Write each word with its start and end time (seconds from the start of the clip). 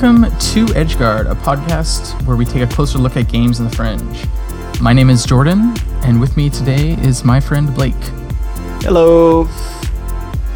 Welcome 0.00 0.30
to 0.30 0.66
Edgeguard, 0.66 1.28
a 1.28 1.34
podcast 1.34 2.24
where 2.24 2.36
we 2.36 2.44
take 2.44 2.62
a 2.62 2.72
closer 2.72 2.98
look 2.98 3.16
at 3.16 3.28
games 3.28 3.58
in 3.58 3.68
the 3.68 3.74
fringe. 3.74 4.24
My 4.80 4.92
name 4.92 5.10
is 5.10 5.26
Jordan, 5.26 5.74
and 6.04 6.20
with 6.20 6.36
me 6.36 6.48
today 6.50 6.92
is 7.00 7.24
my 7.24 7.40
friend 7.40 7.74
Blake. 7.74 7.96
Hello. 8.80 9.42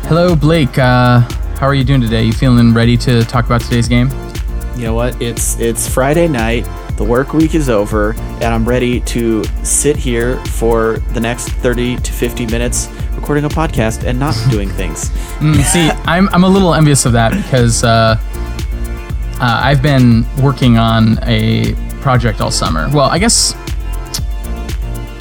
Hello, 0.04 0.36
Blake. 0.36 0.78
Uh, 0.78 1.22
how 1.58 1.66
are 1.66 1.74
you 1.74 1.82
doing 1.82 2.00
today? 2.00 2.22
You 2.22 2.32
feeling 2.32 2.72
ready 2.72 2.96
to 2.98 3.24
talk 3.24 3.44
about 3.46 3.62
today's 3.62 3.88
game? 3.88 4.10
You 4.76 4.84
know 4.84 4.94
what? 4.94 5.20
It's 5.20 5.58
it's 5.58 5.88
Friday 5.88 6.28
night. 6.28 6.64
The 6.96 7.04
work 7.04 7.32
week 7.32 7.56
is 7.56 7.68
over, 7.68 8.12
and 8.12 8.44
I'm 8.44 8.64
ready 8.64 9.00
to 9.00 9.42
sit 9.64 9.96
here 9.96 10.36
for 10.46 10.98
the 11.14 11.20
next 11.20 11.48
30 11.48 11.96
to 11.96 12.12
50 12.12 12.46
minutes 12.46 12.88
recording 13.16 13.44
a 13.44 13.48
podcast 13.48 14.04
and 14.04 14.20
not 14.20 14.36
doing 14.50 14.68
things. 14.68 15.10
Mm, 15.40 15.60
see, 15.64 15.90
I'm, 16.04 16.28
I'm 16.28 16.44
a 16.44 16.48
little 16.48 16.74
envious 16.74 17.06
of 17.06 17.12
that 17.14 17.32
because 17.32 17.82
uh, 17.82 18.20
uh, 19.42 19.60
I've 19.64 19.82
been 19.82 20.24
working 20.40 20.78
on 20.78 21.18
a 21.24 21.74
project 22.00 22.40
all 22.40 22.52
summer. 22.52 22.88
Well, 22.94 23.10
I 23.10 23.18
guess 23.18 23.54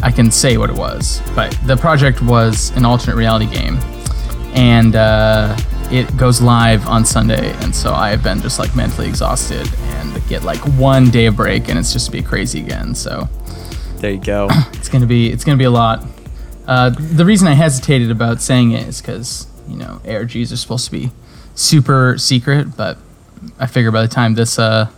I 0.03 0.11
can 0.11 0.29
say 0.29 0.57
what 0.57 0.69
it 0.69 0.75
was, 0.75 1.23
but 1.35 1.57
the 1.65 1.75
project 1.75 2.21
was 2.21 2.69
an 2.77 2.85
alternate 2.85 3.15
reality 3.15 3.47
game, 3.47 3.79
and 4.53 4.95
uh, 4.95 5.57
it 5.89 6.15
goes 6.17 6.39
live 6.39 6.85
on 6.87 7.03
Sunday, 7.03 7.51
and 7.63 7.75
so 7.75 7.93
I 7.93 8.11
have 8.11 8.23
been 8.23 8.41
just 8.41 8.59
like 8.59 8.75
mentally 8.75 9.07
exhausted 9.07 9.67
and 9.83 10.27
get 10.27 10.43
like 10.43 10.59
one 10.77 11.09
day 11.09 11.25
of 11.25 11.35
break, 11.35 11.67
and 11.67 11.79
it's 11.79 11.91
just 11.91 12.05
to 12.05 12.11
be 12.11 12.21
crazy 12.21 12.59
again. 12.59 12.93
So 12.93 13.27
There 13.97 14.11
you 14.11 14.19
go. 14.19 14.49
it's 14.73 14.87
gonna 14.87 15.07
be 15.07 15.31
it's 15.31 15.43
gonna 15.43 15.57
be 15.57 15.63
a 15.63 15.71
lot. 15.71 16.05
Uh, 16.67 16.91
the 16.91 17.25
reason 17.25 17.47
I 17.47 17.53
hesitated 17.53 18.11
about 18.11 18.39
saying 18.39 18.73
it 18.73 18.87
is 18.87 19.01
because 19.01 19.47
you 19.67 19.77
know 19.77 19.99
ARGs 20.05 20.53
are 20.53 20.57
supposed 20.57 20.85
to 20.85 20.91
be 20.91 21.09
super 21.55 22.19
secret, 22.19 22.77
but 22.77 22.99
I 23.59 23.67
figure 23.67 23.91
by 23.91 24.01
the 24.01 24.07
time 24.07 24.35
this 24.35 24.59
uh 24.59 24.89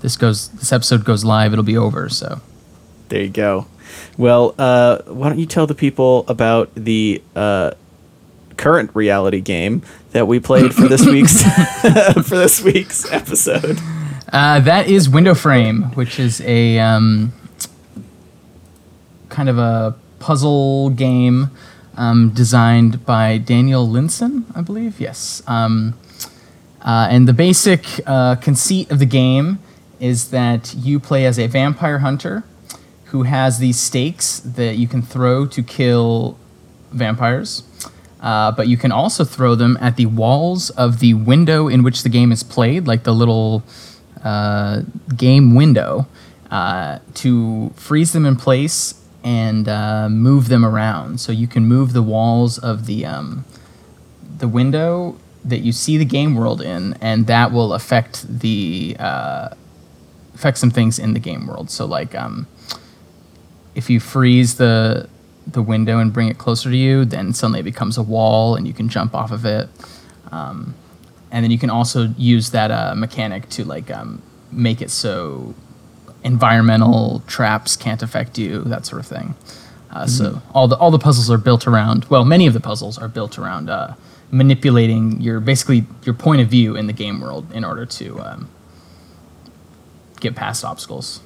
this 0.00 0.16
goes 0.16 0.48
this 0.50 0.72
episode 0.72 1.04
goes 1.04 1.24
live, 1.24 1.52
it'll 1.52 1.64
be 1.64 1.76
over. 1.76 2.08
So 2.08 2.40
There 3.08 3.22
you 3.22 3.30
go. 3.30 3.66
Well, 4.16 4.54
uh, 4.58 4.98
why 5.06 5.28
don't 5.28 5.38
you 5.38 5.46
tell 5.46 5.66
the 5.66 5.74
people 5.74 6.24
about 6.28 6.74
the 6.74 7.22
uh, 7.36 7.72
current 8.56 8.90
reality 8.94 9.40
game 9.40 9.82
that 10.12 10.26
we 10.26 10.40
played 10.40 10.74
for 10.74 10.88
this 10.88 11.04
week's 11.14 11.42
for 12.28 12.36
this 12.36 12.62
week's 12.62 13.10
episode? 13.12 13.78
uh, 14.32 14.60
that 14.60 14.88
is 14.88 15.08
Window 15.08 15.34
Frame, 15.34 15.82
which 15.94 16.18
is 16.18 16.40
a 16.42 16.78
um, 16.78 17.32
kind 19.28 19.48
of 19.48 19.58
a 19.58 19.94
puzzle 20.18 20.90
game 20.90 21.50
um, 21.96 22.30
designed 22.30 23.04
by 23.04 23.38
Daniel 23.38 23.86
Linssen, 23.86 24.44
I 24.54 24.60
believe. 24.62 25.00
Yes. 25.00 25.42
Um, 25.46 25.94
uh, 26.84 27.08
and 27.10 27.26
the 27.26 27.32
basic 27.32 28.00
uh, 28.06 28.36
conceit 28.36 28.90
of 28.90 28.98
the 28.98 29.06
game 29.06 29.58
is 30.00 30.30
that 30.30 30.74
you 30.74 31.00
play 31.00 31.24
as 31.24 31.38
a 31.38 31.46
vampire 31.46 32.00
hunter 32.00 32.44
who 33.06 33.22
has 33.22 33.58
these 33.58 33.80
stakes 33.80 34.40
that 34.40 34.76
you 34.76 34.86
can 34.86 35.00
throw 35.00 35.46
to 35.46 35.62
kill 35.62 36.36
vampires. 36.90 37.62
Uh, 38.20 38.50
but 38.50 38.68
you 38.68 38.76
can 38.76 38.90
also 38.90 39.24
throw 39.24 39.54
them 39.54 39.76
at 39.80 39.96
the 39.96 40.06
walls 40.06 40.70
of 40.70 40.98
the 41.00 41.14
window 41.14 41.68
in 41.68 41.82
which 41.82 42.02
the 42.02 42.08
game 42.08 42.32
is 42.32 42.42
played, 42.42 42.86
like 42.86 43.04
the 43.04 43.14
little 43.14 43.62
uh, 44.22 44.80
game 45.16 45.54
window, 45.54 46.06
uh, 46.50 46.98
to 47.12 47.70
freeze 47.76 48.12
them 48.12 48.24
in 48.24 48.34
place 48.34 48.94
and 49.22 49.68
uh, 49.68 50.08
move 50.08 50.48
them 50.48 50.64
around. 50.64 51.20
So 51.20 51.32
you 51.32 51.46
can 51.46 51.66
move 51.66 51.92
the 51.92 52.02
walls 52.02 52.58
of 52.58 52.86
the 52.86 53.04
um, 53.04 53.44
the 54.38 54.48
window 54.48 55.16
that 55.44 55.60
you 55.60 55.72
see 55.72 55.98
the 55.98 56.04
game 56.04 56.34
world 56.34 56.60
in, 56.60 56.94
and 57.00 57.26
that 57.26 57.52
will 57.52 57.72
affect 57.74 58.40
the 58.40 58.96
uh, 58.98 59.48
affect 60.34 60.58
some 60.58 60.70
things 60.70 60.98
in 60.98 61.14
the 61.14 61.20
game 61.20 61.46
world. 61.46 61.70
So 61.70 61.84
like 61.84 62.14
um, 62.14 62.46
if 63.74 63.90
you 63.90 64.00
freeze 64.00 64.56
the 64.56 65.08
the 65.46 65.62
window 65.62 65.98
and 65.98 66.12
bring 66.12 66.28
it 66.28 66.38
closer 66.38 66.70
to 66.70 66.76
you, 66.76 67.04
then 67.04 67.34
suddenly 67.34 67.60
it 67.60 67.64
becomes 67.64 67.98
a 67.98 68.02
wall, 68.02 68.56
and 68.56 68.66
you 68.66 68.72
can 68.72 68.88
jump 68.88 69.14
off 69.14 69.30
of 69.30 69.44
it. 69.44 69.68
Um, 70.32 70.74
and 71.30 71.44
then 71.44 71.50
you 71.50 71.58
can 71.58 71.70
also 71.70 72.08
use 72.16 72.50
that 72.50 72.70
uh, 72.70 72.94
mechanic 72.94 73.48
to 73.50 73.64
like 73.64 73.90
um, 73.90 74.22
make 74.50 74.80
it 74.80 74.90
so 74.90 75.54
environmental 76.22 77.22
traps 77.26 77.76
can't 77.76 78.02
affect 78.02 78.38
you, 78.38 78.62
that 78.62 78.86
sort 78.86 79.00
of 79.00 79.06
thing. 79.06 79.34
Uh, 79.90 80.06
So 80.06 80.42
all 80.54 80.68
the 80.68 80.76
all 80.76 80.90
the 80.90 80.98
puzzles 80.98 81.30
are 81.30 81.38
built 81.38 81.66
around. 81.66 82.06
Well, 82.06 82.24
many 82.24 82.46
of 82.46 82.54
the 82.54 82.60
puzzles 82.60 82.98
are 82.98 83.08
built 83.08 83.38
around 83.38 83.68
uh, 83.68 83.94
manipulating 84.34 85.20
your 85.20 85.38
basically 85.40 85.86
your 86.04 86.14
point 86.14 86.40
of 86.42 86.48
view 86.48 86.74
in 86.76 86.86
the 86.88 86.92
game 86.92 87.20
world 87.20 87.46
in 87.52 87.64
order 87.64 87.86
to 87.86 88.18
um, 88.20 88.48
get 90.20 90.34
past 90.34 90.64
obstacles. 90.64 91.20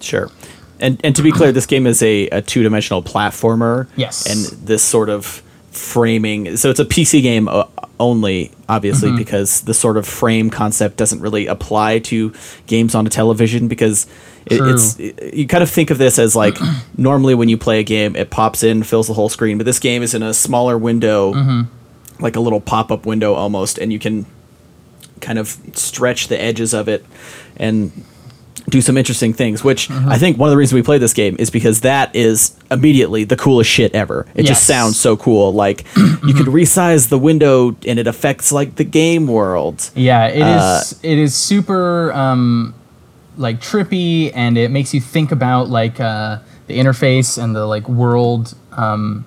Sure. 0.00 0.30
And 0.78 1.00
and 1.04 1.16
to 1.16 1.22
be 1.22 1.32
clear, 1.32 1.52
this 1.52 1.66
game 1.66 1.86
is 1.86 2.02
a, 2.02 2.28
a 2.28 2.42
two 2.42 2.62
dimensional 2.62 3.02
platformer. 3.02 3.88
Yes. 3.96 4.26
And 4.26 4.66
this 4.66 4.82
sort 4.82 5.08
of 5.08 5.42
framing, 5.70 6.56
so 6.56 6.70
it's 6.70 6.80
a 6.80 6.84
PC 6.84 7.20
game 7.22 7.48
uh, 7.48 7.64
only, 8.00 8.50
obviously, 8.68 9.08
Mm-hmm. 9.10 9.18
because 9.18 9.62
the 9.62 9.74
sort 9.74 9.96
of 9.96 10.06
frame 10.06 10.48
concept 10.50 10.96
doesn't 10.96 11.20
really 11.20 11.46
apply 11.46 11.98
to 12.00 12.32
games 12.66 12.94
on 12.94 13.06
a 13.06 13.10
television 13.10 13.68
because 13.68 14.06
it, 14.46 14.60
it's 14.60 14.98
it- 15.00 15.34
you 15.34 15.46
kind 15.46 15.62
of 15.62 15.70
think 15.70 15.90
of 15.90 15.98
this 15.98 16.18
as 16.18 16.36
like 16.36 16.56
normally 16.96 17.34
when 17.34 17.48
you 17.48 17.56
play 17.58 17.80
a 17.80 17.82
game, 17.82 18.14
it 18.14 18.30
pops 18.30 18.62
in, 18.62 18.82
fills 18.84 19.06
the 19.08 19.14
whole 19.14 19.28
screen, 19.30 19.56
but 19.58 19.64
this 19.64 19.78
game 19.78 20.02
is 20.02 20.14
in 20.14 20.22
a 20.22 20.32
smaller 20.34 20.76
window, 20.78 21.32
Mm-hmm. 21.32 21.62
Like 22.20 22.36
a 22.36 22.40
little 22.40 22.60
pop 22.60 22.90
up 22.90 23.06
window 23.06 23.34
almost, 23.34 23.78
and 23.78 23.92
you 23.92 23.98
can 23.98 24.26
kind 25.20 25.38
of 25.38 25.56
stretch 25.74 26.28
the 26.28 26.40
edges 26.40 26.74
of 26.74 26.88
it 26.88 27.04
and 27.56 27.90
do 28.68 28.80
some 28.80 28.96
interesting 28.96 29.32
things, 29.32 29.62
which 29.62 29.88
Mm-hmm. 29.88 30.08
I 30.08 30.18
think 30.18 30.38
one 30.38 30.48
of 30.48 30.50
the 30.50 30.56
reasons 30.56 30.74
we 30.74 30.82
play 30.82 30.98
this 30.98 31.14
game 31.14 31.36
is 31.38 31.50
because 31.50 31.82
that 31.82 32.14
is 32.16 32.56
immediately 32.70 33.22
the 33.24 33.36
coolest 33.36 33.70
shit 33.70 33.94
ever. 33.94 34.26
It 34.34 34.44
Yes. 34.44 34.48
just 34.56 34.66
sounds 34.66 34.98
so 34.98 35.16
cool. 35.16 35.52
Like 35.52 35.84
you 35.96 36.34
could 36.34 36.46
resize 36.46 37.08
the 37.08 37.18
window 37.18 37.76
and 37.86 37.98
it 37.98 38.06
affects 38.08 38.50
like 38.50 38.74
the 38.74 38.84
game 38.84 39.28
world. 39.28 39.90
Yeah, 39.94 40.26
it 40.26 40.38
is. 40.38 40.42
Uh, 40.44 40.82
It 41.02 41.18
is 41.18 41.34
super 41.34 42.12
um, 42.12 42.74
like 43.36 43.60
trippy, 43.60 44.32
and 44.34 44.58
it 44.58 44.70
makes 44.72 44.92
you 44.92 45.00
think 45.00 45.30
about 45.30 45.68
like 45.68 46.00
uh, 46.00 46.38
the 46.66 46.76
interface 46.78 47.40
and 47.40 47.54
the 47.54 47.66
like 47.66 47.88
world 47.88 48.54
um, 48.72 49.24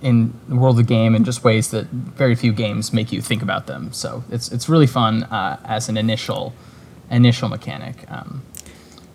in 0.00 0.32
the 0.48 0.56
world 0.56 0.78
of 0.78 0.86
the 0.86 0.94
game 0.94 1.14
in 1.14 1.24
just 1.24 1.42
ways 1.42 1.70
that 1.70 1.86
very 1.86 2.34
few 2.34 2.52
games 2.52 2.92
make 2.92 3.12
you 3.12 3.20
think 3.20 3.42
about 3.42 3.66
them. 3.66 3.92
So 3.92 4.24
it's 4.30 4.50
it's 4.52 4.68
really 4.68 4.86
fun 4.86 5.24
uh, 5.24 5.58
as 5.64 5.88
an 5.88 5.96
initial 5.96 6.52
initial 7.10 7.48
mechanic. 7.48 8.10
Um, 8.10 8.42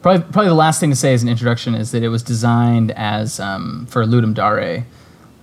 probably 0.02 0.24
probably 0.32 0.50
the 0.50 0.56
last 0.56 0.80
thing 0.80 0.90
to 0.90 0.96
say 0.96 1.14
as 1.14 1.24
an 1.24 1.30
introduction 1.30 1.76
is 1.76 1.92
that 1.92 2.04
it 2.04 2.10
was 2.10 2.24
designed 2.24 2.92
as 2.92 3.40
um, 3.40 3.86
for 3.90 4.04
Ludum 4.06 4.34
Dare, 4.34 4.86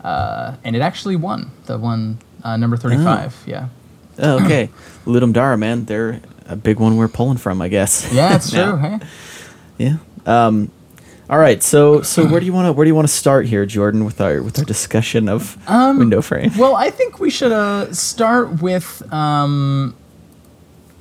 uh, 0.04 0.56
and 0.64 0.76
it 0.76 0.82
actually 0.82 1.16
won 1.16 1.50
the 1.66 1.78
one 1.78 2.18
uh, 2.44 2.56
number 2.56 2.76
thirty 2.76 2.96
five. 2.96 3.42
Yeah. 3.46 3.68
Oh, 4.18 4.44
okay. 4.44 4.68
Ludum 5.06 5.32
Dare, 5.32 5.56
man, 5.56 5.86
they're 5.86 6.20
a 6.46 6.56
big 6.56 6.78
one 6.78 6.96
we're 6.96 7.08
pulling 7.08 7.38
from, 7.38 7.62
I 7.62 7.68
guess. 7.68 8.12
Yeah, 8.12 8.36
it's 8.36 8.50
true. 8.52 8.76
Hey? 8.76 8.98
Yeah. 9.78 9.96
Um, 10.26 10.70
all 11.30 11.38
right. 11.38 11.62
So 11.62 12.02
so 12.02 12.26
where 12.26 12.40
do 12.40 12.46
you 12.46 12.52
want 12.52 12.66
to 12.66 12.72
where 12.72 12.84
do 12.84 12.88
you 12.88 12.94
want 12.94 13.06
to 13.08 13.14
start 13.14 13.46
here, 13.46 13.64
Jordan, 13.64 14.04
with 14.04 14.20
our 14.20 14.42
with 14.42 14.58
our 14.58 14.64
discussion 14.64 15.28
of 15.28 15.56
window 15.68 16.20
frame? 16.22 16.50
Um, 16.50 16.58
Well, 16.58 16.74
I 16.74 16.90
think 16.90 17.20
we 17.20 17.30
should 17.30 17.52
uh, 17.52 17.92
start 17.92 18.60
with. 18.60 19.02
Um, 19.12 19.94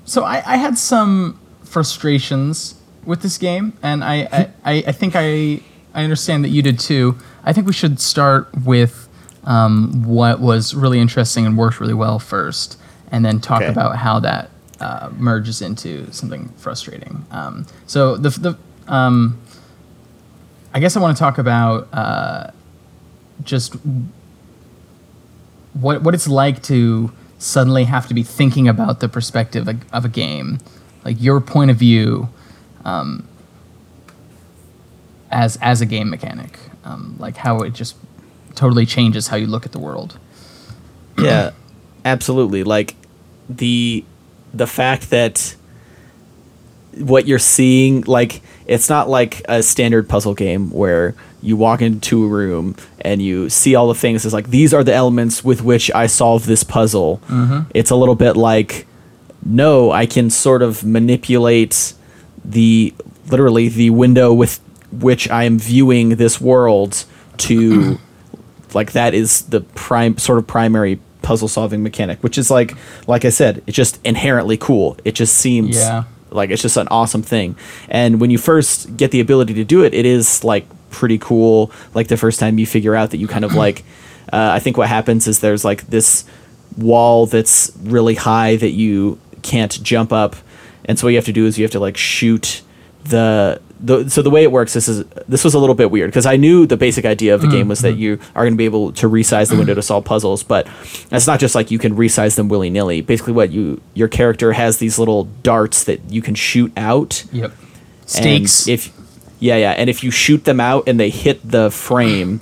so 0.05 0.23
I, 0.23 0.43
I 0.45 0.57
had 0.57 0.77
some 0.77 1.39
frustrations 1.63 2.75
with 3.05 3.21
this 3.21 3.37
game, 3.37 3.73
and 3.81 4.03
I, 4.03 4.15
I, 4.31 4.49
I, 4.65 4.73
I 4.87 4.91
think 4.91 5.13
I 5.15 5.61
I 5.93 6.03
understand 6.03 6.43
that 6.43 6.49
you 6.49 6.61
did 6.61 6.79
too. 6.79 7.17
I 7.43 7.51
think 7.53 7.65
we 7.67 7.73
should 7.73 7.99
start 7.99 8.49
with 8.65 9.07
um, 9.45 10.03
what 10.05 10.39
was 10.39 10.75
really 10.75 10.99
interesting 10.99 11.45
and 11.45 11.57
worked 11.57 11.79
really 11.79 11.93
well 11.95 12.19
first, 12.19 12.77
and 13.11 13.25
then 13.25 13.39
talk 13.39 13.61
Okay. 13.61 13.71
about 13.71 13.97
how 13.97 14.19
that 14.19 14.49
uh, 14.79 15.09
merges 15.17 15.61
into 15.61 16.11
something 16.11 16.49
frustrating. 16.57 17.25
Um, 17.31 17.65
so 17.87 18.15
the 18.15 18.29
the 18.29 18.57
um, 18.93 19.39
I 20.79 20.81
guess 20.81 20.95
I 20.95 21.01
want 21.01 21.17
to 21.17 21.19
talk 21.19 21.37
about 21.37 21.89
uh, 21.91 22.51
just 23.43 23.75
what 25.73 26.01
what 26.03 26.13
it's 26.13 26.25
like 26.29 26.63
to 26.63 27.11
suddenly 27.37 27.83
have 27.83 28.07
to 28.07 28.13
be 28.13 28.23
thinking 28.23 28.69
about 28.69 29.01
the 29.01 29.09
perspective 29.09 29.67
of, 29.91 30.05
a 30.05 30.07
game, 30.07 30.59
like 31.03 31.21
your 31.21 31.41
point 31.41 31.69
of 31.69 31.75
view, 31.75 32.29
um, 32.85 33.27
as 35.29 35.57
as 35.61 35.81
a 35.81 35.85
game 35.85 36.09
mechanic, 36.09 36.57
um, 36.85 37.17
like 37.19 37.35
how 37.35 37.57
it 37.57 37.73
just 37.73 37.97
totally 38.55 38.85
changes 38.85 39.27
how 39.27 39.35
you 39.35 39.47
look 39.47 39.65
at 39.65 39.73
the 39.73 39.79
world. 39.79 40.17
yeah, 41.19 41.51
absolutely. 42.05 42.63
Like 42.63 42.95
the 43.49 44.05
the 44.53 44.65
fact 44.65 45.09
that 45.09 45.57
what 46.99 47.27
you're 47.27 47.37
seeing 47.37 47.99
like 48.03 48.41
it's 48.69 48.87
not 48.89 49.09
like 49.09 49.41
a 49.49 49.61
standard 49.61 50.07
puzzle 50.07 50.33
game 50.33 50.69
where 50.69 51.15
you 51.41 51.57
walk 51.57 51.81
into 51.81 52.23
a 52.23 52.27
room 52.27 52.75
and 53.01 53.21
you 53.21 53.49
see 53.49 53.75
all 53.75 53.87
the 53.87 53.95
things 53.95 54.25
it's 54.25 54.33
like 54.33 54.49
these 54.49 54.73
are 54.73 54.83
the 54.83 54.93
elements 54.93 55.43
with 55.43 55.61
which 55.61 55.89
i 55.91 56.05
solve 56.07 56.45
this 56.45 56.63
puzzle 56.63 57.21
mm-hmm. 57.27 57.69
it's 57.73 57.89
a 57.89 57.95
little 57.95 58.15
bit 58.15 58.37
like 58.37 58.85
no, 59.45 59.91
I 59.91 60.05
can 60.05 60.29
sort 60.29 60.61
of 60.61 60.83
manipulate 60.83 61.93
the 62.43 62.93
literally 63.29 63.69
the 63.69 63.89
window 63.89 64.33
with 64.33 64.59
which 64.91 65.29
I 65.29 65.43
am 65.43 65.59
viewing 65.59 66.09
this 66.15 66.41
world 66.41 67.05
to 67.37 67.99
like 68.73 68.93
that 68.93 69.13
is 69.13 69.43
the 69.43 69.61
prime 69.61 70.17
sort 70.17 70.39
of 70.39 70.47
primary 70.47 70.99
puzzle 71.21 71.47
solving 71.47 71.83
mechanic, 71.83 72.21
which 72.23 72.37
is 72.37 72.49
like 72.49 72.75
like 73.07 73.25
I 73.25 73.29
said, 73.29 73.63
it's 73.67 73.75
just 73.75 73.99
inherently 74.03 74.57
cool. 74.57 74.97
It 75.05 75.13
just 75.13 75.35
seems 75.35 75.77
Yeah. 75.77 76.05
Like 76.31 76.49
it's 76.49 76.61
just 76.61 76.77
an 76.77 76.87
awesome 76.89 77.21
thing. 77.21 77.55
And 77.89 78.19
when 78.21 78.29
you 78.29 78.37
first 78.37 78.95
get 78.97 79.11
the 79.11 79.19
ability 79.19 79.53
to 79.55 79.63
do 79.63 79.83
it, 79.83 79.93
it 79.93 80.05
is 80.05 80.43
like 80.43 80.65
pretty 80.89 81.17
cool. 81.17 81.71
Like 81.93 82.07
the 82.07 82.17
first 82.17 82.39
time 82.39 82.57
you 82.59 82.65
figure 82.65 82.95
out 82.95 83.11
that 83.11 83.17
you 83.17 83.27
kind 83.27 83.45
of 83.45 83.53
like, 83.63 83.83
uh, 84.31 84.51
I 84.53 84.59
think 84.59 84.77
what 84.77 84.87
happens 84.87 85.27
is 85.27 85.39
there's 85.39 85.65
like 85.65 85.87
this 85.87 86.25
wall 86.77 87.25
that's 87.25 87.71
really 87.81 88.15
high 88.15 88.55
that 88.57 88.71
you 88.71 89.19
can't 89.41 89.81
jump 89.83 90.11
up, 90.13 90.35
and 90.85 90.97
so 90.99 91.07
what 91.07 91.11
you 91.11 91.17
have 91.17 91.25
to 91.25 91.33
do 91.33 91.45
is 91.45 91.57
you 91.57 91.63
have 91.63 91.71
to 91.71 91.79
like 91.79 91.97
shoot 91.97 92.61
the. 93.03 93.61
The, 93.81 94.09
so 94.09 94.21
the 94.21 94.29
way 94.29 94.43
it 94.43 94.51
works, 94.51 94.73
this 94.73 94.89
is 94.89 95.05
this 95.27 95.43
was 95.43 95.53
a 95.53 95.59
little 95.59 95.75
bit 95.75 95.89
weird 95.89 96.09
because 96.09 96.25
I 96.25 96.35
knew 96.35 96.65
the 96.65 96.75
basic 96.75 97.05
idea 97.05 97.33
of 97.33 97.41
the 97.41 97.47
game 97.47 97.69
was 97.69 97.79
that 97.79 97.93
you 97.93 98.19
are 98.35 98.43
going 98.43 98.53
to 98.53 98.57
be 98.57 98.65
able 98.65 98.91
to 98.93 99.09
resize 99.09 99.49
the 99.49 99.55
window 99.55 99.73
to 99.73 99.81
solve 99.81 100.03
puzzles, 100.03 100.43
but 100.43 100.67
it's 101.11 101.27
not 101.27 101.39
just 101.39 101.55
like 101.55 101.71
you 101.71 101.79
can 101.79 101.95
resize 101.95 102.35
them 102.35 102.49
willy 102.49 102.69
nilly. 102.69 102.99
Basically, 103.01 103.31
what 103.33 103.51
you 103.51 103.81
your 103.93 104.09
character 104.09 104.51
has 104.51 104.79
these 104.79 104.99
little 104.99 105.25
darts 105.43 105.85
that 105.85 106.01
you 106.09 106.21
can 106.21 106.35
shoot 106.35 106.73
out, 106.75 107.23
Yep. 107.31 107.53
Stakes. 108.05 108.67
if 108.67 108.91
yeah, 109.39 109.55
yeah, 109.55 109.71
and 109.71 109.89
if 109.89 110.03
you 110.03 110.11
shoot 110.11 110.43
them 110.43 110.59
out 110.59 110.83
and 110.87 110.99
they 110.99 111.09
hit 111.09 111.39
the 111.49 111.71
frame, 111.71 112.41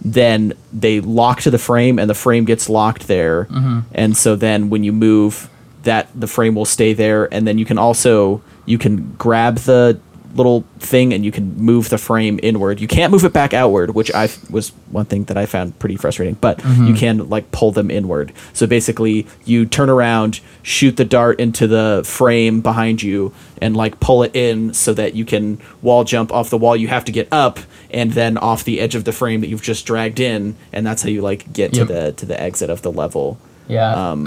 then 0.00 0.52
they 0.72 1.00
lock 1.00 1.40
to 1.40 1.50
the 1.50 1.58
frame 1.58 1.98
and 1.98 2.08
the 2.08 2.14
frame 2.14 2.44
gets 2.44 2.68
locked 2.68 3.08
there. 3.08 3.46
Mm-hmm. 3.46 3.80
And 3.92 4.16
so 4.16 4.36
then 4.36 4.70
when 4.70 4.84
you 4.84 4.92
move, 4.92 5.50
that 5.82 6.08
the 6.14 6.26
frame 6.26 6.54
will 6.54 6.64
stay 6.64 6.92
there 6.92 7.32
and 7.32 7.46
then 7.46 7.58
you 7.58 7.64
can 7.64 7.78
also 7.78 8.42
you 8.66 8.76
can 8.78 9.14
grab 9.16 9.58
the 9.58 9.98
little 10.34 10.64
thing 10.78 11.12
and 11.14 11.24
you 11.24 11.32
can 11.32 11.56
move 11.56 11.88
the 11.88 11.98
frame 11.98 12.38
inward. 12.42 12.80
You 12.80 12.88
can't 12.88 13.10
move 13.12 13.24
it 13.24 13.32
back 13.32 13.54
outward, 13.54 13.94
which 13.94 14.10
I 14.14 14.28
was 14.50 14.70
one 14.90 15.04
thing 15.06 15.24
that 15.24 15.36
I 15.36 15.46
found 15.46 15.78
pretty 15.78 15.96
frustrating, 15.96 16.34
but 16.34 16.58
Mm-hmm. 16.58 16.86
you 16.88 16.94
can 16.94 17.28
like 17.30 17.50
pull 17.52 17.70
them 17.72 17.90
inward. 17.90 18.32
So 18.52 18.66
basically, 18.66 19.26
you 19.44 19.64
turn 19.66 19.88
around, 19.88 20.40
shoot 20.62 20.96
the 20.96 21.04
dart 21.04 21.38
into 21.40 21.66
the 21.66 22.02
frame 22.04 22.60
behind 22.60 23.02
you 23.02 23.32
and 23.62 23.76
like 23.76 24.00
pull 24.00 24.22
it 24.22 24.34
in 24.36 24.74
so 24.74 24.92
that 24.94 25.14
you 25.14 25.24
can 25.24 25.58
wall 25.82 26.04
jump 26.04 26.32
off 26.32 26.50
the 26.50 26.58
wall. 26.58 26.76
You 26.76 26.88
have 26.88 27.04
to 27.06 27.12
get 27.12 27.28
up 27.32 27.58
and 27.90 28.12
then 28.12 28.36
off 28.38 28.64
the 28.64 28.80
edge 28.80 28.94
of 28.94 29.04
the 29.04 29.12
frame 29.12 29.40
that 29.42 29.48
you've 29.48 29.62
just 29.62 29.86
dragged 29.86 30.20
in 30.20 30.56
and 30.72 30.84
that's 30.86 31.02
how 31.02 31.08
you 31.08 31.22
like 31.22 31.52
get 31.52 31.74
Yep. 31.76 31.86
to 31.88 31.92
the 31.94 32.12
to 32.12 32.26
the 32.26 32.40
exit 32.40 32.68
of 32.68 32.82
the 32.82 32.92
level. 32.92 33.38
Yeah. 33.68 33.92
Um, 34.10 34.24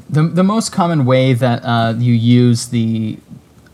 the 0.10 0.22
the 0.24 0.42
most 0.44 0.72
common 0.72 1.04
way 1.04 1.32
that 1.34 1.62
uh, 1.64 1.94
you 1.98 2.12
use 2.14 2.68
the 2.68 3.18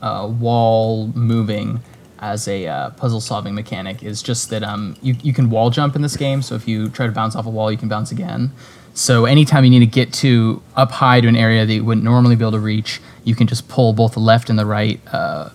uh, 0.02 0.30
wall 0.38 1.08
moving 1.08 1.80
as 2.20 2.48
a 2.48 2.66
uh, 2.66 2.90
puzzle 2.90 3.20
solving 3.20 3.54
mechanic 3.54 4.02
is 4.02 4.22
just 4.22 4.50
that 4.50 4.62
um, 4.62 4.96
you, 5.02 5.14
you 5.22 5.32
can 5.32 5.50
wall 5.50 5.70
jump 5.70 5.94
in 5.94 6.02
this 6.02 6.16
game. 6.16 6.42
So 6.42 6.54
if 6.54 6.66
you 6.66 6.88
try 6.88 7.06
to 7.06 7.12
bounce 7.12 7.36
off 7.36 7.46
a 7.46 7.50
wall, 7.50 7.70
you 7.70 7.78
can 7.78 7.88
bounce 7.88 8.10
again. 8.10 8.52
So 8.94 9.26
anytime 9.26 9.64
you 9.64 9.70
need 9.70 9.78
to 9.80 9.86
get 9.86 10.12
to 10.14 10.60
up 10.74 10.90
high 10.90 11.20
to 11.20 11.28
an 11.28 11.36
area 11.36 11.64
that 11.64 11.72
you 11.72 11.84
wouldn't 11.84 12.04
normally 12.04 12.34
be 12.34 12.42
able 12.42 12.52
to 12.52 12.58
reach, 12.58 13.00
you 13.22 13.34
can 13.36 13.46
just 13.46 13.68
pull 13.68 13.92
both 13.92 14.14
the 14.14 14.20
left 14.20 14.50
and 14.50 14.58
the 14.58 14.66
right 14.66 15.00
uh, 15.12 15.50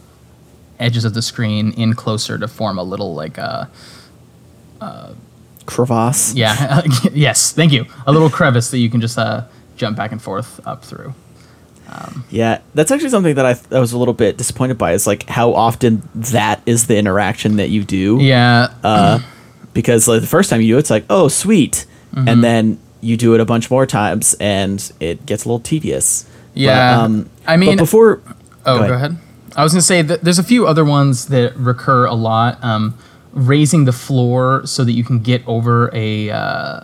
edges 0.79 1.03
of 1.03 1.13
the 1.13 1.21
screen 1.21 1.73
in 1.73 1.93
closer 1.93 2.37
to 2.37 2.47
form 2.47 2.77
a 2.77 2.83
little 2.83 3.13
like 3.13 3.37
uh, 3.37 3.65
Crevasse. 5.65 6.33
yeah 6.35 6.81
yes 7.13 7.53
thank 7.53 7.71
you 7.71 7.85
a 8.05 8.11
little 8.11 8.29
crevice 8.29 8.69
that 8.71 8.79
you 8.79 8.89
can 8.89 8.99
just 8.99 9.17
uh, 9.17 9.45
jump 9.77 9.95
back 9.97 10.11
and 10.11 10.21
forth 10.21 10.65
up 10.67 10.83
through. 10.83 11.13
Yeah, 12.29 12.59
that's 12.73 12.91
actually 12.91 13.09
something 13.09 13.35
that 13.35 13.45
I, 13.45 13.55
I 13.75 13.79
was 13.79 13.93
a 13.93 13.97
little 13.97 14.13
bit 14.13 14.37
disappointed 14.37 14.77
by 14.77 14.93
is 14.93 15.05
like 15.07 15.27
how 15.29 15.53
often 15.53 16.01
that 16.15 16.61
is 16.65 16.87
the 16.87 16.97
interaction 16.97 17.57
that 17.57 17.69
you 17.69 17.83
do. 17.83 18.17
Yeah, 18.21 18.73
Uh, 18.83 19.19
because 19.73 20.07
like 20.07 20.21
the 20.21 20.27
first 20.27 20.49
time 20.49 20.61
you 20.61 20.67
do 20.73 20.75
it, 20.77 20.79
it's 20.79 20.89
like, 20.89 21.05
oh, 21.09 21.27
sweet. 21.27 21.85
Mm-hmm. 22.15 22.27
And 22.27 22.43
then 22.43 22.79
you 23.01 23.17
do 23.17 23.33
it 23.33 23.41
a 23.41 23.45
bunch 23.45 23.69
more 23.71 23.85
times 23.85 24.35
and 24.39 24.91
it 24.99 25.25
gets 25.25 25.45
a 25.45 25.47
little 25.47 25.59
tedious. 25.59 26.23
But, 26.53 26.61
Yeah, 26.61 27.01
um, 27.01 27.29
I 27.47 27.57
mean- 27.57 27.71
but 27.77 27.83
before. 27.83 28.21
Oh, 28.65 28.87
go 28.87 28.93
ahead. 28.93 29.17
I 29.55 29.63
was 29.63 29.73
gonna 29.73 29.81
say 29.81 30.01
that 30.01 30.23
there's 30.23 30.39
a 30.39 30.43
few 30.43 30.65
other 30.67 30.83
ones 30.85 31.25
that 31.27 31.55
recur 31.57 32.05
a 32.05 32.13
lot. 32.15 32.63
Um, 32.63 32.95
raising 33.33 33.85
the 33.85 33.91
floor 33.91 34.61
so 34.65 34.83
that 34.83 34.91
you 34.93 35.03
can 35.03 35.19
get 35.19 35.41
over 35.47 35.89
a 35.93 36.29
uh, 36.29 36.81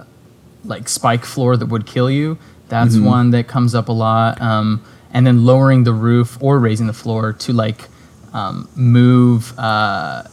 like 0.66 0.90
spike 0.90 1.24
floor 1.26 1.56
that 1.58 1.68
would 1.68 1.86
kill 1.86 2.10
you. 2.12 2.38
That's 2.68 2.96
Mm-hmm. 2.96 3.06
one 3.06 3.32
that 3.32 3.48
comes 3.48 3.74
up 3.76 3.88
a 3.90 3.92
lot. 3.92 4.42
Um, 4.42 4.82
and 5.12 5.26
then 5.26 5.46
lowering 5.46 5.84
the 5.84 5.94
roof 5.94 6.38
or 6.42 6.60
raising 6.60 6.88
the 6.88 6.94
floor 6.94 7.34
to 7.34 7.54
like 7.54 7.88
um, 8.34 8.70
move 8.76 9.58
uh, 9.58 10.24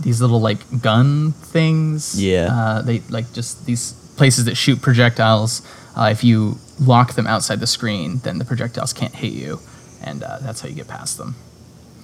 these 0.00 0.20
little 0.20 0.40
like 0.40 0.82
gun 0.82 1.32
things. 1.32 2.20
Yeah. 2.22 2.48
Uh, 2.50 2.82
they 2.82 3.00
like 3.10 3.32
just 3.32 3.66
these 3.66 3.92
places 4.16 4.44
that 4.44 4.56
shoot 4.56 4.80
projectiles. 4.80 5.62
Uh, 5.96 6.08
if 6.10 6.22
you 6.22 6.58
lock 6.80 7.14
them 7.14 7.26
outside 7.26 7.60
the 7.60 7.66
screen, 7.66 8.18
then 8.18 8.38
the 8.38 8.44
projectiles 8.44 8.92
can't 8.92 9.14
hit 9.14 9.32
you, 9.32 9.60
and 10.02 10.22
uh, 10.22 10.38
that's 10.40 10.60
how 10.60 10.68
you 10.68 10.74
get 10.74 10.88
past 10.88 11.16
them. 11.16 11.34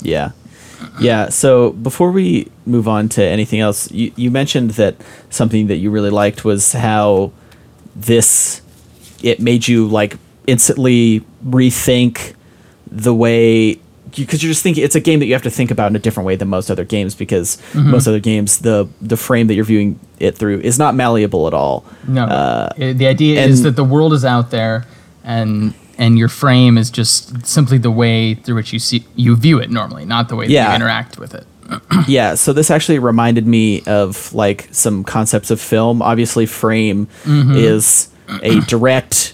Yeah. 0.01 0.33
Yeah. 1.01 1.29
So 1.29 1.71
before 1.71 2.11
we 2.11 2.51
move 2.67 2.89
on 2.89 3.09
to 3.11 3.23
anything 3.23 3.61
else, 3.61 3.91
you, 3.93 4.13
you 4.17 4.31
mentioned 4.31 4.73
that 4.73 4.97
something 5.31 5.69
that 5.69 5.77
you 5.77 5.91
really 5.91 6.11
liked 6.11 6.45
was 6.45 6.73
how 6.73 7.33
this 7.95 8.63
it 9.23 9.39
made 9.39 9.69
you 9.69 9.87
like 9.87 10.17
instantly 10.47 11.25
rethink 11.47 12.35
the 12.91 13.15
way 13.15 13.79
because 14.15 14.43
you're 14.43 14.51
just 14.51 14.63
thinking 14.63 14.85
it's 14.85 14.95
a 14.95 15.01
game 15.01 15.21
that 15.21 15.27
you 15.27 15.33
have 15.33 15.43
to 15.43 15.51
think 15.51 15.71
about 15.71 15.91
in 15.91 15.97
a 15.97 15.99
different 15.99 16.27
way 16.27 16.37
than 16.37 16.49
most 16.49 16.71
other 16.71 16.85
games 16.85 17.15
because 17.15 17.57
mm-hmm. 17.73 17.91
most 17.91 18.07
other 18.07 18.21
games 18.21 18.59
the 18.59 18.87
the 19.01 19.17
frame 19.17 19.47
that 19.47 19.55
you're 19.55 19.65
viewing 19.65 19.99
it 20.19 20.37
through 20.37 20.61
is 20.61 20.79
not 20.79 20.95
malleable 20.95 21.47
at 21.47 21.55
all. 21.55 21.85
No, 22.07 22.25
Uh, 22.25 22.69
i- 22.79 22.93
the 22.93 23.07
idea 23.07 23.43
is 23.45 23.63
that 23.63 23.77
the 23.77 23.85
world 23.85 24.13
is 24.13 24.25
out 24.25 24.51
there, 24.51 24.85
and 25.25 25.73
and 25.99 26.19
your 26.19 26.29
frame 26.29 26.77
is 26.77 26.91
just 26.91 27.47
simply 27.47 27.79
the 27.79 27.91
way 27.91 28.35
through 28.35 28.57
which 28.57 28.73
you 28.73 28.79
see 28.79 29.05
you 29.17 29.35
view 29.37 29.59
it 29.59 29.71
normally, 29.71 30.05
not 30.05 30.29
the 30.29 30.37
way 30.37 30.47
that 30.47 30.53
Yeah. 30.53 30.71
you 30.71 30.77
interact 30.77 31.19
with 31.19 31.35
it. 31.35 31.47
yeah 32.07 32.35
so 32.35 32.53
this 32.53 32.71
actually 32.71 32.99
reminded 32.99 33.47
me 33.47 33.83
of 33.87 34.35
like 34.35 34.69
some 34.73 35.03
concepts 35.05 35.51
of 35.51 35.59
film 35.59 36.03
obviously 36.03 36.45
frame 36.45 37.07
mm-hmm. 37.25 37.55
is 37.55 38.09
a 38.43 38.61
direct 38.63 39.33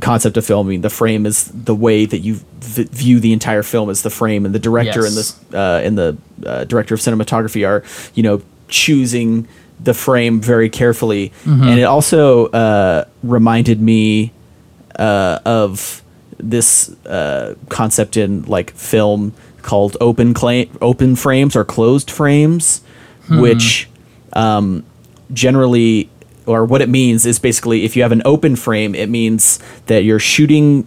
concept 0.00 0.36
of 0.36 0.44
film 0.44 0.66
i 0.66 0.70
mean 0.70 0.80
the 0.80 0.90
frame 0.90 1.26
is 1.26 1.50
the 1.52 1.74
way 1.74 2.06
that 2.06 2.18
you 2.18 2.34
v- 2.60 2.84
view 2.84 3.20
the 3.20 3.32
entire 3.32 3.62
film 3.62 3.90
as 3.90 4.02
the 4.02 4.10
frame 4.10 4.46
and 4.46 4.54
the 4.54 4.58
director 4.58 5.00
and 5.06 5.14
the 5.16 5.58
uh, 5.58 5.80
and 5.86 5.98
the 5.98 6.16
uh, 6.46 6.64
director 6.64 6.94
of 6.94 7.00
cinematography 7.00 7.66
are 7.66 7.82
you 8.14 8.22
know 8.22 8.40
choosing 8.68 9.46
the 9.80 9.92
frame 9.94 10.40
very 10.40 10.70
carefully. 10.70 11.32
And 11.68 11.78
it 11.80 11.82
also 11.82 12.46
uh, 12.46 13.04
reminded 13.24 13.80
me 13.82 14.32
uh, 14.96 15.40
of 15.44 16.02
this 16.38 16.88
uh, 17.04 17.56
concept 17.68 18.16
in 18.16 18.42
like 18.44 18.70
film 18.72 19.32
called 19.62 19.96
open 20.00 20.34
claim 20.34 20.70
open 20.80 21.16
frames 21.16 21.56
or 21.56 21.64
closed 21.64 22.10
frames, 22.10 22.80
which 23.28 23.88
um, 24.34 24.84
generally 25.32 26.08
or 26.46 26.64
what 26.64 26.80
it 26.82 26.88
means 26.88 27.26
is 27.26 27.38
basically 27.38 27.84
if 27.84 27.96
you 27.96 28.02
have 28.02 28.12
an 28.12 28.22
open 28.24 28.56
frame, 28.56 28.94
it 28.94 29.08
means 29.08 29.58
that 29.86 30.04
you're 30.04 30.18
shooting 30.18 30.86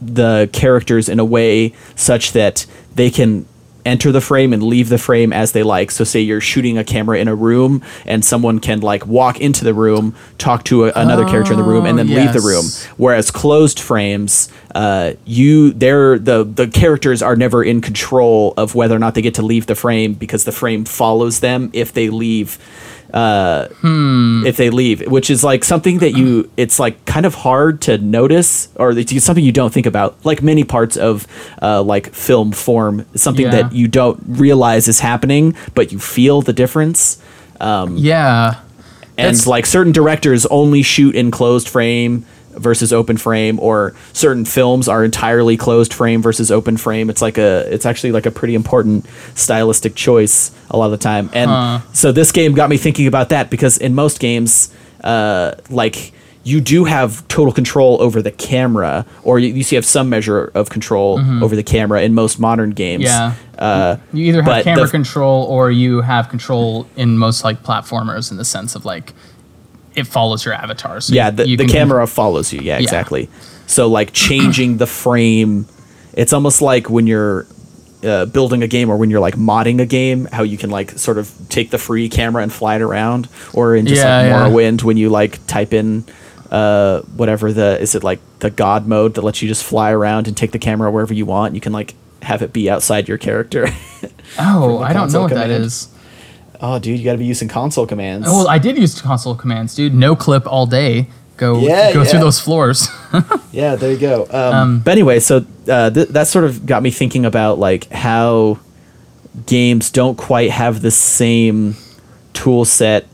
the 0.00 0.48
characters 0.52 1.08
in 1.08 1.18
a 1.20 1.24
way 1.24 1.74
such 1.94 2.32
that 2.32 2.66
they 2.94 3.10
can 3.10 3.46
enter 3.84 4.12
the 4.12 4.20
frame 4.20 4.52
and 4.52 4.62
leave 4.62 4.88
the 4.88 4.98
frame 4.98 5.32
as 5.32 5.52
they 5.52 5.62
like. 5.62 5.90
So 5.90 6.04
say 6.04 6.20
you're 6.20 6.40
shooting 6.40 6.78
a 6.78 6.84
camera 6.84 7.18
in 7.18 7.28
a 7.28 7.34
room 7.34 7.82
and 8.04 8.24
someone 8.24 8.58
can 8.58 8.80
like 8.80 9.06
walk 9.06 9.40
into 9.40 9.64
the 9.64 9.74
room, 9.74 10.14
talk 10.38 10.64
to 10.64 10.86
a, 10.86 10.92
another 10.94 11.24
character 11.24 11.52
in 11.52 11.58
the 11.58 11.64
room 11.64 11.86
and 11.86 11.98
then 11.98 12.10
Oh, 12.10 12.14
leave 12.14 12.32
the 12.32 12.40
room. 12.40 12.64
Whereas 12.96 13.30
closed 13.30 13.80
frames, 13.80 14.50
uh, 14.74 15.14
you 15.24 15.72
they're 15.72 16.18
the 16.18 16.44
the 16.44 16.68
characters 16.68 17.22
are 17.22 17.36
never 17.36 17.62
in 17.64 17.80
control 17.80 18.54
of 18.56 18.74
whether 18.74 18.94
or 18.94 18.98
not 18.98 19.14
they 19.14 19.22
get 19.22 19.34
to 19.34 19.42
leave 19.42 19.66
the 19.66 19.74
frame 19.74 20.14
because 20.14 20.44
the 20.44 20.52
frame 20.52 20.84
follows 20.84 21.40
them 21.40 21.70
if 21.72 21.92
they 21.92 22.10
leave 22.10 22.58
uh, 23.12 23.68
if 24.46 24.56
they 24.56 24.70
leave, 24.70 25.06
which 25.10 25.30
is 25.30 25.42
like 25.44 25.64
something 25.64 25.98
that 25.98 26.12
you, 26.16 26.50
it's 26.56 26.78
like 26.78 27.04
kind 27.06 27.26
of 27.26 27.34
hard 27.34 27.80
to 27.82 27.98
notice, 27.98 28.68
or 28.76 28.90
it's 28.92 29.22
something 29.24 29.44
you 29.44 29.52
don't 29.52 29.72
think 29.72 29.86
about. 29.86 30.16
Like 30.24 30.42
many 30.42 30.64
parts 30.64 30.96
of 30.96 31.26
uh, 31.62 31.82
like 31.82 32.12
film 32.14 32.52
form, 32.52 33.04
something 33.14 33.46
Yeah. 33.46 33.62
that 33.62 33.72
you 33.72 33.88
don't 33.88 34.22
realize 34.26 34.88
is 34.88 35.00
happening, 35.00 35.54
but 35.74 35.92
you 35.92 35.98
feel 35.98 36.42
the 36.42 36.52
difference. 36.52 37.20
Um, 37.60 37.96
Yeah, 37.96 38.54
And 39.18 39.26
That's- 39.36 39.46
like 39.46 39.66
certain 39.66 39.92
directors 39.92 40.46
only 40.46 40.82
shoot 40.82 41.14
in 41.14 41.30
closed 41.30 41.68
frame 41.68 42.24
versus 42.60 42.92
open 42.92 43.16
frame, 43.16 43.58
or 43.60 43.94
certain 44.12 44.44
films 44.44 44.88
are 44.88 45.04
entirely 45.04 45.56
closed 45.56 45.92
frame 45.94 46.22
versus 46.22 46.50
open 46.50 46.76
frame. 46.76 47.10
It's 47.10 47.22
like 47.22 47.38
a, 47.38 47.72
it's 47.72 47.86
actually 47.86 48.12
like 48.12 48.26
a 48.26 48.30
pretty 48.30 48.54
important 48.54 49.06
stylistic 49.34 49.94
choice 49.94 50.50
a 50.70 50.76
lot 50.76 50.86
of 50.86 50.90
the 50.92 50.98
time. 50.98 51.30
And 51.32 51.50
Huh. 51.50 51.80
so 51.92 52.12
this 52.12 52.30
game 52.32 52.54
got 52.54 52.70
me 52.70 52.76
thinking 52.76 53.06
about 53.06 53.30
that 53.30 53.50
because 53.50 53.78
in 53.78 53.94
most 53.94 54.20
games, 54.20 54.72
uh, 55.02 55.54
like 55.70 56.12
you 56.42 56.58
do 56.60 56.84
have 56.84 57.26
total 57.28 57.52
control 57.52 58.00
over 58.00 58.22
the 58.22 58.30
camera, 58.30 59.04
or 59.24 59.38
you, 59.38 59.48
you 59.52 59.76
have 59.76 59.84
some 59.84 60.08
measure 60.08 60.50
of 60.54 60.70
control 60.70 61.20
over 61.44 61.54
the 61.54 61.62
camera 61.62 62.00
in 62.00 62.14
most 62.14 62.38
modern 62.40 62.70
games. 62.70 63.04
Mm-hmm. 63.04 63.36
Yeah. 63.58 63.62
Uh, 63.62 63.96
You 64.14 64.24
either 64.24 64.42
have 64.42 64.64
camera 64.64 64.86
the- 64.86 64.90
control 64.90 65.44
or 65.44 65.70
you 65.70 66.00
have 66.00 66.30
control 66.30 66.86
in 66.96 67.18
most 67.18 67.44
like 67.44 67.62
platformers 67.62 68.30
in 68.30 68.38
the 68.38 68.44
sense 68.44 68.74
of 68.74 68.86
like 68.86 69.12
it 69.94 70.04
follows 70.04 70.44
your 70.44 70.54
avatar. 70.54 71.00
So 71.00 71.14
yeah, 71.14 71.30
the, 71.30 71.56
the 71.56 71.66
camera 71.66 72.06
follows 72.06 72.52
you. 72.52 72.60
Yeah, 72.60 72.78
exactly. 72.78 73.28
So 73.66 73.88
like 73.88 74.12
changing 74.12 74.76
the 74.78 74.86
frame, 74.86 75.66
it's 76.12 76.32
almost 76.32 76.60
like 76.62 76.88
when 76.90 77.06
you're 77.06 77.46
uh, 78.02 78.26
building 78.26 78.62
a 78.62 78.68
game 78.68 78.88
or 78.90 78.96
when 78.96 79.10
you're 79.10 79.20
like 79.20 79.34
modding 79.34 79.80
a 79.80 79.86
game, 79.86 80.26
how 80.32 80.42
you 80.42 80.56
can 80.56 80.70
like 80.70 80.92
sort 80.92 81.18
of 81.18 81.30
take 81.48 81.70
the 81.70 81.78
free 81.78 82.08
camera 82.08 82.42
and 82.42 82.52
fly 82.52 82.76
it 82.76 82.82
around, 82.82 83.28
or 83.52 83.76
in 83.76 83.86
just 83.86 84.00
Yeah, 84.02 84.16
like 84.18 84.26
yeah. 84.26 84.48
Morrowind 84.48 84.82
when 84.82 84.96
you 84.96 85.08
like 85.10 85.44
type 85.46 85.72
in 85.72 86.04
uh, 86.50 87.00
whatever 87.16 87.52
the 87.52 87.78
is 87.80 87.94
it 87.94 88.02
like 88.02 88.18
the 88.40 88.50
God 88.50 88.86
mode 88.86 89.14
that 89.14 89.22
lets 89.22 89.40
you 89.42 89.48
just 89.48 89.62
fly 89.62 89.92
around 89.92 90.26
and 90.28 90.36
take 90.36 90.50
the 90.52 90.58
camera 90.58 90.90
wherever 90.90 91.14
you 91.14 91.26
want. 91.26 91.54
You 91.54 91.60
can 91.60 91.72
like 91.72 91.94
have 92.22 92.42
it 92.42 92.52
be 92.52 92.68
outside 92.70 93.08
your 93.08 93.18
character. 93.18 93.68
Oh, 94.38 94.78
I 94.78 94.92
don't 94.92 95.12
know 95.12 95.22
what 95.22 95.30
that 95.30 95.46
command. 95.46 95.64
is. 95.64 95.88
Oh, 96.60 96.78
dude, 96.78 96.98
you 96.98 97.04
got 97.04 97.12
to 97.12 97.18
be 97.18 97.24
using 97.24 97.48
console 97.48 97.86
commands. 97.86 98.26
Oh, 98.28 98.38
well, 98.38 98.48
I 98.48 98.58
did 98.58 98.76
use 98.78 99.00
console 99.00 99.34
commands, 99.34 99.74
dude. 99.74 99.94
No 99.94 100.14
clip 100.16 100.46
all 100.46 100.66
day. 100.66 101.08
Go 101.36 101.58
Yeah, 101.60 101.92
go 101.92 102.04
through 102.04 102.20
those 102.20 102.38
floors. 102.40 102.88
Yeah, 103.52 103.74
there 103.74 103.90
you 103.90 103.98
go. 103.98 104.28
Um, 104.30 104.78
but 104.78 104.92
anyway, 104.92 105.18
so 105.18 105.44
uh, 105.68 105.90
th- 105.90 106.08
that 106.10 106.28
sort 106.28 106.44
of 106.44 106.66
got 106.66 106.84
me 106.84 106.90
thinking 106.92 107.24
about 107.26 107.58
like 107.58 107.90
how 107.90 108.60
games 109.46 109.90
don't 109.90 110.16
quite 110.16 110.50
have 110.50 110.82
the 110.82 110.90
same 110.92 111.74
tool 112.32 112.64
set 112.64 113.06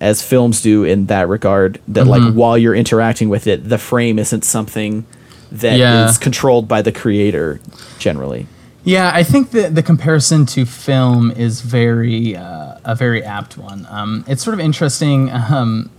as 0.00 0.22
films 0.22 0.60
do 0.60 0.84
in 0.84 1.06
that 1.06 1.28
regard. 1.28 1.80
That 1.88 2.02
Mm-hmm. 2.06 2.10
like 2.10 2.34
while 2.34 2.58
you're 2.58 2.74
interacting 2.74 3.30
with 3.30 3.46
it, 3.46 3.66
the 3.66 3.78
frame 3.78 4.18
isn't 4.18 4.44
something 4.44 5.06
that 5.52 5.74
is 5.74 5.78
Yeah. 5.80 6.12
controlled 6.20 6.68
by 6.68 6.82
the 6.82 6.92
creator 6.92 7.60
generally. 7.98 8.46
Yeah, 8.84 9.12
I 9.14 9.22
think 9.22 9.52
that 9.52 9.74
the 9.76 9.82
comparison 9.82 10.44
to 10.46 10.64
film 10.64 11.30
is 11.30 11.60
very 11.60 12.34
uh, 12.36 12.78
a 12.84 12.96
very 12.96 13.22
apt 13.22 13.56
one. 13.56 13.86
Um, 13.88 14.24
it's 14.26 14.42
sort 14.42 14.54
of 14.54 14.60
interesting. 14.60 15.30
Um, 15.30 15.90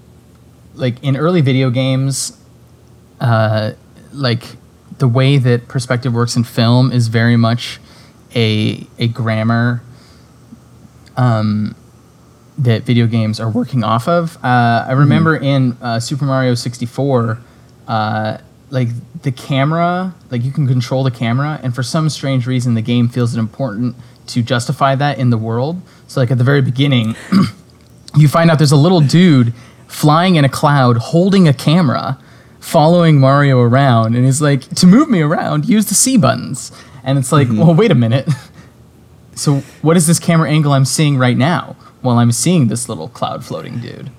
like 0.76 1.02
in 1.04 1.16
early 1.16 1.42
video 1.42 1.70
games, 1.70 2.38
uh, 3.22 3.72
like 4.12 4.58
the 4.98 5.08
way 5.08 5.38
that 5.38 5.68
perspective 5.68 6.14
works 6.14 6.36
in 6.36 6.44
film 6.44 6.92
is 6.92 7.08
very 7.08 7.38
much 7.38 7.80
a 8.36 8.86
a 9.00 9.08
grammar 9.08 9.82
um, 11.16 11.76
that 12.58 12.84
video 12.84 13.08
games 13.08 13.40
are 13.40 13.50
working 13.50 13.84
off 13.84 14.08
of. 14.10 14.36
Uh, 14.44 14.86
I 14.88 14.92
remember 14.92 15.36
in 15.36 15.78
uh, 15.82 16.00
Super 16.00 16.26
Mario 16.26 16.54
64, 16.56 17.40
uh, 17.88 18.38
like 18.70 18.90
the 19.22 19.32
camera, 19.32 20.16
like 20.32 20.44
you 20.44 20.52
can 20.52 20.68
control 20.68 21.04
the 21.04 21.12
camera, 21.12 21.60
and 21.64 21.74
for 21.74 21.84
some 21.84 22.10
strange 22.10 22.48
reason, 22.48 22.74
the 22.74 22.82
game 22.82 23.08
feels 23.08 23.36
it 23.36 23.40
important 23.40 23.96
to 24.28 24.42
justify 24.42 24.96
that 24.96 25.20
in 25.20 25.30
the 25.30 25.38
world. 25.38 25.82
So, 26.08 26.20
like 26.20 26.32
at 26.32 26.38
the 26.38 26.44
very 26.44 26.62
beginning, 26.62 27.16
you 28.16 28.28
find 28.28 28.50
out 28.50 28.58
there's 28.58 28.72
a 28.72 28.78
little 28.78 29.02
dude 29.02 29.54
flying 29.88 30.36
in 30.36 30.46
a 30.46 30.50
cloud 30.50 30.98
holding 30.98 31.48
a 31.48 31.54
camera 31.54 32.18
following 32.60 33.20
Mario 33.20 33.60
around 33.60 34.16
and 34.16 34.26
he's 34.26 34.42
like 34.42 34.62
to 34.70 34.88
move 34.88 35.10
me 35.10 35.22
around 35.22 35.68
use 35.68 35.86
the 35.88 35.94
C 35.94 36.18
buttons. 36.18 36.72
And 37.04 37.20
it's 37.20 37.32
like 37.32 37.48
mm-hmm. 37.48 37.60
well 37.60 37.76
wait 37.76 37.92
a 37.92 37.96
minute. 37.96 38.28
So 39.36 39.62
what 39.82 39.98
is 39.98 40.06
this 40.06 40.20
camera 40.20 40.48
angle 40.48 40.74
I'm 40.74 40.86
seeing 40.86 41.18
right 41.18 41.36
now 41.36 41.76
while 42.04 42.20
I'm 42.20 42.32
seeing 42.32 42.68
this 42.68 42.88
little 42.88 43.08
cloud 43.08 43.44
floating 43.44 43.80
dude 43.80 44.12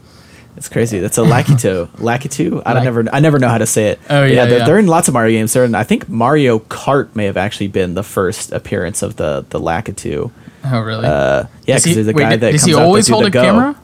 It's 0.57 0.69
crazy. 0.69 1.01
That's 1.01 1.19
a 1.19 1.23
Lakitu. 1.23 1.89
Lakitu? 1.99 2.63
I 2.67 2.75
don't 2.75 2.85
never 2.85 3.05
I 3.13 3.21
never 3.21 3.39
know 3.41 3.49
how 3.49 3.59
to 3.59 3.67
say 3.67 3.89
it. 3.89 3.99
Oh, 4.09 4.23
But 4.23 4.31
yeah, 4.31 4.47
they're, 4.47 4.59
yeah. 4.59 4.65
they're 4.67 4.79
in 4.79 4.87
lots 4.87 5.09
of 5.09 5.15
Mario 5.15 5.33
games. 5.39 5.53
They're 5.53 5.65
in 5.65 5.75
I 5.75 5.83
think 5.85 6.09
Mario 6.09 6.61
Kart 6.61 7.15
may 7.17 7.25
have 7.27 7.37
actually 7.37 7.69
been 7.69 7.95
the 7.95 8.05
first 8.05 8.53
appearance 8.53 9.03
of 9.03 9.17
the 9.17 9.45
the 9.51 9.59
Lakitu. 9.59 10.31
oh 10.65 10.81
really 10.81 11.07
Uh, 11.07 11.45
yeah, 11.67 11.75
because 11.77 11.85
he- 11.85 11.95
there's 11.95 12.09
a 12.09 12.13
wait, 12.13 12.23
guy 12.23 12.37
that 12.37 12.53
does 12.53 12.63
comes 12.63 12.65
he 12.67 12.75
always 12.75 13.09
hold 13.09 13.25
the 13.25 13.29
a 13.29 13.31
go. 13.31 13.43
camera 13.43 13.77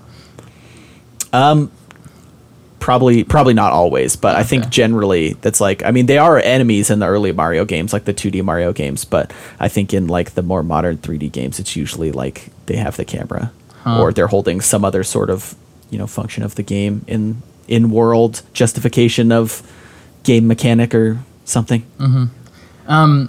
Probably, 2.79 3.25
probably 3.25 3.53
not 3.53 3.73
always, 3.75 4.17
but 4.17 4.37
I 4.37 4.43
think 4.43 4.71
generally 4.71 5.35
that's 5.35 5.61
like. 5.61 5.85
I 5.85 5.91
mean, 5.91 6.07
they 6.07 6.17
are 6.17 6.39
enemies 6.39 6.89
in 6.89 6.99
the 6.99 7.07
early 7.07 7.31
Mario 7.31 7.67
games, 7.67 7.93
like 7.93 8.07
the 8.07 8.15
2D 8.15 8.43
Mario 8.43 8.73
games. 8.73 9.05
But 9.05 9.35
I 9.61 9.69
think 9.69 9.93
in 9.93 10.07
like 10.07 10.31
the 10.31 10.43
more 10.43 10.63
modern 10.63 10.97
3D 10.97 11.31
games, 11.31 11.61
it's 11.61 11.77
usually 11.77 12.11
like 12.11 12.47
they 12.67 12.77
have 12.77 12.97
the 12.97 13.05
camera, 13.05 13.53
or 13.85 14.13
they're 14.15 14.29
holding 14.29 14.63
some 14.63 14.83
other 14.83 15.05
sort 15.05 15.29
of 15.29 15.55
you 15.91 15.99
know 15.99 16.07
function 16.07 16.43
of 16.43 16.55
the 16.55 16.63
game 16.63 17.05
in 17.07 17.43
in 17.69 17.91
world 17.91 18.43
justification 18.53 19.31
of 19.33 19.63
game 20.23 20.47
mechanic 20.47 20.95
or 20.95 21.19
something. 21.45 21.83
Ano- 22.89 23.29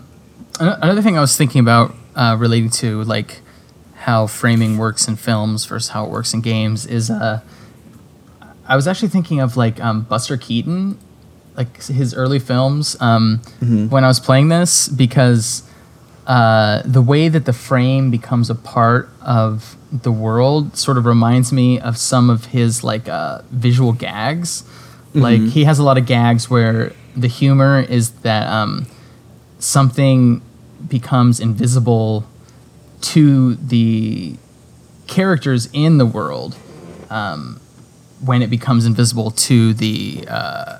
Another 0.59 1.01
thing 1.01 1.17
I 1.17 1.21
was 1.21 1.35
thinking 1.37 1.59
about 1.61 1.93
uh, 2.15 2.35
relating 2.39 2.69
to 2.81 3.03
like 3.03 3.41
how 3.95 4.27
framing 4.27 4.77
works 4.77 5.07
in 5.07 5.15
films 5.15 5.65
versus 5.65 5.89
how 5.89 6.05
it 6.05 6.09
works 6.11 6.33
in 6.33 6.41
games 6.41 6.85
is 6.85 7.09
uh, 7.09 7.41
I 8.67 8.75
was 8.75 8.87
actually 8.87 9.09
thinking 9.09 9.39
of 9.39 9.57
like 9.57 9.79
um, 9.79 10.01
Buster 10.03 10.37
Keaton, 10.37 10.97
like 11.55 11.83
his 11.83 12.13
early 12.13 12.39
films 12.39 12.95
um, 12.99 13.41
when 13.89 14.03
I 14.03 14.07
was 14.07 14.19
playing 14.19 14.49
this 14.49 14.87
because 14.87 15.63
uh, 16.31 16.81
the 16.85 17.01
way 17.01 17.27
that 17.27 17.43
the 17.43 17.51
frame 17.51 18.09
becomes 18.09 18.49
a 18.49 18.55
part 18.55 19.09
of 19.19 19.75
the 19.91 20.13
world 20.13 20.77
sort 20.77 20.97
of 20.97 21.05
reminds 21.05 21.51
me 21.51 21.77
of 21.77 21.97
some 21.97 22.29
of 22.29 22.45
his 22.45 22.85
like 22.85 23.09
uh, 23.09 23.41
visual 23.51 23.91
gags. 23.91 24.63
Like 25.13 25.41
he 25.41 25.65
has 25.65 25.77
a 25.77 25.83
lot 25.83 25.97
of 25.97 26.05
gags 26.05 26.49
where 26.49 26.93
the 27.17 27.27
humor 27.27 27.81
is 27.81 28.11
that 28.21 28.47
um, 28.47 28.87
something 29.59 30.41
becomes 30.87 31.41
invisible 31.41 32.25
to 33.01 33.55
the 33.55 34.37
characters 35.07 35.67
in 35.73 35.97
the 35.97 36.05
world 36.05 36.55
um, 37.09 37.59
when 38.23 38.41
it 38.41 38.49
becomes 38.49 38.85
invisible 38.85 39.31
to 39.31 39.73
the 39.73 40.23
uh, 40.29 40.77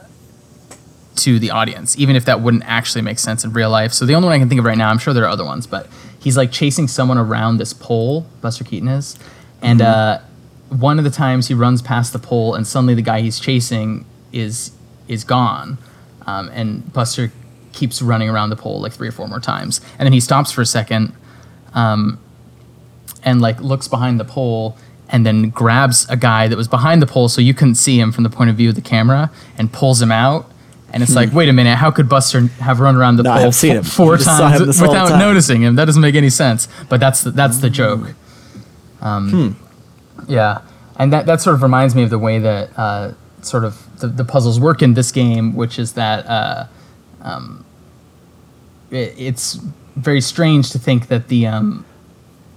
to 1.24 1.40
the 1.40 1.52
audience, 1.52 1.98
even 1.98 2.16
if 2.16 2.26
that 2.26 2.42
wouldn't 2.42 2.64
actually 2.66 3.02
make 3.02 3.20
sense 3.20 3.44
in 3.44 3.54
real 3.54 3.70
life. 3.70 3.94
So 3.94 4.06
the 4.06 4.16
only 4.16 4.28
one 4.28 4.36
I 4.36 4.40
can 4.40 4.50
think 4.50 4.60
of 4.60 4.66
right 4.66 4.78
now, 4.78 4.90
I'm 4.90 4.98
sure 4.98 5.14
there 5.14 5.24
are 5.24 5.30
other 5.30 5.46
ones, 5.46 5.68
but 5.68 5.88
he's 6.20 6.38
like 6.38 6.52
chasing 6.52 6.88
someone 6.88 7.18
around 7.18 7.58
this 7.58 7.74
pole. 7.74 8.26
Buster 8.42 8.64
Keaton 8.64 8.90
is, 8.90 9.18
and 9.62 9.82
uh, 9.82 10.20
one 10.70 10.98
of 10.98 11.04
the 11.04 11.12
times 11.12 11.48
he 11.48 11.54
runs 11.54 11.82
past 11.82 12.14
the 12.14 12.20
pole, 12.20 12.56
and 12.56 12.66
suddenly 12.66 12.94
the 12.94 13.02
guy 13.02 13.22
he's 13.22 13.40
chasing 13.40 14.06
is 14.32 14.72
is 15.08 15.24
gone, 15.24 15.78
um, 16.26 16.50
and 16.54 16.92
Buster 16.94 17.32
keeps 17.74 18.02
running 18.02 18.30
around 18.30 18.50
the 18.50 18.56
pole 18.56 18.82
like 18.82 18.94
three 18.94 19.08
or 19.08 19.12
four 19.12 19.28
more 19.28 19.40
times, 19.40 19.82
and 19.98 20.06
then 20.06 20.14
he 20.14 20.20
stops 20.20 20.52
for 20.52 20.62
a 20.62 20.66
second, 20.66 21.14
um, 21.74 22.20
and 23.24 23.42
like 23.42 23.60
looks 23.62 23.88
behind 23.88 24.20
the 24.20 24.26
pole. 24.26 24.78
And 25.14 25.26
then 25.26 25.50
grabs 25.50 26.08
a 26.10 26.16
guy 26.16 26.48
that 26.48 26.56
was 26.56 26.70
behind 26.70 27.02
the 27.02 27.06
pole, 27.06 27.28
so 27.28 27.42
you 27.42 27.54
couldn't 27.54 27.76
see 27.76 28.00
him 28.00 28.14
from 28.14 28.24
the 28.24 28.30
point 28.30 28.50
of 28.50 28.56
view 28.56 28.70
of 28.70 28.76
the 28.76 28.82
camera, 28.82 29.30
and 29.58 29.70
pulls 29.74 30.02
him 30.02 30.10
out. 30.10 30.50
And 30.94 31.02
it's 31.02 31.16
like, 31.16 31.32
wait 31.34 31.48
a 31.50 31.54
minute, 31.54 31.78
how 31.78 31.90
could 31.92 32.10
Buster 32.10 32.42
have 32.60 32.80
run 32.82 32.96
around 32.96 33.16
the 33.18 33.24
No, 33.24 33.32
pole 33.34 33.42
have 33.44 33.56
seen 33.56 33.78
him. 33.78 33.84
four 33.84 34.14
You 34.14 34.18
just 34.18 34.38
saw 34.38 34.50
times 34.50 34.82
without 34.82 35.10
time. 35.10 35.20
noticing 35.20 35.62
him? 35.62 35.76
That 35.76 35.86
doesn't 35.86 36.02
make 36.02 36.16
any 36.16 36.30
sense. 36.30 36.68
But 36.90 37.00
that's 37.00 37.24
the, 37.24 37.32
that's 37.32 37.58
the 37.60 37.70
joke. 37.70 38.14
Um, 39.02 39.56
Yeah, 40.28 40.62
and 40.98 41.12
that 41.14 41.26
that 41.26 41.42
sort 41.42 41.56
of 41.56 41.64
reminds 41.64 41.96
me 41.96 42.04
of 42.04 42.10
the 42.10 42.20
way 42.20 42.40
that 42.40 42.70
uh, 42.78 43.14
sort 43.42 43.64
of 43.66 44.00
the, 44.00 44.08
the 44.08 44.24
puzzles 44.26 44.60
work 44.60 44.82
in 44.82 44.94
this 44.94 45.12
game, 45.12 45.56
which 45.56 45.80
is 45.80 45.94
that 45.94 46.26
uh, 46.28 46.68
um, 47.22 47.66
it, 48.92 49.14
it's 49.18 49.60
very 49.96 50.22
strange 50.22 50.70
to 50.72 50.80
think 50.80 51.08
that 51.08 51.28
the 51.30 51.48
um, 51.48 51.86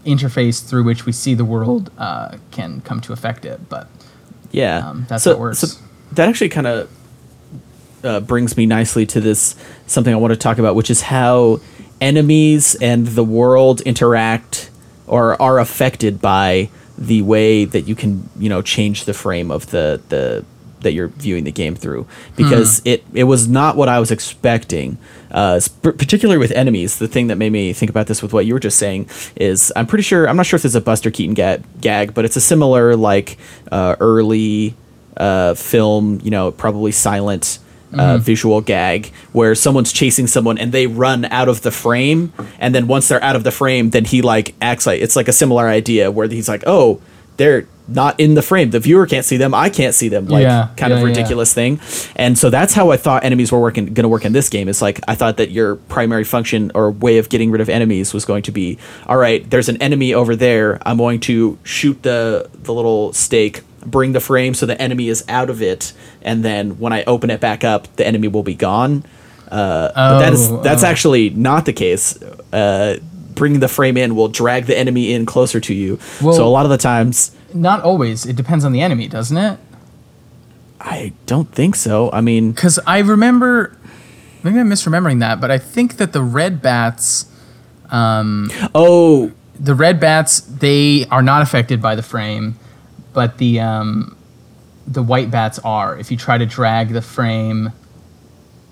interface 0.05 0.63
through 0.69 0.85
which 0.85 1.07
we 1.07 1.13
see 1.13 1.35
the 1.35 1.45
world 1.45 1.91
uh, 1.99 2.37
can 2.51 2.81
come 2.83 3.01
to 3.01 3.13
affect 3.13 3.45
it. 3.45 3.69
But 3.69 3.89
Yeah, 4.51 4.89
Um, 4.91 5.07
that's 5.09 5.25
so, 5.25 5.31
how 5.31 5.37
it 5.37 5.41
works. 5.41 5.59
So 5.61 5.81
that 6.13 6.29
actually 6.29 6.51
kind 6.51 6.67
of 6.67 6.89
uh, 8.05 8.21
brings 8.21 8.57
me 8.57 8.67
nicely 8.67 9.07
to 9.07 9.21
this 9.21 9.57
something 9.87 10.13
I 10.13 10.17
want 10.17 10.33
to 10.33 10.39
talk 10.39 10.59
about, 10.59 10.75
which 10.75 10.91
is 10.91 11.03
how 11.03 11.61
enemies 12.01 12.75
and 12.77 13.07
the 13.09 13.25
world 13.25 13.81
interact 13.83 14.71
or 15.07 15.41
are 15.41 15.59
affected 15.59 16.21
by 16.21 16.69
the 16.99 17.23
way 17.23 17.65
that 17.65 17.83
you 17.83 17.95
can, 17.95 18.29
you 18.39 18.49
know, 18.49 18.63
change 18.63 19.05
the 19.05 19.15
frame 19.15 19.51
of 19.51 19.71
the 19.71 20.01
the 20.09 20.45
that 20.81 20.93
you're 20.93 21.09
viewing 21.09 21.45
the 21.45 21.51
game 21.51 21.75
through 21.75 22.07
because 22.37 22.81
Hmm. 22.81 22.89
it 22.89 23.05
it 23.15 23.25
was 23.25 23.49
not 23.49 23.75
what 23.77 23.89
I 23.89 23.99
was 24.01 24.11
expecting. 24.11 24.99
Uh, 25.31 25.59
sp- 25.59 25.97
particularly 25.97 26.39
with 26.39 26.53
enemies, 26.53 26.99
the 26.99 27.09
thing 27.09 27.29
that 27.29 27.37
made 27.37 27.51
me 27.53 27.73
think 27.73 27.91
about 27.91 28.07
this 28.07 28.23
with 28.23 28.33
what 28.35 28.45
you 28.47 28.53
were 28.53 28.61
just 28.61 28.79
saying 28.79 29.09
is 29.35 29.73
I'm 29.75 29.87
pretty 29.87 30.03
sure 30.03 30.29
I'm 30.29 30.37
not 30.37 30.45
sure 30.47 30.57
if 30.57 30.63
there's 30.63 30.75
a 30.75 30.81
Buster 30.83 31.11
Keaton 31.11 31.35
ga- 31.35 31.59
gag, 31.81 32.13
but 32.15 32.25
it's 32.27 32.37
a 32.37 32.41
similar 32.41 32.95
like 32.97 33.39
uh, 33.73 33.97
early 33.99 34.75
uh, 35.17 35.55
film, 35.55 36.21
you 36.23 36.31
know, 36.31 36.53
probably 36.53 36.93
silent. 36.93 37.59
Uh, 38.01 38.19
visual 38.19 38.61
gag 38.61 39.13
where 39.33 39.55
someone's 39.55 39.93
chasing 39.93 40.27
someone 40.27 40.59
and 40.59 40.73
they 40.73 40.87
run 40.87 41.25
out 41.27 41.49
of 41.49 41.63
the 41.63 41.71
frame 41.71 42.33
and 42.59 42.75
then 42.75 42.87
once 42.87 43.09
they're 43.09 43.23
out 43.23 43.37
of 43.37 43.45
the 43.45 43.51
frame 43.51 43.91
then 43.91 44.05
he 44.05 44.23
like 44.23 44.55
acts 44.61 44.87
like 44.87 45.01
it's 45.01 45.17
like 45.17 45.29
a 45.29 45.33
similar 45.33 45.69
idea 45.69 46.11
where 46.11 46.29
he's 46.29 46.49
like 46.49 46.63
oh 46.67 47.01
they're 47.37 47.67
not 47.87 48.19
in 48.19 48.35
the 48.35 48.43
frame. 48.43 48.71
The 48.71 48.81
viewer 48.81 49.07
can't 49.07 49.25
see 49.25 49.37
them. 49.37 49.55
I 49.55 49.69
can't 49.69 49.95
see 49.95 50.09
them. 50.09 50.27
Like 50.27 50.43
Yeah, 50.43 50.69
kind 50.77 50.91
yeah, 50.91 50.97
of 50.97 51.03
yeah. 51.03 51.09
ridiculous 51.09 51.53
thing. 51.53 51.81
And 52.17 52.39
so 52.39 52.51
that's 52.51 52.73
how 52.73 52.91
I 52.91 52.97
thought 52.97 53.25
enemies 53.25 53.53
were 53.53 53.61
working 53.61 53.87
going 53.87 54.05
to 54.05 54.09
work 54.09 54.25
in 54.25 54.33
this 54.33 54.49
game. 54.49 54.69
It's 54.69 54.81
like 54.81 55.01
I 55.07 55.15
thought 55.15 55.37
that 55.37 55.51
your 55.51 55.77
primary 55.77 56.25
function 56.25 56.73
or 56.75 56.91
way 56.91 57.19
of 57.19 57.29
getting 57.29 57.51
rid 57.51 57.61
of 57.61 57.69
enemies 57.69 58.15
was 58.15 58.25
going 58.25 58.43
to 58.45 58.53
be 58.53 58.79
all 59.07 59.17
right, 59.17 59.49
there's 59.49 59.69
an 59.69 59.81
enemy 59.83 60.15
over 60.15 60.35
there. 60.35 60.79
I'm 60.87 60.97
going 60.97 61.21
to 61.21 61.59
shoot 61.63 62.03
the 62.03 62.49
the 62.63 62.73
little 62.73 63.13
stake, 63.13 63.63
bring 63.87 64.13
the 64.13 64.21
frame 64.21 64.55
so 64.55 64.67
the 64.67 64.81
enemy 64.81 65.09
is 65.09 65.25
out 65.29 65.51
of 65.51 65.63
it, 65.63 65.93
and 66.23 66.45
then 66.45 66.79
when 66.79 66.93
I 66.93 67.05
open 67.05 67.31
it 67.31 67.41
back 67.41 67.65
up, 67.65 67.95
the 67.97 68.07
enemy 68.07 68.29
will 68.29 68.43
be 68.43 68.55
gone. 68.55 69.05
Uh, 69.51 69.89
but 69.95 70.19
that 70.21 70.33
is 70.33 70.51
Oh, 70.51 70.63
that's 70.63 70.83
oh. 70.83 70.87
actually 70.87 71.31
not 71.31 71.65
the 71.67 71.73
case. 71.73 72.21
Uh, 72.53 72.99
bringing 73.35 73.61
the 73.61 73.69
frame 73.69 73.97
in 73.97 74.15
will 74.17 74.29
drag 74.29 74.67
the 74.67 74.77
enemy 74.79 75.13
in 75.13 75.27
closer 75.27 75.61
to 75.61 75.75
you. 75.75 75.99
Well- 76.23 76.35
so 76.35 76.47
a 76.47 76.49
lot 76.49 76.65
of 76.67 76.71
the 76.71 76.79
times 76.79 77.33
Not 77.53 77.83
always. 77.83 78.27
It 78.27 78.37
depends 78.37 78.65
on 78.65 78.73
the 78.73 78.81
enemy, 78.81 79.07
doesn't 79.09 79.37
it? 79.37 79.59
I 80.81 81.13
don't 81.27 81.51
think 81.51 81.77
so. 81.77 82.11
I 82.13 82.21
mean, 82.21 82.53
Because 82.53 82.79
I 82.87 82.99
remember, 82.99 83.77
maybe 84.43 84.59
I'm 84.59 84.69
misremembering 84.69 85.21
that, 85.21 85.41
but 85.41 85.51
I 85.51 85.59
think 85.59 85.97
that 85.97 86.13
the 86.13 86.23
red 86.23 86.61
bats, 86.63 87.27
oh, 87.93 89.33
the 89.59 89.75
red 89.75 90.01
bats, 90.01 90.41
they 90.41 91.07
are 91.11 91.23
not 91.23 91.43
affected 91.43 91.81
by 91.81 91.95
the 91.95 92.03
frame, 92.03 92.57
but 93.15 93.39
the 93.39 93.61
um, 93.61 94.17
the 94.87 95.03
white 95.03 95.31
bats 95.31 95.59
are. 95.61 95.99
If 95.99 96.11
you 96.11 96.17
try 96.17 96.37
to 96.39 96.47
drag 96.47 96.91
the 96.91 97.03
frame. 97.03 97.73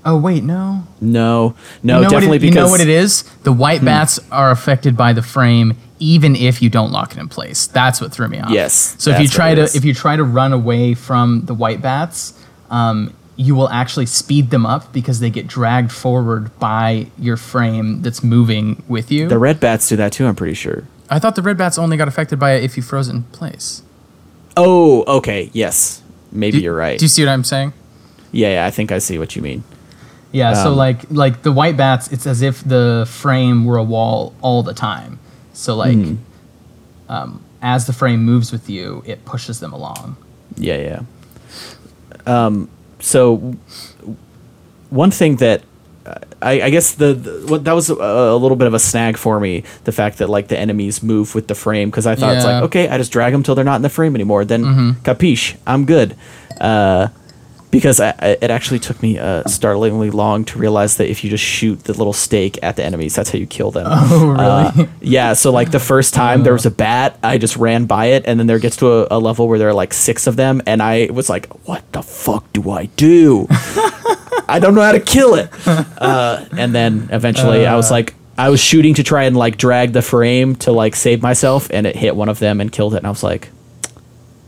Oh 0.04 0.16
wait, 0.16 0.42
no. 0.42 0.84
no, 1.00 1.54
no, 1.84 1.98
you 1.98 2.02
know 2.04 2.10
definitely 2.10 2.38
it, 2.38 2.40
because 2.40 2.54
Hmm. 2.54 2.58
you 2.58 2.64
know 2.64 2.70
what 2.70 2.80
it 2.80 2.88
is. 2.88 3.22
The 3.44 3.52
white 3.52 3.84
bats 3.84 4.18
are 4.32 4.50
affected 4.50 4.96
by 4.96 5.12
the 5.12 5.22
frame, 5.22 5.76
even 6.00 6.34
if 6.34 6.60
you 6.60 6.68
don't 6.68 6.90
lock 6.90 7.12
it 7.12 7.18
in 7.18 7.28
place. 7.28 7.68
That's 7.68 8.00
what 8.00 8.10
threw 8.12 8.26
me 8.26 8.40
off. 8.40 8.50
Yes, 8.50 8.96
So 8.98 9.12
if 9.12 9.20
you 9.20 9.28
try 9.28 9.54
to 9.54 9.62
if 9.62 9.84
you 9.84 9.94
try 9.94 10.16
to 10.16 10.24
run 10.24 10.52
away 10.52 10.94
from 10.94 11.42
the 11.46 11.54
white 11.54 11.80
bats, 11.80 12.34
um, 12.68 13.14
you 13.36 13.54
will 13.54 13.68
actually 13.68 14.06
speed 14.06 14.50
them 14.50 14.66
up 14.66 14.92
because 14.92 15.20
they 15.20 15.30
get 15.30 15.46
dragged 15.46 15.92
forward 15.92 16.50
by 16.58 17.06
your 17.16 17.36
frame 17.36 18.02
that's 18.02 18.24
moving 18.24 18.82
with 18.88 19.12
you. 19.12 19.28
the 19.28 19.38
red 19.38 19.60
bats 19.60 19.88
do 19.88 19.94
that 19.94 20.10
too. 20.12 20.26
I'm 20.26 20.34
pretty 20.34 20.54
sure. 20.54 20.82
I 21.10 21.20
thought 21.20 21.36
the 21.36 21.42
red 21.42 21.56
bats 21.56 21.78
only 21.78 21.96
got 21.96 22.08
affected 22.08 22.40
by 22.40 22.54
it 22.54 22.64
if 22.64 22.76
you 22.76 22.82
froze 22.82 23.06
it 23.08 23.12
in 23.14 23.22
place. 23.24 23.82
Oh, 24.56 25.04
okay, 25.18 25.50
yes, 25.52 26.02
maybe 26.30 26.58
Do- 26.58 26.64
you're 26.64 26.76
right. 26.76 26.98
Do 26.98 27.04
you 27.04 27.08
see 27.08 27.24
what 27.24 27.30
I'm 27.32 27.44
saying? 27.44 27.72
yeah, 28.32 28.48
yeah, 28.54 28.66
I 28.66 28.70
think 28.70 28.90
I 28.92 28.98
see 28.98 29.18
what 29.18 29.34
you 29.36 29.42
mean. 29.42 29.64
Yeah, 30.32 30.54
so 30.54 30.70
Um, 30.70 30.76
like 30.76 31.00
like 31.10 31.42
the 31.42 31.52
white 31.52 31.76
bats, 31.76 32.08
it's 32.12 32.26
as 32.26 32.40
if 32.42 32.62
the 32.64 33.06
frame 33.08 33.64
were 33.66 33.76
a 33.76 33.82
wall 33.84 34.32
all 34.40 34.62
the 34.62 34.72
time. 34.74 35.18
So 35.52 35.76
like, 35.76 35.94
Hmm. 35.96 36.14
um, 37.08 37.40
as 37.60 37.86
the 37.86 37.92
frame 37.92 38.24
moves 38.24 38.50
with 38.52 38.68
you, 38.70 39.02
it 39.06 39.24
pushes 39.26 39.60
them 39.60 39.72
along. 39.74 40.16
Yeah, 40.56 40.76
yeah. 40.76 41.00
Um, 42.26 42.68
so 43.00 43.54
one 44.90 45.10
thing 45.10 45.36
that 45.36 45.62
I, 46.42 46.62
I 46.62 46.70
guess 46.70 46.94
the, 46.94 47.14
the 47.14 47.46
what 47.48 47.64
that 47.64 47.72
was 47.72 47.88
a, 47.90 47.94
a 47.94 48.36
little 48.36 48.56
bit 48.56 48.66
of 48.66 48.74
a 48.74 48.78
snag 48.78 49.16
for 49.16 49.38
me, 49.40 49.62
the 49.84 49.92
fact 49.92 50.18
that 50.18 50.28
like 50.28 50.48
the 50.48 50.58
enemies 50.58 51.02
move 51.02 51.34
with 51.34 51.46
the 51.46 51.54
frame 51.54 51.88
because 51.90 52.06
I 52.06 52.14
thought 52.16 52.34
it's 52.36 52.44
like 52.44 52.62
okay, 52.64 52.88
I 52.88 52.98
just 52.98 53.12
drag 53.12 53.32
them 53.32 53.42
till 53.42 53.54
they're 53.54 53.64
not 53.64 53.76
in 53.76 53.82
the 53.82 53.88
frame 53.90 54.14
anymore. 54.14 54.44
Then 54.44 54.64
Mm-hmm. 54.64 54.90
capiche, 55.02 55.56
I'm 55.66 55.84
good. 55.86 56.16
Uh, 56.60 57.08
because 57.72 58.00
I, 58.00 58.10
I, 58.18 58.28
it 58.40 58.50
actually 58.50 58.78
took 58.78 59.02
me 59.02 59.18
uh, 59.18 59.44
startlingly 59.48 60.10
long 60.10 60.44
to 60.44 60.58
realize 60.58 60.98
that 60.98 61.10
if 61.10 61.24
you 61.24 61.30
just 61.30 61.42
shoot 61.42 61.82
the 61.84 61.94
little 61.94 62.12
stake 62.12 62.58
at 62.62 62.76
the 62.76 62.84
enemies, 62.84 63.16
that's 63.16 63.30
how 63.30 63.38
you 63.38 63.46
kill 63.46 63.72
them. 63.72 63.86
Oh, 64.12 64.26
really? 64.28 64.84
Uh, 64.84 64.86
yeah. 65.00 65.32
So 65.32 65.50
like 65.50 65.70
the 65.70 65.80
first 65.80 66.12
time 66.22 66.42
there 66.42 66.52
was 66.52 66.66
a 66.66 66.70
bat, 66.70 67.18
I 67.22 67.38
just 67.38 67.56
ran 67.56 67.86
by 67.86 68.06
it, 68.06 68.24
and 68.26 68.38
then 68.38 68.46
there 68.46 68.58
gets 68.58 68.76
to 68.76 68.92
a, 68.92 69.08
a 69.12 69.18
level 69.18 69.48
where 69.48 69.58
there 69.58 69.68
are 69.68 69.74
like 69.74 69.94
six 69.94 70.26
of 70.26 70.36
them, 70.36 70.60
and 70.66 70.82
I 70.82 71.08
was 71.10 71.30
like, 71.30 71.46
"What 71.66 71.90
the 71.92 72.02
fuck 72.02 72.52
do 72.52 72.70
I 72.70 72.86
do? 72.96 73.46
I 73.50 74.58
don't 74.60 74.74
know 74.74 74.82
how 74.82 74.92
to 74.92 75.00
kill 75.00 75.34
it." 75.34 75.50
Uh, 75.66 76.44
and 76.58 76.74
then 76.74 77.08
eventually, 77.10 77.64
I 77.66 77.74
was 77.76 77.90
like, 77.90 78.14
I 78.36 78.50
was 78.50 78.60
shooting 78.60 78.94
to 78.94 79.02
try 79.02 79.24
and 79.24 79.34
like 79.36 79.56
drag 79.56 79.92
the 79.94 80.02
frame 80.02 80.56
to 80.56 80.72
like 80.72 80.94
save 80.94 81.22
myself, 81.22 81.68
and 81.70 81.86
it 81.86 81.96
hit 81.96 82.14
one 82.14 82.28
of 82.28 82.38
them 82.38 82.60
and 82.60 82.70
killed 82.70 82.92
it, 82.94 82.98
and 82.98 83.06
I 83.06 83.10
was 83.10 83.22
like, 83.22 83.48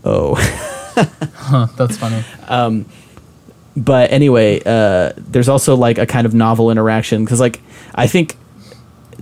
"Oh." 0.03 0.35
Huh, 1.33 1.67
that's 1.77 1.97
funny. 1.97 2.23
But 3.75 4.11
anyway, 4.11 4.61
uh, 4.65 5.11
there's 5.17 5.49
also 5.49 5.75
like 5.75 5.97
a 5.97 6.05
kind 6.05 6.25
of 6.25 6.33
novel 6.33 6.71
interaction 6.71 7.23
because 7.25 7.39
like 7.39 7.59
I 7.93 8.07
think 8.07 8.37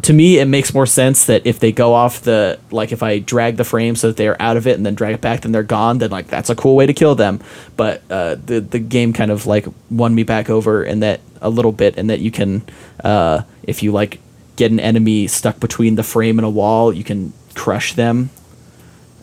to 0.01 0.13
me 0.13 0.39
it 0.39 0.45
makes 0.47 0.73
more 0.73 0.85
sense 0.87 1.25
that 1.25 1.45
if 1.45 1.59
they 1.59 1.71
go 1.71 1.93
off 1.93 2.21
the 2.21 2.59
like 2.71 2.91
if 2.91 3.03
I 3.03 3.19
drag 3.19 3.57
the 3.57 3.63
frame 3.63 3.95
so 3.95 4.07
that 4.07 4.17
they're 4.17 4.39
out 4.41 4.57
of 4.57 4.65
it 4.67 4.75
and 4.75 4.85
then 4.85 4.95
drag 4.95 5.13
it 5.13 5.21
back 5.21 5.41
then 5.41 5.51
they're 5.51 5.61
gone 5.63 5.99
then 5.99 6.09
like 6.09 6.27
that's 6.27 6.49
a 6.49 6.55
cool 6.55 6.75
way 6.75 6.85
to 6.85 6.93
kill 6.93 7.15
them. 7.15 7.39
But 7.77 8.01
uh, 8.09 8.35
the 8.45 8.59
the 8.59 8.79
game 8.79 9.13
kind 9.13 9.31
of 9.31 9.45
like 9.45 9.65
won 9.89 10.13
me 10.15 10.23
back 10.23 10.49
over 10.49 10.83
in 10.83 10.99
that 11.01 11.21
a 11.41 11.49
little 11.49 11.71
bit 11.71 11.97
and 11.97 12.09
that 12.09 12.19
you 12.19 12.31
can 12.31 12.63
uh, 13.03 13.43
if 13.63 13.83
you 13.83 13.91
like 13.91 14.19
get 14.55 14.71
an 14.71 14.79
enemy 14.79 15.27
stuck 15.27 15.59
between 15.59 15.95
the 15.95 16.03
frame 16.03 16.37
and 16.37 16.45
a 16.45 16.49
wall 16.49 16.93
you 16.93 17.03
can 17.03 17.33
crush 17.55 17.93
them. 17.93 18.29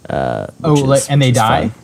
Uh, 0.09 0.49
Oh, 0.65 0.75
like, 0.75 1.09
and 1.09 1.23
they 1.23 1.31
die. 1.31 1.69
fun. 1.69 1.80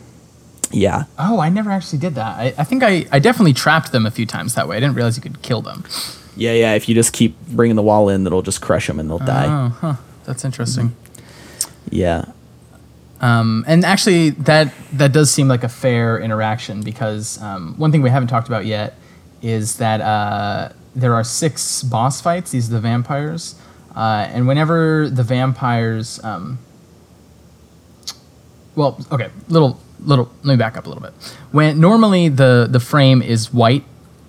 Yeah. 0.71 1.05
Oh, 1.17 1.39
I 1.39 1.49
never 1.49 1.71
actually 1.71 1.99
did 1.99 2.15
that. 2.15 2.37
I, 2.37 2.53
I 2.57 2.63
think 2.63 2.83
I, 2.83 3.05
I 3.11 3.19
definitely 3.19 3.53
trapped 3.53 3.91
them 3.91 4.05
a 4.05 4.11
few 4.11 4.25
times 4.25 4.55
that 4.55 4.67
way. 4.67 4.77
I 4.77 4.79
didn't 4.79 4.95
realize 4.95 5.15
you 5.15 5.23
could 5.23 5.41
kill 5.41 5.61
them. 5.61 5.85
Yeah, 6.35 6.53
yeah. 6.53 6.73
If 6.73 6.87
you 6.87 6.95
just 6.95 7.13
keep 7.13 7.39
bringing 7.47 7.75
the 7.75 7.81
wall 7.81 8.09
in, 8.09 8.25
it'll 8.27 8.41
just 8.41 8.61
crush 8.61 8.87
them 8.87 8.99
and 8.99 9.09
they'll 9.09 9.17
die. 9.19 9.47
Oh, 9.47 9.69
huh. 9.69 9.95
That's 10.25 10.43
interesting. 10.43 10.95
Yeah. 11.89 12.25
Um, 13.21 13.63
and 13.67 13.83
actually, 13.83 14.31
that 14.31 14.73
that 14.93 15.11
does 15.11 15.31
seem 15.31 15.47
like 15.47 15.63
a 15.63 15.69
fair 15.69 16.19
interaction 16.19 16.81
because 16.81 17.41
um, 17.41 17.75
one 17.77 17.91
thing 17.91 18.01
we 18.01 18.09
haven't 18.09 18.27
talked 18.27 18.47
about 18.47 18.65
yet 18.65 18.95
is 19.41 19.77
that 19.77 20.01
uh, 20.01 20.69
there 20.95 21.15
are 21.15 21.23
six 21.23 21.81
boss 21.81 22.21
fights. 22.21 22.51
These 22.51 22.69
are 22.69 22.73
the 22.73 22.79
vampires, 22.79 23.55
uh, 23.95 24.27
and 24.29 24.47
whenever 24.47 25.09
the 25.09 25.23
vampires, 25.23 26.23
um, 26.23 26.59
well, 28.75 29.03
okay, 29.11 29.29
little 29.47 29.79
little. 29.99 30.29
Let 30.43 30.53
me 30.53 30.57
back 30.57 30.77
up 30.77 30.85
a 30.85 30.89
little 30.89 31.01
bit. 31.03 31.13
When 31.51 31.79
normally 31.79 32.29
the 32.29 32.67
the 32.69 32.79
frame 32.79 33.21
is 33.21 33.53
white, 33.53 33.83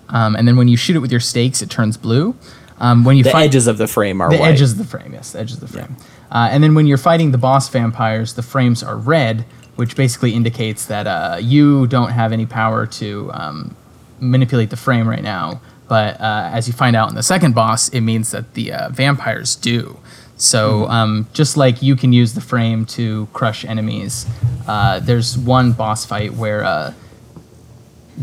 um, 0.09 0.35
and 0.35 0.47
then 0.47 0.57
when 0.57 0.67
you 0.67 0.77
shoot 0.77 0.95
it 0.95 0.99
with 0.99 1.11
your 1.11 1.19
stakes, 1.19 1.61
it 1.61 1.69
turns 1.69 1.97
blue. 1.97 2.35
Um, 2.79 3.03
when 3.03 3.17
you 3.17 3.23
The 3.23 3.31
fight, 3.31 3.45
edges 3.47 3.67
of 3.67 3.77
the 3.77 3.87
frame 3.87 4.21
are 4.21 4.29
the 4.29 4.37
white. 4.37 4.51
edges 4.53 4.71
of 4.71 4.77
the 4.77 4.85
frame, 4.85 5.11
yes, 5.13 5.33
the 5.33 5.39
edges 5.39 5.61
of 5.61 5.69
the 5.71 5.77
frame. 5.79 5.97
Uh, 6.31 6.47
and 6.51 6.63
then 6.63 6.75
when 6.75 6.87
you're 6.87 6.97
fighting 6.97 7.31
the 7.31 7.37
boss 7.37 7.67
vampires, 7.69 8.35
the 8.35 8.41
frames 8.41 8.81
are 8.83 8.95
red, 8.95 9.43
which 9.75 9.95
basically 9.97 10.31
indicates 10.33 10.85
that 10.85 11.05
uh, 11.05 11.37
you 11.41 11.87
don't 11.87 12.11
have 12.11 12.31
any 12.31 12.45
power 12.45 12.85
to 12.85 13.29
um, 13.33 13.75
manipulate 14.21 14.69
the 14.69 14.77
frame 14.77 15.09
right 15.09 15.23
now. 15.23 15.59
But 15.89 16.21
uh, 16.21 16.49
as 16.53 16.67
you 16.67 16.73
find 16.73 16.95
out 16.95 17.09
in 17.09 17.15
the 17.15 17.23
second 17.23 17.53
boss, 17.55 17.89
it 17.89 18.01
means 18.01 18.31
that 18.31 18.53
the 18.53 18.71
uh, 18.71 18.89
vampires 18.89 19.55
do. 19.57 19.99
So 20.39 20.87
um, 20.87 21.27
just 21.33 21.57
like 21.57 21.81
you 21.81 21.97
can 21.97 22.13
use 22.13 22.33
the 22.33 22.39
frame 22.41 22.85
to 22.87 23.27
crush 23.33 23.65
enemies, 23.65 24.25
uh, 24.67 25.01
there's 25.01 25.37
one 25.37 25.73
boss 25.73 26.05
fight 26.05 26.33
where 26.33 26.63
uh, 26.63 26.93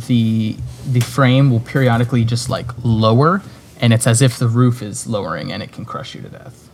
the 0.08 0.56
the 0.86 1.00
frame 1.00 1.50
will 1.50 1.60
periodically 1.60 2.24
just 2.24 2.48
like 2.48 2.70
lower, 2.82 3.42
and 3.80 3.92
it's 3.92 4.06
as 4.06 4.22
if 4.22 4.38
the 4.38 4.48
roof 4.48 4.82
is 4.82 5.06
lowering, 5.06 5.52
and 5.52 5.62
it 5.62 5.72
can 5.72 5.84
crush 5.84 6.14
you 6.14 6.22
to 6.22 6.28
death. 6.30 6.70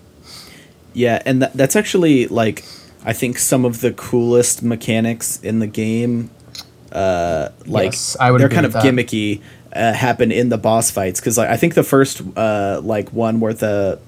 Yeah, 0.92 1.20
and 1.26 1.42
that, 1.42 1.54
that's 1.54 1.74
actually 1.74 2.28
like 2.28 2.64
I 3.04 3.12
think 3.12 3.36
some 3.38 3.64
of 3.64 3.80
the 3.80 3.92
coolest 3.92 4.62
mechanics 4.62 5.40
in 5.40 5.58
the 5.58 5.66
game. 5.66 6.30
Uh, 6.92 7.48
like 7.66 7.92
Yes, 7.92 8.16
I 8.20 8.30
would 8.30 8.40
they're 8.40 8.48
kind 8.48 8.66
of 8.66 8.74
that. 8.74 8.84
gimmicky. 8.84 9.40
Uh, 9.74 9.94
happen 9.94 10.30
in 10.30 10.50
the 10.50 10.58
boss 10.58 10.90
fights 10.90 11.18
because 11.18 11.38
like 11.38 11.48
I 11.48 11.56
think 11.56 11.72
the 11.72 11.82
first 11.82 12.20
uh 12.36 12.80
like 12.84 13.08
one 13.10 13.40
where 13.40 13.54
the 13.54 13.98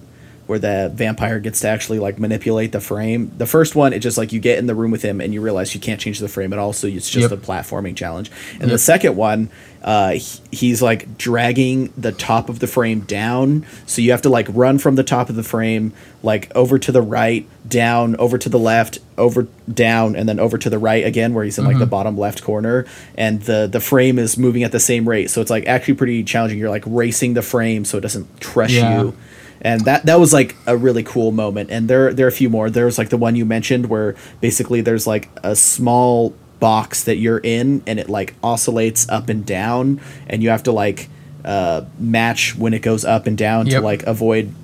where 0.47 0.59
the 0.59 0.91
vampire 0.95 1.41
gets 1.41 1.61
to 1.61 1.69
actually 1.69 1.99
like 1.99 2.19
manipulate 2.19 2.73
the 2.73 2.81
frame. 2.81 3.33
The 3.39 3.47
first 3.47 3.75
one, 3.75 3.93
it's 3.93 4.03
just 4.03 4.19
like 4.19 4.33
you 4.33 4.41
get 4.41 4.59
in 4.59 4.67
the 4.67 4.75
room 4.75 4.91
with 4.91 5.03
him 5.03 5.21
and 5.21 5.33
you 5.33 5.41
realize 5.41 5.75
you 5.75 5.81
can't 5.81 6.01
change 6.01 6.19
the 6.19 6.29
frame 6.29 6.53
at 6.53 6.59
all, 6.59 6.73
so 6.73 6.87
it's 6.87 7.09
just 7.09 7.31
Yep. 7.31 7.33
a 7.33 7.37
platforming 7.47 7.97
challenge. 7.97 8.31
And 8.61 8.71
the 8.71 8.79
second 8.79 9.17
one, 9.17 9.49
uh, 9.83 10.17
he's 10.51 10.81
like 10.83 11.17
dragging 11.19 11.93
the 11.97 12.13
top 12.13 12.49
of 12.49 12.59
the 12.59 12.67
frame 12.67 13.01
down, 13.01 13.65
so 13.87 14.03
you 14.03 14.11
have 14.11 14.23
to 14.23 14.29
like 14.31 14.47
run 14.51 14.79
from 14.79 14.97
the 14.97 15.03
top 15.05 15.29
of 15.31 15.37
the 15.37 15.43
frame 15.43 15.93
like 16.23 16.51
over 16.55 16.79
to 16.79 16.91
the 16.93 17.03
right, 17.03 17.47
down, 17.69 18.17
over 18.17 18.39
to 18.39 18.49
the 18.49 18.59
left, 18.59 18.99
over 19.19 19.47
down, 19.73 20.17
and 20.17 20.27
then 20.29 20.39
over 20.41 20.57
to 20.57 20.71
the 20.71 20.79
right 20.79 21.05
again, 21.05 21.35
where 21.35 21.45
he's 21.45 21.59
in 21.59 21.65
like 21.67 21.79
the 21.79 21.85
bottom 21.87 22.17
left 22.19 22.43
corner, 22.43 22.87
and 23.17 23.43
the 23.43 23.67
the 23.71 23.81
frame 23.81 24.19
is 24.19 24.37
moving 24.39 24.63
at 24.63 24.73
the 24.73 24.81
same 24.81 25.07
rate, 25.09 25.31
so 25.31 25.41
it's 25.43 25.51
like 25.51 25.67
actually 25.67 25.95
pretty 25.95 26.23
challenging. 26.25 26.59
You're 26.59 26.71
like 26.71 26.85
racing 26.87 27.35
the 27.35 27.43
frame 27.43 27.85
so 27.85 27.99
it 27.99 28.03
doesn't 28.03 28.41
crush 28.43 28.73
Yeah. 28.73 29.03
you 29.03 29.15
and 29.61 29.81
that 29.83 30.07
that 30.07 30.19
was 30.21 30.33
like 30.33 30.57
a 30.67 30.77
really 30.77 31.03
cool 31.03 31.33
moment. 31.33 31.71
And 31.71 31.89
there 31.89 32.13
there 32.13 32.27
are 32.27 32.29
a 32.29 32.33
few 32.33 32.51
more. 32.51 32.71
There's 32.71 32.99
like 32.99 33.09
the 33.09 33.17
one 33.17 33.37
you 33.37 33.45
mentioned 33.45 33.87
where 33.87 34.15
basically 34.41 34.81
there's 34.81 35.07
like 35.07 35.29
a 35.43 35.55
small 35.57 36.35
box 36.61 37.05
that 37.05 37.17
you're 37.17 37.39
in 37.39 37.83
and 37.87 37.99
it 37.99 38.09
like 38.09 38.35
oscillates 38.43 39.09
up 39.09 39.29
and 39.29 39.45
down. 39.45 40.01
And 40.27 40.43
you 40.43 40.51
have 40.51 40.63
to 40.65 40.73
like 40.73 41.09
uh, 41.45 41.85
match 41.99 42.57
when 42.57 42.73
it 42.75 42.81
goes 42.83 43.05
up 43.05 43.27
and 43.27 43.37
down 43.37 43.67
to 43.67 43.81
like 43.81 44.03
avoid 44.05 44.55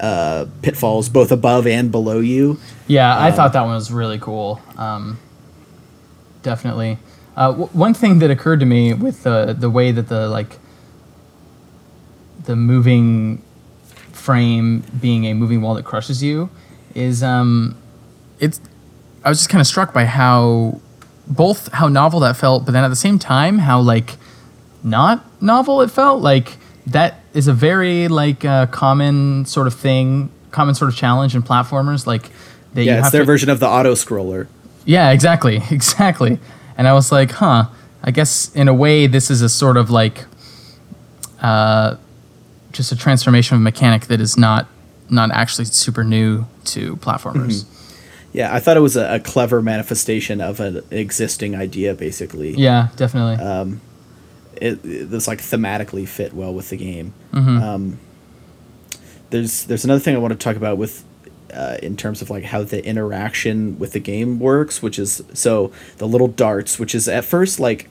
uh, 0.00 0.46
pitfalls 0.62 1.08
both 1.08 1.30
above 1.32 1.66
and 1.66 1.90
below 1.90 2.18
you. 2.18 2.58
Yeah, 2.86 3.16
Um, 3.16 3.22
I 3.24 3.30
thought 3.32 3.52
that 3.54 3.62
one 3.62 3.74
was 3.74 3.90
really 3.90 4.18
cool. 4.18 4.60
Um, 4.76 5.18
definitely. 6.42 6.98
Uh, 7.36 7.48
w- 7.50 7.68
one 7.72 7.94
thing 7.94 8.18
that 8.20 8.30
occurred 8.30 8.60
to 8.60 8.66
me 8.66 8.92
with 8.94 9.22
the 9.22 9.56
the 9.58 9.70
way 9.70 9.92
that 9.92 10.08
the 10.08 10.28
like 10.28 10.58
the 12.44 12.54
moving 12.54 13.42
frame 14.24 14.82
being 15.00 15.24
a 15.26 15.34
moving 15.34 15.60
wall 15.62 15.74
that 15.74 15.84
crushes 15.84 16.22
you 16.22 16.48
is 16.94 17.22
um 17.22 17.76
it's 18.40 18.60
I 19.24 19.28
was 19.28 19.38
just 19.38 19.50
kind 19.50 19.60
of 19.60 19.66
struck 19.66 19.92
by 19.92 20.04
how 20.06 20.80
both 21.26 21.68
how 21.72 21.88
novel 21.88 22.20
that 22.20 22.36
felt, 22.36 22.64
but 22.66 22.72
then 22.72 22.84
at 22.84 22.88
the 22.88 22.96
same 23.06 23.18
time 23.18 23.58
how 23.58 23.80
like 23.80 24.16
not 24.82 25.16
novel 25.42 25.80
it 25.82 25.90
felt. 25.90 26.22
Like 26.22 26.56
that 26.86 27.20
is 27.32 27.48
a 27.48 27.52
very 27.52 28.08
like 28.08 28.44
uh, 28.44 28.66
common 28.66 29.44
sort 29.46 29.66
of 29.66 29.74
thing, 29.74 30.30
common 30.50 30.74
sort 30.74 30.90
of 30.90 30.96
challenge 30.96 31.34
in 31.34 31.42
platformers. 31.42 32.06
Like 32.06 32.30
that 32.74 32.84
Yeah, 32.84 32.92
you 32.92 32.98
it's 32.98 33.04
have 33.04 33.12
their 33.12 33.22
to, 33.22 33.26
version 33.26 33.48
of 33.50 33.58
the 33.60 33.68
auto 33.68 33.94
scroller. 33.94 34.46
yeah, 34.84 35.10
exactly, 35.10 35.56
exactly. 35.70 36.38
And 36.76 36.86
I 36.88 36.92
was 36.92 37.10
like, 37.12 37.30
huh. 37.32 37.66
I 38.06 38.10
guess 38.10 38.54
in 38.54 38.68
a 38.68 38.74
way, 38.74 39.06
this 39.06 39.30
is 39.30 39.40
a 39.40 39.48
sort 39.48 39.76
of 39.78 39.88
like, 39.88 40.26
uh, 41.40 41.96
just 42.74 42.92
a 42.92 42.96
transformation 42.96 43.56
of 43.56 43.62
mechanic 43.62 44.06
that 44.06 44.20
is 44.20 44.36
not 44.36 44.68
not 45.08 45.30
actually 45.32 45.64
super 45.66 46.04
new 46.04 46.46
to 46.64 46.96
platformers. 46.96 47.64
Yeah, 48.32 48.52
I 48.52 48.58
thought 48.58 48.76
it 48.76 48.80
was 48.80 48.96
a, 48.96 49.14
a 49.14 49.20
clever 49.20 49.62
manifestation 49.62 50.40
of 50.40 50.58
an 50.58 50.82
existing 50.90 51.54
idea, 51.54 51.94
basically. 51.94 52.50
Yeah, 52.54 52.88
definitely. 52.96 53.44
it, 54.56 54.84
it 54.84 55.10
this 55.10 55.28
like 55.28 55.38
thematically 55.38 56.06
fit 56.06 56.32
well 56.32 56.52
with 56.52 56.70
the 56.70 56.76
game. 56.76 57.14
Mm-hmm. 57.32 57.62
Um, 57.62 58.00
there's 59.30 59.64
there's 59.64 59.84
another 59.84 60.00
thing 60.00 60.14
I 60.14 60.18
want 60.18 60.32
to 60.32 60.38
talk 60.38 60.56
about 60.56 60.78
with 60.78 61.04
uh, 61.52 61.78
in 61.82 61.96
terms 61.96 62.22
of 62.22 62.30
like 62.30 62.44
how 62.44 62.62
the 62.62 62.84
interaction 62.84 63.78
with 63.78 63.92
the 63.92 64.00
game 64.00 64.40
works, 64.40 64.82
which 64.82 64.98
is 64.98 65.22
so 65.32 65.72
the 65.98 66.08
little 66.08 66.28
darts, 66.28 66.78
which 66.78 66.94
is 66.94 67.08
at 67.08 67.24
first 67.24 67.60
like 67.60 67.88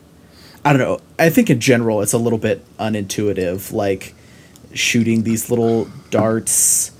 I 0.65 0.73
don't 0.73 0.81
know. 0.81 0.99
I 1.19 1.29
think 1.29 1.49
in 1.49 1.59
general 1.59 2.01
it's 2.01 2.13
a 2.13 2.17
little 2.17 2.39
bit 2.39 2.65
unintuitive, 2.77 3.71
like 3.71 4.15
shooting 4.73 5.23
these 5.23 5.49
little 5.49 5.87
darts 6.09 6.91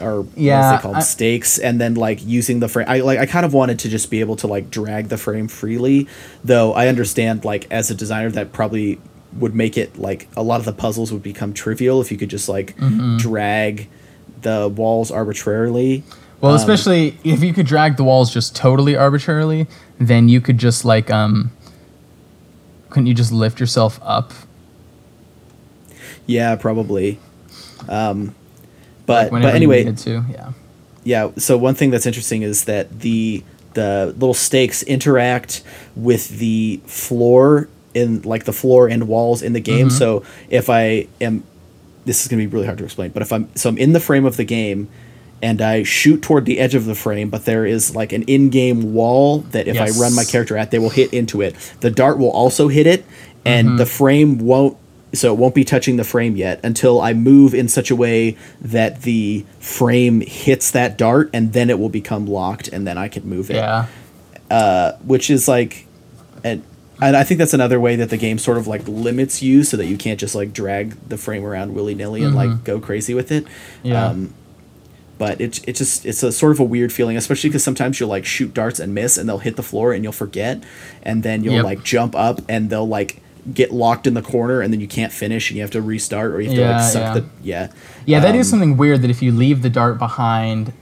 or 0.00 0.26
Yeah, 0.36 0.74
is 0.74 0.78
they 0.78 0.82
called 0.82 0.96
I- 0.96 1.00
stakes 1.00 1.58
and 1.58 1.80
then 1.80 1.94
like 1.94 2.24
using 2.24 2.60
the 2.60 2.68
frame 2.68 2.86
i 2.88 3.00
like 3.00 3.18
i 3.18 3.26
kind 3.26 3.44
of 3.44 3.52
wanted 3.52 3.80
to 3.80 3.88
just 3.88 4.10
be 4.10 4.20
able 4.20 4.36
to 4.36 4.46
like 4.46 4.70
drag 4.70 5.08
the 5.08 5.18
frame 5.18 5.48
freely 5.48 6.06
though 6.44 6.72
i 6.74 6.86
understand 6.86 7.44
like 7.44 7.66
as 7.70 7.90
a 7.90 7.94
designer 7.96 8.30
that 8.30 8.52
probably 8.52 9.00
would 9.36 9.54
make 9.56 9.76
it 9.76 9.98
like 9.98 10.28
a 10.36 10.42
lot 10.42 10.60
of 10.60 10.66
the 10.66 10.72
puzzles 10.72 11.12
would 11.12 11.22
become 11.22 11.52
trivial 11.52 12.00
if 12.00 12.12
you 12.12 12.16
could 12.18 12.30
just 12.30 12.48
like 12.48 12.76
Mm-hmm. 12.76 13.16
drag 13.16 13.88
the 14.42 14.68
walls 14.68 15.10
arbitrarily 15.10 16.04
well, 16.40 16.52
um, 16.52 16.56
especially 16.56 17.18
if 17.24 17.42
you 17.42 17.52
could 17.52 17.66
drag 17.66 17.96
the 17.96 18.04
walls 18.04 18.32
just 18.32 18.54
totally 18.54 18.94
arbitrarily, 18.94 19.66
then 19.98 20.28
you 20.28 20.40
could 20.40 20.56
just 20.56 20.84
like 20.84 21.10
um. 21.10 21.50
Couldn't 22.90 23.08
you 23.08 23.14
just 23.14 23.32
lift 23.32 23.58
yourself 23.58 23.98
up? 24.04 24.32
Yeah 26.28 26.54
probably 26.54 27.18
um 27.88 28.34
but 29.06 29.32
like, 29.32 29.42
but 29.42 29.54
anyway 29.54 29.90
to. 29.92 30.24
Yeah. 30.30 30.52
yeah 31.04 31.30
so 31.38 31.56
one 31.58 31.74
thing 31.74 31.90
that's 31.90 32.06
interesting 32.06 32.42
is 32.42 32.64
that 32.66 33.00
the 33.00 33.42
the 33.74 34.14
little 34.16 34.34
stakes 34.34 34.82
interact 34.84 35.62
with 35.96 36.28
the 36.38 36.80
floor 36.86 37.68
in 37.94 38.22
like 38.22 38.44
the 38.44 38.52
floor 38.52 38.88
and 38.88 39.08
walls 39.08 39.42
in 39.42 39.52
the 39.54 39.60
game 39.60 39.88
so 39.90 40.22
if 40.50 40.68
i 40.70 41.06
am 41.20 41.42
this 42.04 42.22
is 42.22 42.28
going 42.28 42.38
to 42.40 42.46
be 42.46 42.52
really 42.54 42.66
hard 42.66 42.78
to 42.78 42.84
explain 42.84 43.10
but 43.10 43.22
if 43.22 43.32
i'm 43.32 43.48
so 43.56 43.68
i'm 43.68 43.78
in 43.78 43.92
the 43.92 44.00
frame 44.00 44.24
of 44.26 44.36
the 44.36 44.44
game 44.44 44.88
and 45.42 45.62
i 45.62 45.82
shoot 45.82 46.20
toward 46.22 46.44
the 46.44 46.58
edge 46.58 46.74
of 46.74 46.84
the 46.84 46.94
frame 46.94 47.30
but 47.30 47.44
there 47.46 47.64
is 47.64 47.94
like 47.96 48.12
an 48.12 48.22
in-game 48.24 48.92
wall 48.92 49.38
that 49.52 49.66
if 49.68 49.74
Yes. 49.76 49.96
i 49.98 50.02
run 50.02 50.14
my 50.14 50.24
character 50.24 50.56
at 50.56 50.70
they 50.70 50.78
will 50.78 50.90
hit 50.90 51.12
into 51.14 51.40
it 51.40 51.54
the 51.80 51.90
dart 51.90 52.18
will 52.18 52.30
also 52.30 52.68
hit 52.68 52.86
it 52.86 53.04
and 53.44 53.78
the 53.78 53.86
frame 53.86 54.38
won't 54.38 54.76
so 55.14 55.32
it 55.32 55.38
won't 55.38 55.54
be 55.54 55.64
touching 55.64 55.96
the 55.96 56.04
frame 56.04 56.36
yet 56.36 56.60
until 56.62 57.00
I 57.00 57.14
move 57.14 57.54
in 57.54 57.68
such 57.68 57.90
a 57.90 57.96
way 57.96 58.36
that 58.60 59.02
the 59.02 59.46
frame 59.58 60.20
hits 60.20 60.70
that 60.72 60.98
dart 60.98 61.30
and 61.32 61.52
then 61.54 61.70
it 61.70 61.78
will 61.78 61.88
become 61.88 62.26
locked 62.26 62.68
and 62.68 62.86
then 62.86 62.98
I 62.98 63.08
can 63.08 63.26
move 63.28 63.50
it. 63.50 63.56
Yeah. 63.56 63.86
Which 65.04 65.30
is 65.30 65.48
like 65.48 65.86
and 66.44 66.62
and 67.00 67.16
I 67.16 67.22
think 67.24 67.38
that's 67.38 67.54
another 67.54 67.78
way 67.78 67.96
that 67.96 68.10
the 68.10 68.16
game 68.16 68.38
sort 68.38 68.58
of 68.58 68.66
like 68.66 68.86
limits 68.88 69.40
you 69.40 69.62
so 69.62 69.76
that 69.76 69.86
you 69.86 69.96
can't 69.96 70.18
just 70.18 70.34
like 70.34 70.52
drag 70.52 70.90
the 71.08 71.16
frame 71.16 71.44
around 71.44 71.74
willy 71.74 71.94
nilly 71.94 72.22
and 72.24 72.34
like 72.34 72.64
go 72.64 72.80
crazy 72.80 73.14
with 73.14 73.30
it. 73.30 73.46
Yeah. 73.82 74.06
Um, 74.08 74.34
but 75.16 75.40
it's 75.40 75.58
it 75.64 75.74
just 75.74 76.04
it's 76.06 76.22
a 76.22 76.30
sort 76.32 76.52
of 76.52 76.60
a 76.60 76.64
weird 76.64 76.92
feeling 76.92 77.16
especially 77.16 77.50
because 77.50 77.64
sometimes 77.64 77.98
you'll 77.98 78.08
like 78.08 78.24
shoot 78.24 78.52
darts 78.54 78.78
and 78.78 78.94
miss 78.94 79.16
and 79.18 79.28
they'll 79.28 79.38
hit 79.38 79.56
the 79.56 79.62
floor 79.62 79.92
and 79.92 80.02
you'll 80.04 80.12
forget 80.12 80.62
and 81.02 81.22
then 81.22 81.42
you'll 81.44 81.54
Yep. 81.54 81.64
like 81.64 81.82
jump 81.84 82.14
up 82.14 82.40
and 82.48 82.68
they'll 82.70 82.86
like 82.86 83.20
get 83.54 83.72
locked 83.72 84.06
in 84.06 84.14
the 84.14 84.22
corner 84.22 84.60
and 84.60 84.72
then 84.72 84.80
you 84.80 84.88
can't 84.88 85.12
finish 85.12 85.50
and 85.50 85.56
you 85.56 85.62
have 85.62 85.70
to 85.70 85.80
restart 85.82 86.32
or 86.32 86.40
you 86.40 86.48
have 86.48 86.56
to 86.56 86.60
Yeah, 86.62 86.76
like 86.76 86.92
suck 86.92 87.02
yeah. 87.02 87.14
the 87.14 87.26
yeah 87.42 87.68
Yeah, 88.06 88.20
that 88.20 88.34
is 88.34 88.46
Um, 88.48 88.50
something 88.60 88.76
weird 88.76 89.02
that 89.02 89.10
if 89.10 89.22
you 89.22 89.32
leave 89.32 89.62
the 89.62 89.70
dart 89.70 89.98
behind, 89.98 90.72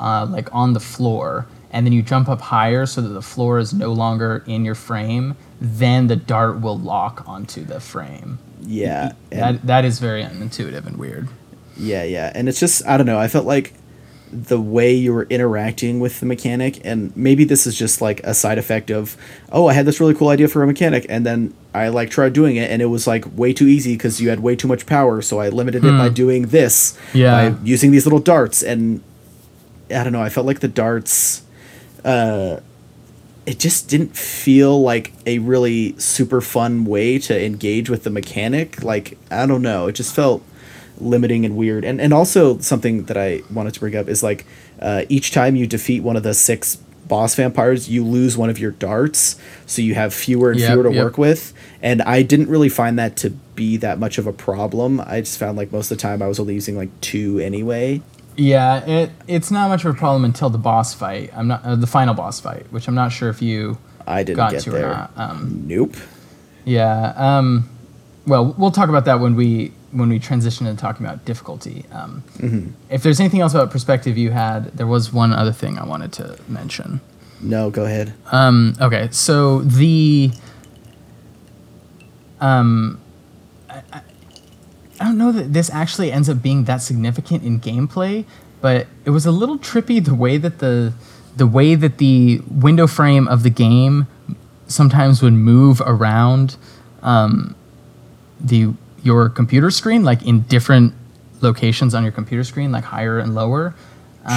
uh, 0.00 0.26
like 0.30 0.48
on 0.52 0.72
the 0.72 0.80
floor, 0.80 1.46
and 1.70 1.84
then 1.86 1.92
you 1.92 2.02
jump 2.02 2.28
up 2.28 2.40
higher 2.40 2.86
so 2.86 3.00
that 3.00 3.08
the 3.08 3.22
floor 3.22 3.58
is 3.58 3.72
no 3.74 3.92
longer 3.92 4.42
in 4.46 4.64
your 4.64 4.74
frame, 4.76 5.34
then 5.60 6.06
the 6.06 6.16
dart 6.16 6.60
will 6.60 6.78
lock 6.78 7.24
onto 7.26 7.64
the 7.64 7.80
frame. 7.80 8.38
yeah 8.62 9.12
That 9.30 9.66
that 9.66 9.84
is 9.84 9.98
very 9.98 10.22
unintuitive 10.22 10.86
and 10.86 10.96
weird. 10.98 11.28
Yeah, 11.76 12.04
yeah. 12.04 12.30
And 12.34 12.48
it's 12.48 12.60
just 12.60 12.86
I 12.86 12.96
don't 12.96 13.06
know, 13.06 13.18
I 13.18 13.28
felt 13.28 13.46
like 13.46 13.74
the 14.34 14.60
way 14.60 14.92
you 14.92 15.14
were 15.14 15.28
interacting 15.30 16.00
with 16.00 16.18
the 16.18 16.26
mechanic 16.26 16.80
and 16.84 17.16
maybe 17.16 17.44
this 17.44 17.66
is 17.68 17.76
just 17.78 18.00
like 18.00 18.20
a 18.24 18.34
side 18.34 18.58
effect 18.58 18.90
of 18.90 19.16
oh, 19.52 19.68
I 19.68 19.74
had 19.74 19.86
this 19.86 20.00
really 20.00 20.12
cool 20.14 20.28
idea 20.28 20.48
for 20.48 20.62
a 20.62 20.66
mechanic 20.66 21.06
and 21.08 21.24
then 21.24 21.54
I 21.72 21.88
like 21.88 22.10
tried 22.10 22.32
doing 22.32 22.56
it 22.56 22.68
and 22.70 22.82
it 22.82 22.86
was 22.86 23.06
like 23.06 23.24
way 23.38 23.52
too 23.52 23.66
easy 23.68 23.94
because 23.94 24.20
you 24.20 24.28
had 24.30 24.40
way 24.40 24.56
too 24.56 24.66
much 24.68 24.86
power, 24.86 25.22
so 25.22 25.38
I 25.38 25.50
limited 25.50 25.84
it 25.84 25.96
by 25.96 26.08
doing 26.08 26.46
this 26.48 26.98
Yeah. 27.12 27.50
by 27.50 27.56
using 27.64 27.92
these 27.92 28.06
little 28.06 28.18
darts 28.18 28.62
and 28.62 29.02
I 29.88 30.02
don't 30.02 30.12
know, 30.12 30.22
I 30.22 30.28
felt 30.30 30.46
like 30.46 30.60
the 30.60 30.68
darts 30.68 31.42
uh 32.04 32.58
it 33.46 33.58
just 33.58 33.88
didn't 33.88 34.16
feel 34.16 34.80
like 34.82 35.12
a 35.26 35.38
really 35.38 35.94
super 35.98 36.40
fun 36.40 36.84
way 36.86 37.18
to 37.18 37.44
engage 37.44 37.90
with 37.90 38.02
the 38.04 38.10
mechanic. 38.10 38.82
Like 38.82 39.16
I 39.30 39.46
don't 39.46 39.62
know, 39.62 39.86
it 39.86 39.92
just 39.92 40.14
felt 40.14 40.42
limiting 40.98 41.44
and 41.44 41.56
weird. 41.56 41.84
And 41.84 42.00
and 42.00 42.12
also 42.12 42.58
something 42.58 43.04
that 43.04 43.16
I 43.16 43.42
wanted 43.52 43.74
to 43.74 43.80
bring 43.80 43.96
up 43.96 44.08
is 44.08 44.22
like 44.22 44.44
uh, 44.80 45.04
each 45.08 45.30
time 45.32 45.56
you 45.56 45.66
defeat 45.66 46.02
one 46.02 46.16
of 46.16 46.22
the 46.22 46.34
six 46.34 46.76
boss 47.06 47.34
vampires, 47.34 47.88
you 47.88 48.02
lose 48.04 48.36
one 48.36 48.48
of 48.48 48.58
your 48.58 48.70
darts, 48.70 49.36
so 49.66 49.82
you 49.82 49.94
have 49.94 50.14
fewer 50.14 50.50
and 50.50 50.60
Yep, 50.60 50.70
fewer 50.72 50.82
to 50.84 50.92
yep. 50.92 51.04
work 51.04 51.18
with. 51.18 51.52
And 51.82 52.00
I 52.02 52.22
didn't 52.22 52.48
really 52.48 52.70
find 52.70 52.98
that 52.98 53.16
to 53.18 53.30
be 53.30 53.76
that 53.78 53.98
much 53.98 54.16
of 54.18 54.26
a 54.26 54.32
problem. 54.32 55.00
I 55.00 55.20
just 55.20 55.38
found 55.38 55.58
like 55.58 55.70
most 55.70 55.90
of 55.90 55.98
the 55.98 56.02
time 56.02 56.22
I 56.22 56.26
was 56.28 56.40
only 56.40 56.54
using 56.54 56.76
like 56.76 56.88
two 57.00 57.38
anyway. 57.40 58.00
Yeah, 58.36 58.84
it 58.84 59.10
it's 59.28 59.50
not 59.50 59.68
much 59.68 59.84
of 59.84 59.94
a 59.94 59.98
problem 59.98 60.24
until 60.24 60.50
the 60.50 60.58
boss 60.58 60.92
fight. 60.94 61.30
I'm 61.36 61.46
not 61.48 61.62
uh, 61.64 61.76
the 61.76 61.86
final 61.86 62.14
boss 62.14 62.40
fight, 62.40 62.66
which 62.72 62.88
I'm 62.88 62.94
not 62.94 63.12
sure 63.12 63.28
if 63.28 63.40
you 63.42 63.78
I 64.06 64.22
didn't 64.22 64.38
got 64.38 64.50
get 64.52 64.62
to 64.62 64.70
there. 64.70 64.86
or 64.86 64.94
not. 64.94 65.12
Um, 65.16 65.64
Nope. 65.66 65.96
Yeah. 66.64 67.12
Um, 67.16 67.68
well, 68.26 68.54
we'll 68.58 68.70
talk 68.70 68.88
about 68.88 69.04
that 69.04 69.20
when 69.20 69.36
we 69.36 69.72
when 69.94 70.08
we 70.08 70.18
transition 70.18 70.66
into 70.66 70.80
talking 70.80 71.06
about 71.06 71.24
difficulty. 71.24 71.84
Um, 71.92 72.22
If 72.90 73.02
there's 73.02 73.20
anything 73.20 73.40
else 73.40 73.54
about 73.54 73.70
perspective 73.70 74.18
you 74.18 74.32
had, 74.32 74.76
there 74.76 74.86
was 74.86 75.12
one 75.12 75.32
other 75.32 75.52
thing 75.52 75.78
I 75.78 75.84
wanted 75.86 76.12
to 76.14 76.36
mention. 76.48 77.00
No, 77.40 77.70
go 77.70 77.84
ahead. 77.84 78.12
Um, 78.32 78.74
okay, 78.80 79.08
so 79.10 79.60
the 79.60 80.32
um, 82.40 83.00
I, 83.70 83.82
I, 83.92 84.00
I 85.00 85.04
don't 85.04 85.18
know 85.18 85.32
that 85.32 85.52
this 85.52 85.70
actually 85.70 86.12
ends 86.12 86.28
up 86.28 86.42
being 86.42 86.64
that 86.64 86.78
significant 86.82 87.44
in 87.44 87.60
gameplay, 87.60 88.24
but 88.60 88.86
it 89.04 89.10
was 89.10 89.26
a 89.26 89.30
little 89.30 89.58
trippy 89.58 90.04
the 90.04 90.14
way 90.14 90.36
that 90.38 90.58
the 90.58 90.92
the 91.36 91.46
way 91.46 91.74
that 91.74 91.98
the 91.98 92.40
window 92.50 92.86
frame 92.86 93.26
of 93.28 93.42
the 93.42 93.50
game 93.50 94.06
sometimes 94.66 95.22
would 95.22 95.32
move 95.32 95.82
around 95.84 96.56
um, 97.02 97.54
the 98.40 98.72
your 99.04 99.28
computer 99.28 99.70
screen, 99.70 100.02
like 100.04 100.22
in 100.26 100.40
different 100.42 100.94
locations 101.40 101.94
on 101.94 102.02
your 102.02 102.12
computer 102.12 102.42
screen, 102.44 102.72
like 102.72 102.84
higher 102.84 103.18
and 103.18 103.34
lower. 103.34 103.74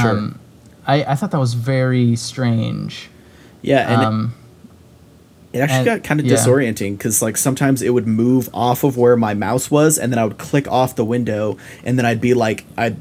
Sure. 0.01 0.11
Um, 0.11 0.39
I, 0.85 1.03
I 1.03 1.15
thought 1.15 1.31
that 1.31 1.39
was 1.39 1.53
very 1.53 2.15
strange. 2.15 3.09
Yeah, 3.61 3.91
and 3.93 4.01
it- 4.01 4.05
Um, 4.05 4.33
It 5.53 5.59
actually 5.59 5.77
And- 5.77 5.85
got 5.85 6.03
kind 6.03 6.19
of 6.19 6.25
yeah. 6.25 6.35
disorienting 6.35 6.97
because 6.97 7.21
like 7.21 7.37
sometimes 7.37 7.81
it 7.81 7.91
would 7.93 8.05
move 8.05 8.49
off 8.53 8.83
of 8.83 8.97
where 8.97 9.15
my 9.15 9.33
mouse 9.33 9.71
was, 9.71 9.97
and 9.97 10.11
then 10.11 10.19
I 10.19 10.25
would 10.25 10.37
click 10.37 10.67
off 10.67 10.95
the 10.95 11.05
window, 11.05 11.57
and 11.85 11.97
then 11.97 12.05
I'd 12.05 12.19
be 12.19 12.33
like 12.33 12.65
I 12.77 12.95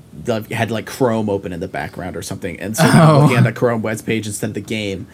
had 0.52 0.70
like 0.70 0.86
Chrome 0.86 1.28
open 1.28 1.52
in 1.52 1.58
the 1.60 1.68
background 1.68 2.16
or 2.16 2.22
something, 2.22 2.58
and 2.60 2.76
so 2.76 2.84
now 2.86 3.02
I'm 3.10 3.16
Oh. 3.16 3.20
looking 3.22 3.36
at 3.38 3.44
the 3.44 3.52
Chrome 3.52 3.82
web 3.82 4.02
page 4.06 4.26
instead 4.28 4.50
of 4.50 4.54
the 4.54 4.60
game. 4.60 5.06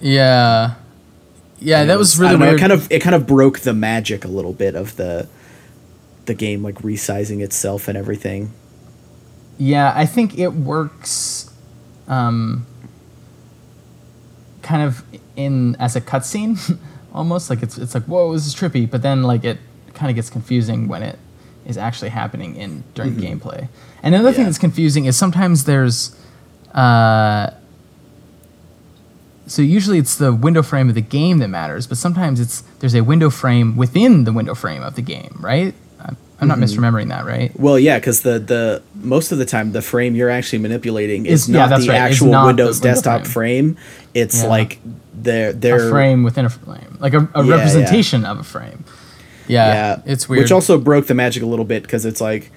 yeah, 0.00 0.74
yeah, 1.62 1.84
that 1.84 1.98
was 1.98 2.18
I 2.18 2.22
really 2.22 2.32
don't 2.32 2.40
know. 2.40 2.54
It 2.54 2.58
kind 2.58 2.72
of 2.72 2.90
it 2.90 3.00
kind 3.00 3.14
of 3.14 3.26
broke 3.26 3.60
the 3.60 3.72
magic 3.72 4.24
a 4.24 4.28
little 4.28 4.52
bit 4.52 4.74
of 4.74 4.96
the 4.96 5.28
the 6.26 6.34
game 6.34 6.62
like 6.62 6.76
resizing 6.76 7.42
itself 7.42 7.88
and 7.88 7.96
everything. 7.96 8.52
Yeah, 9.58 9.92
I 9.94 10.06
think 10.06 10.38
it 10.38 10.54
works. 10.54 11.50
Um, 12.08 12.66
kind 14.62 14.82
of 14.82 15.04
in 15.36 15.76
as 15.76 15.96
a 15.96 16.00
cutscene, 16.00 16.78
almost 17.12 17.48
like 17.50 17.62
it's 17.62 17.78
it's 17.78 17.94
like 17.94 18.04
whoa, 18.04 18.32
this 18.32 18.46
is 18.46 18.54
trippy, 18.54 18.90
but 18.90 19.02
then 19.02 19.22
like 19.22 19.44
it 19.44 19.58
kind 19.94 20.10
of 20.10 20.16
gets 20.16 20.30
confusing 20.30 20.88
when 20.88 21.02
it 21.02 21.18
is 21.64 21.78
actually 21.78 22.08
happening 22.08 22.56
in 22.56 22.82
during 22.94 23.14
gameplay. 23.14 23.68
And 24.02 24.14
another 24.14 24.32
thing 24.32 24.44
that's 24.44 24.58
confusing 24.58 25.04
is 25.04 25.16
sometimes 25.16 25.64
there's. 25.64 26.16
Uh, 26.74 27.50
so 29.46 29.62
usually 29.62 29.98
it's 29.98 30.16
the 30.16 30.32
window 30.32 30.62
frame 30.62 30.88
of 30.88 30.94
the 30.94 31.00
game 31.00 31.38
that 31.38 31.48
matters, 31.48 31.86
but 31.86 31.98
sometimes 31.98 32.40
it's 32.40 32.62
there's 32.80 32.94
a 32.94 33.02
window 33.02 33.30
frame 33.30 33.76
within 33.76 34.24
the 34.24 34.32
window 34.32 34.54
frame 34.54 34.82
of 34.82 34.94
the 34.94 35.02
game, 35.02 35.36
right? 35.40 35.74
I'm, 36.00 36.16
I'm 36.40 36.48
not 36.48 36.58
mm-hmm. 36.58 36.64
misremembering 36.64 37.08
that, 37.08 37.24
right? 37.24 37.58
Well, 37.58 37.78
yeah, 37.78 37.98
because 37.98 38.22
the 38.22 38.38
the 38.38 38.82
most 38.94 39.32
of 39.32 39.38
the 39.38 39.44
time 39.44 39.72
the 39.72 39.82
frame 39.82 40.14
you're 40.14 40.30
actually 40.30 40.58
manipulating 40.60 41.26
is 41.26 41.42
Is- 41.42 41.48
not 41.48 41.70
that's 41.70 41.84
the 41.84 41.90
right, 41.90 41.98
actual 41.98 42.28
not 42.28 42.42
the 42.42 42.46
Windows 42.48 42.80
window 42.80 42.94
desktop 42.94 43.26
frame. 43.26 43.76
It's 44.14 44.42
Yeah. 44.42 44.48
like 44.48 44.78
they're 45.14 45.52
they're 45.52 45.88
a 45.88 45.90
frame 45.90 46.22
within 46.22 46.44
a 46.44 46.50
frame, 46.50 46.98
like 47.00 47.14
a, 47.14 47.28
a 47.34 47.44
Yeah, 47.44 47.54
representation 47.54 48.24
of 48.24 48.38
a 48.40 48.44
frame. 48.44 48.84
Yeah, 49.48 49.66
yeah, 49.96 50.02
it's 50.06 50.28
weird. 50.28 50.44
Which 50.44 50.52
also 50.52 50.78
broke 50.78 51.06
the 51.06 51.14
magic 51.14 51.42
a 51.42 51.46
little 51.46 51.64
bit 51.64 51.82
because 51.82 52.06
it's 52.06 52.20
like, 52.20 52.50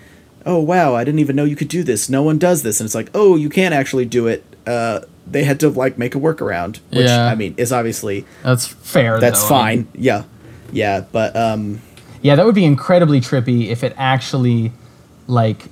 oh 0.45 0.60
wow, 0.60 0.95
I 0.95 1.03
didn't 1.03 1.19
even 1.19 1.36
know 1.36 1.43
you 1.43 1.55
could 1.55 1.67
do 1.67 1.84
this. 1.84 2.10
No 2.10 2.21
one 2.23 2.38
does 2.38 2.63
this, 2.63 2.79
and 2.79 2.86
it's 2.86 2.95
like, 2.95 3.10
oh, 3.13 3.36
you 3.36 3.49
can't 3.49 3.73
actually 3.73 4.05
do 4.05 4.27
it. 4.27 4.43
Uh, 4.67 5.01
they 5.27 5.43
had 5.43 5.60
to 5.62 5.69
like 5.69 5.97
make 5.97 6.13
a 6.15 6.19
workaround, 6.19 6.77
which 6.91 7.08
Yeah. 7.08 7.25
I 7.25 7.36
mean 7.36 7.55
is 7.58 7.71
obviously 7.71 8.25
that's 8.43 8.67
fair. 8.67 9.19
that's 9.19 9.47
though. 9.47 9.55
I 9.55 9.75
mean, 9.75 9.86
fine. 9.86 10.01
yeah, 10.01 10.23
yeah, 10.71 11.01
but 11.12 11.36
um, 11.36 11.81
yeah, 12.21 12.36
that 12.36 12.45
would 12.45 12.55
be 12.55 12.65
incredibly 12.65 13.21
trippy 13.21 13.67
if 13.69 13.84
it 13.84 13.93
actually, 13.97 14.71
like, 15.27 15.65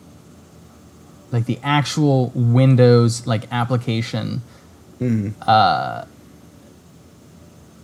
like 1.32 1.46
the 1.46 1.60
actual 1.64 2.32
Windows 2.36 3.26
like 3.28 3.48
application, 3.52 4.42
uh, 5.48 6.06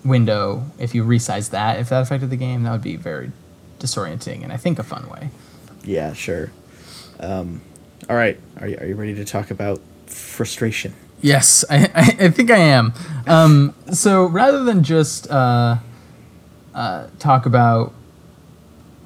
window. 0.05 0.65
If 0.79 0.95
you 0.95 1.03
resize 1.03 1.49
that, 1.51 1.79
if 1.79 1.89
that 1.89 2.01
affected 2.01 2.29
the 2.29 2.35
game, 2.37 2.63
that 2.63 2.71
would 2.71 2.81
be 2.81 2.95
very 2.95 3.31
disorienting, 3.79 4.43
and 4.43 4.51
I 4.51 4.57
think 4.57 4.79
a 4.79 4.83
fun 4.83 5.07
way. 5.09 5.29
yeah, 5.83 6.13
sure. 6.13 6.51
Um, 7.19 7.61
all 8.09 8.15
right, 8.15 8.39
are 8.59 8.67
you, 8.67 8.77
are 8.77 8.85
you 8.85 8.95
ready 8.95 9.15
to 9.15 9.25
talk 9.25 9.51
about 9.51 9.79
frustration? 10.07 10.93
Yes, 11.21 11.65
I, 11.69 11.89
I, 11.93 12.29
think 12.29 12.49
I 12.49 12.57
am. 12.57 12.93
Um, 13.27 13.75
so 13.91 14.25
rather 14.25 14.63
than 14.63 14.83
just 14.83 15.29
uh, 15.29 15.77
uh, 16.73 17.07
talk 17.19 17.45
about 17.45 17.93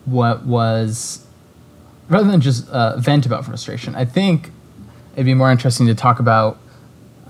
what 0.06 0.46
was, 0.46 1.26
rather 2.10 2.30
than 2.30 2.42
just 2.42 2.70
uh, 2.70 2.98
vent 2.98 3.26
about 3.26 3.46
frustration, 3.46 3.96
I 3.96 4.06
think 4.06 4.52
it'd 5.14 5.26
be 5.26 5.34
more 5.34 5.52
interesting 5.52 5.88
to 5.88 5.96
talk 5.96 6.20
about 6.20 6.60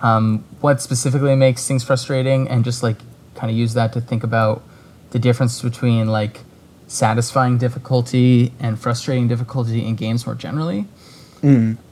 um, 0.01 0.43
what 0.59 0.81
specifically 0.81 1.35
makes 1.35 1.67
things 1.67 1.83
frustrating 1.83 2.47
and 2.49 2.65
just 2.65 2.83
like 2.83 2.97
kind 3.35 3.49
of 3.49 3.57
use 3.57 3.73
that 3.73 3.93
to 3.93 4.01
think 4.01 4.23
about 4.23 4.61
the 5.11 5.19
difference 5.19 5.61
between 5.61 6.07
like 6.07 6.41
satisfying 6.87 7.57
difficulty 7.57 8.51
and 8.59 8.79
frustrating 8.79 9.27
difficulty 9.27 9.85
in 9.85 9.95
games 9.95 10.25
more 10.25 10.35
generally. 10.35 10.85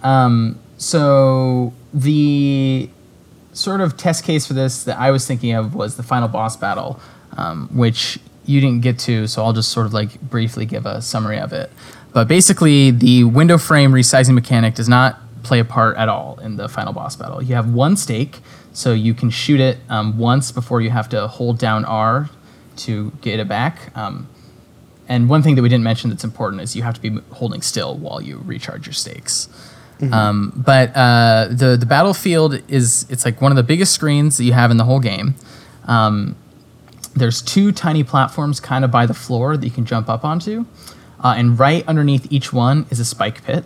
Um, 0.04 0.60
so 0.77 1.73
the 1.93 2.89
sort 3.54 3.82
of 3.82 3.97
test 3.97 4.23
case 4.23 4.47
for 4.47 4.54
this 4.54 4.84
that 4.86 4.97
I 4.97 5.12
was 5.12 5.27
thinking 5.27 5.54
of 5.54 5.75
was 5.75 5.97
the 5.97 6.04
final 6.04 6.27
boss 6.27 6.56
battle, 6.56 6.99
um, 7.38 7.67
which 7.73 8.19
you 8.45 8.60
didn't 8.62 8.82
get 8.82 8.97
to, 8.99 9.27
so 9.27 9.43
I'll 9.43 9.54
just 9.54 9.71
sort 9.71 9.86
of 9.86 9.93
like 9.93 10.19
briefly 10.21 10.65
give 10.65 10.86
a 10.86 11.01
summary 11.01 11.39
of 11.39 11.54
it. 11.54 11.69
But 12.13 12.27
basically, 12.27 12.91
the 12.91 13.23
window 13.23 13.58
frame 13.58 13.91
resizing 13.91 14.34
mechanic 14.34 14.75
does 14.75 14.89
not 14.89 15.19
play 15.43 15.60
a 15.60 15.65
part 15.65 15.97
at 15.97 16.10
all 16.10 16.39
in 16.39 16.58
the 16.58 16.67
final 16.67 16.93
boss 16.93 17.15
battle. 17.15 17.41
You 17.41 17.56
have 17.56 17.73
one 17.73 17.95
stake, 17.97 18.39
so 18.73 18.93
you 18.93 19.13
can 19.13 19.30
shoot 19.30 19.60
it 19.60 19.77
um, 19.89 20.17
once 20.17 20.51
before 20.51 20.82
you 20.82 20.89
have 20.89 21.10
to 21.10 21.27
hold 21.27 21.58
down 21.58 21.86
R 21.86 22.30
to 22.77 23.12
get 23.21 23.39
it 23.39 23.47
back. 23.47 23.95
Um, 23.95 24.27
and 25.12 25.30
one 25.30 25.41
thing 25.43 25.56
that 25.56 25.63
we 25.63 25.69
didn't 25.69 25.84
mention 25.91 26.10
that's 26.12 26.24
important 26.32 26.62
is 26.63 26.76
you 26.76 26.84
have 26.84 26.95
to 27.00 27.02
be 27.08 27.12
holding 27.39 27.62
still 27.62 27.91
while 28.04 28.19
you 28.28 28.36
recharge 28.54 28.84
your 28.88 28.93
stakes. 28.93 29.50
Um, 30.12 30.38
but 30.56 30.88
uh, 30.95 31.47
the 31.62 31.78
the 31.78 31.86
battlefield 31.86 32.52
is 32.67 33.06
it's 33.13 33.24
like 33.28 33.38
one 33.45 33.52
of 33.52 33.58
the 33.62 33.67
biggest 33.74 33.91
screens 33.93 34.38
that 34.38 34.45
you 34.45 34.54
have 34.54 34.71
in 34.71 34.78
the 34.78 34.86
whole 34.86 35.00
game. 35.00 35.36
Um, 35.86 36.36
there's 37.19 37.41
two 37.54 37.71
tiny 37.71 38.04
platforms 38.04 38.60
kind 38.60 38.84
of 38.86 38.89
by 38.89 39.06
the 39.06 39.13
floor 39.13 39.58
that 39.58 39.65
you 39.65 39.71
can 39.71 39.86
jump 39.86 40.10
up 40.10 40.24
onto, 40.26 40.65
uh, 41.24 41.36
and 41.38 41.60
right 41.60 41.84
underneath 41.88 42.26
each 42.32 42.54
one 42.54 42.86
is 42.89 43.00
a 43.00 43.06
spike 43.06 43.43
pit. 43.43 43.63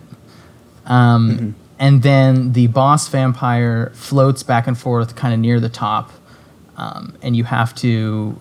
Um, 0.84 1.54
And 1.78 2.02
then 2.02 2.52
the 2.52 2.66
boss 2.68 3.08
vampire 3.08 3.90
floats 3.94 4.42
back 4.42 4.66
and 4.66 4.76
forth 4.78 5.14
kind 5.14 5.34
of 5.34 5.40
near 5.40 5.60
the 5.60 5.68
top, 5.68 6.10
um, 6.76 7.14
and 7.22 7.36
you 7.36 7.44
have 7.44 7.74
to 7.74 7.90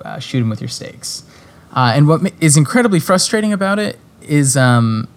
uh, 0.06 0.20
shoot 0.20 0.41
him 0.41 0.50
with 0.50 0.62
your 0.62 0.70
stakes. 0.70 1.24
Uh, 1.76 1.92
and 1.94 2.08
what 2.08 2.32
is 2.40 2.56
incredibly 2.56 3.00
frustrating 3.00 3.52
about 3.52 3.78
it 3.78 4.00
is 4.22 4.56
um, 4.56 5.08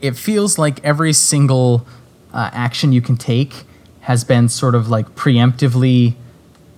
it 0.00 0.16
feels 0.16 0.58
like 0.58 0.84
every 0.84 1.12
single 1.12 1.86
uh, 2.32 2.50
action 2.52 2.92
you 2.92 3.00
can 3.00 3.16
take 3.16 3.64
has 4.02 4.22
been 4.22 4.48
sort 4.48 4.74
of 4.74 4.88
like 4.88 5.08
preemptively 5.14 6.14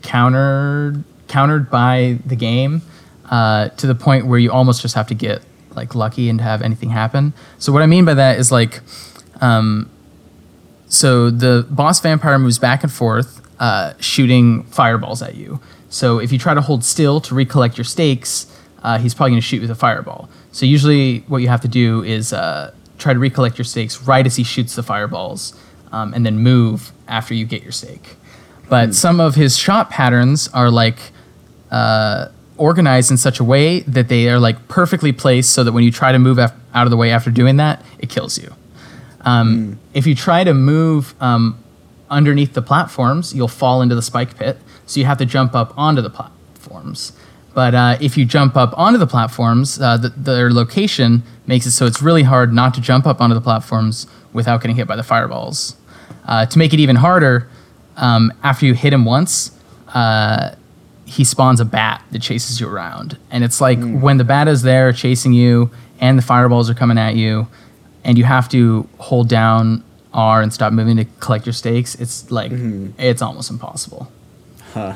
countered 0.03 1.03
countered 1.27 1.71
by 1.71 2.19
the 2.25 2.37
game 2.37 2.83
uh, 3.31 3.69
to 3.71 3.87
the 3.87 3.95
point 3.95 4.27
where 4.27 4.39
you 4.39 4.53
almost 4.53 4.83
just 4.83 4.95
have 4.95 5.07
to 5.07 5.15
get 5.15 5.43
like 5.75 5.95
lucky 5.95 6.29
and 6.29 6.41
have 6.41 6.63
anything 6.63 6.91
happen. 6.91 7.33
So 7.59 7.73
what 7.73 7.83
I 7.83 7.87
mean 7.87 8.05
by 8.05 8.15
that 8.15 8.39
is 8.39 8.53
like, 8.53 8.81
um, 9.41 9.91
so 10.87 11.31
the 11.31 11.67
boss 11.69 12.01
vampire 12.01 12.39
moves 12.39 12.59
back 12.59 12.85
and 12.85 12.93
forth, 12.93 13.41
uh, 13.59 13.95
shooting 13.99 14.63
fireballs 14.65 15.23
at 15.23 15.35
you. 15.35 15.61
So 15.89 16.19
if 16.19 16.31
you 16.31 16.39
try 16.39 16.55
to 16.55 16.61
hold 16.61 16.85
still 16.85 17.21
to 17.23 17.35
recollect 17.35 17.77
your 17.79 17.85
stakes, 17.85 18.47
uh, 18.85 18.99
he's 18.99 19.15
probably 19.15 19.33
going 19.33 19.41
to 19.41 19.47
shoot 19.47 19.57
you 19.57 19.63
with 19.63 19.71
a 19.71 19.75
fireball. 19.87 20.29
So 20.53 20.67
usually, 20.67 21.21
what 21.27 21.39
you 21.43 21.49
have 21.49 21.63
to 21.63 21.69
do 21.69 22.05
is 22.05 22.33
uh, 22.33 22.73
try 22.99 23.13
to 23.13 23.19
recollect 23.19 23.59
your 23.59 23.65
stakes 23.65 24.03
right 24.03 24.27
as 24.27 24.37
he 24.37 24.45
shoots 24.45 24.75
the 24.77 24.83
fireballs, 24.83 25.55
um, 25.91 26.15
and 26.15 26.25
then 26.25 26.39
move 26.39 26.93
after 27.09 27.35
you 27.35 27.45
get 27.47 27.63
your 27.63 27.73
stake. 27.73 28.17
But 28.69 28.95
some 28.95 29.21
of 29.21 29.35
his 29.35 29.59
shot 29.59 29.91
patterns 29.91 30.49
are 30.49 30.71
like 30.71 30.99
uh, 31.71 32.29
organized 32.57 33.11
in 33.11 33.17
such 33.17 33.41
a 33.41 33.45
way 33.45 33.81
that 33.81 34.09
they 34.09 34.29
are 34.29 34.39
like 34.39 34.69
perfectly 34.69 35.13
placed 35.13 35.53
so 35.53 35.65
that 35.65 35.73
when 35.73 35.85
you 35.85 35.91
try 35.91 36.13
to 36.13 36.19
move 36.19 36.39
af- 36.39 36.55
out 36.73 36.87
of 36.87 36.91
the 36.91 36.97
way 36.97 37.11
after 37.11 37.31
doing 37.31 37.57
that, 37.57 37.85
it 37.99 38.09
kills 38.09 38.39
you. 38.39 38.53
Um, 39.23 39.79
If 39.93 40.07
you 40.07 40.15
try 40.15 40.45
to 40.45 40.55
move 40.55 41.15
um, 41.21 41.59
underneath 42.11 42.53
the 42.55 42.63
platforms, 42.63 43.35
you'll 43.35 43.49
fall 43.49 43.83
into 43.83 43.95
the 43.95 44.03
spike 44.03 44.37
pit. 44.39 44.57
So 44.87 45.01
you 45.01 45.07
have 45.07 45.19
to 45.19 45.27
jump 45.27 45.55
up 45.55 45.73
onto 45.77 46.03
the 46.03 46.11
platforms. 46.11 47.13
But 47.55 47.75
uh, 47.75 47.97
if 48.01 48.17
you 48.19 48.25
jump 48.25 48.57
up 48.57 48.77
onto 48.77 48.99
the 48.99 49.07
platforms, 49.07 49.81
uh, 49.81 49.97
the, 49.97 50.09
their 50.11 50.51
location 50.51 51.23
makes 51.47 51.67
it 51.67 51.71
so 51.71 51.87
it's 51.87 52.03
really 52.03 52.25
hard 52.25 52.53
not 52.53 52.75
to 52.75 52.81
jump 52.81 53.07
up 53.07 53.21
onto 53.21 53.35
the 53.35 53.41
platforms 53.41 54.07
without 54.33 54.61
getting 54.61 54.77
hit 54.77 54.89
by 54.89 54.97
the 54.97 55.05
fireballs. 55.05 55.77
Uh, 56.27 56.45
to 56.47 56.59
make 56.59 56.75
it 56.75 56.81
even 56.81 56.97
harder, 56.97 57.49
um, 57.97 58.33
after 58.43 58.67
you 58.67 58.75
hit 58.75 58.93
him 58.93 59.05
once, 59.05 59.57
uh, 59.95 60.55
he 61.05 61.23
spawns 61.23 61.61
a 61.61 61.65
bat 61.65 62.03
that 62.11 62.23
chases 62.23 62.61
you 62.61 62.69
around. 62.69 63.19
And 63.31 63.45
it's 63.45 63.61
like 63.61 63.79
when 63.79 64.17
the 64.17 64.25
bat 64.25 64.49
is 64.49 64.63
there 64.63 64.93
chasing 64.93 65.33
you 65.33 65.71
and 66.01 66.19
the 66.19 66.23
fireballs 66.23 66.69
are 66.69 66.75
coming 66.75 66.99
at 66.99 67.15
you, 67.15 67.47
and 68.03 68.19
you 68.19 68.25
have 68.25 68.49
to 68.49 68.89
hold 68.99 69.29
down 69.29 69.85
R 70.13 70.43
and 70.43 70.53
stop 70.53 70.73
moving 70.73 70.97
to 70.97 71.05
collect 71.21 71.47
your 71.47 71.53
stakes, 71.53 71.95
it's 71.95 72.31
like, 72.31 72.51
it's 72.99 73.23
almost 73.23 73.51
impossible. 73.51 74.11
Huh. 74.73 74.95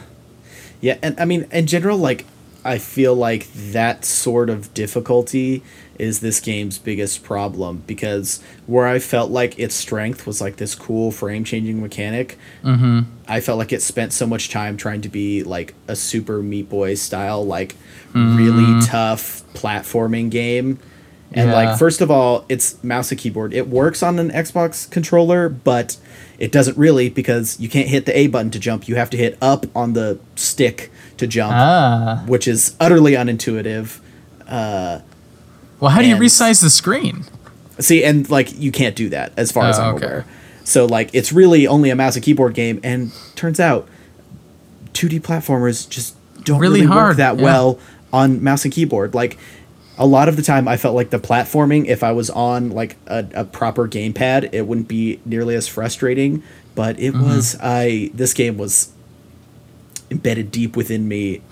Yeah, 0.81 0.99
and 1.03 1.19
I 1.21 1.25
mean, 1.25 1.47
in 1.53 1.67
general, 1.67 1.99
like, 1.99 2.25
I 2.65 2.79
feel 2.79 3.15
like 3.15 3.47
that 3.53 4.05
sort 4.05 4.51
of 4.51 4.75
difficulty 4.75 5.63
is 5.99 6.21
this 6.21 6.39
game's 6.41 6.79
biggest 6.79 7.23
problem 7.25 7.83
because 7.87 8.41
where 8.67 8.87
I 8.87 8.99
felt 8.99 9.31
like 9.31 9.59
its 9.59 9.75
strength 9.75 10.27
was 10.27 10.41
like 10.41 10.57
this 10.57 10.75
cool 10.75 11.11
frame 11.11 11.45
changing 11.45 11.81
mechanic, 11.81 12.39
Mm-hmm. 12.63 13.01
I 13.27 13.41
felt 13.41 13.59
like 13.59 13.73
it 13.73 13.83
spent 13.83 14.13
so 14.13 14.27
much 14.27 14.49
time 14.51 14.77
trying 14.77 15.01
to 15.03 15.09
be 15.09 15.43
like 15.43 15.75
a 15.87 15.95
Super 15.97 16.43
Meat 16.43 16.69
Boy 16.69 16.95
style, 16.95 17.45
like 17.45 17.75
really 18.15 18.81
tough 18.87 19.43
platforming 19.55 20.31
game. 20.31 20.79
And 21.33 21.51
Yeah. 21.51 21.55
like, 21.55 21.79
first 21.79 22.01
of 22.01 22.11
all, 22.11 22.47
it's 22.49 22.83
mouse 22.83 23.11
and 23.11 23.21
keyboard. 23.21 23.53
It 23.53 23.69
works 23.69 24.03
on 24.03 24.19
an 24.19 24.31
Xbox 24.31 24.91
controller, 24.91 25.49
but 25.51 25.97
it 26.39 26.51
doesn't 26.53 26.79
really 26.79 27.11
because 27.11 27.59
you 27.61 27.69
can't 27.69 27.89
hit 27.89 28.07
the 28.07 28.17
A 28.17 28.29
button 28.29 28.51
to 28.53 28.59
jump. 28.59 28.89
You 28.89 28.95
have 28.97 29.11
to 29.11 29.17
hit 29.19 29.37
up 29.43 29.67
on 29.77 29.93
the 29.93 30.19
stick 30.37 30.91
to 31.19 31.27
jump, 31.27 31.53
Ah. 31.55 32.23
which 32.27 32.49
is 32.49 32.75
utterly 32.81 33.13
unintuitive. 33.13 33.99
Well, 35.81 35.91
how 35.93 36.01
do 36.03 36.09
you 36.09 36.17
resize 36.17 36.61
the 36.61 36.71
screen? 36.71 37.25
See, 37.79 38.03
and 38.03 38.29
like 38.29 38.59
you 38.59 38.73
can't 38.73 38.97
do 38.97 39.09
that 39.11 39.33
as 39.37 39.53
far 39.53 39.67
as 39.67 39.79
Oh, 39.79 39.83
I'm 39.83 39.95
okay. 39.97 40.07
aware. 40.07 40.25
So 40.65 40.85
like 40.87 41.11
it's 41.13 41.33
really 41.33 41.67
only 41.67 41.91
a 41.91 41.95
mouse 41.97 42.17
and 42.17 42.25
keyboard 42.25 42.55
game, 42.55 42.81
and 42.83 43.13
turns 43.37 43.61
out 43.61 43.89
2D 44.93 45.21
platformers 45.21 45.89
just 45.89 46.15
don't 46.45 46.59
Really 46.59 46.81
really, 46.81 46.93
hard, 46.93 47.09
work 47.11 47.17
that 47.19 47.37
yeah. 47.37 47.43
well 47.45 47.79
on 48.13 48.43
mouse 48.43 48.65
and 48.65 48.75
keyboard. 48.75 49.15
Like 49.15 49.39
a 49.97 50.07
lot 50.07 50.29
of 50.29 50.37
the 50.37 50.43
time, 50.43 50.67
I 50.67 50.77
felt 50.77 50.95
like 50.97 51.11
the 51.11 51.19
platforming, 51.19 51.87
if 51.87 52.03
I 52.03 52.13
was 52.13 52.31
on 52.31 52.71
like 52.71 52.97
a, 53.07 53.27
a 53.35 53.45
proper 53.45 53.87
gamepad, 53.89 54.49
it 54.53 54.63
wouldn't 54.67 54.89
be 54.89 55.21
nearly 55.25 55.55
as 55.55 55.69
frustrating. 55.69 56.43
But 56.75 56.99
it 56.99 57.13
Mm-hmm. 57.15 57.25
was 57.25 57.57
I 57.63 58.11
this 58.15 58.33
game 58.35 58.57
was 58.59 58.89
embedded 60.11 60.51
deep 60.51 60.77
within 60.77 61.07
me 61.09 61.43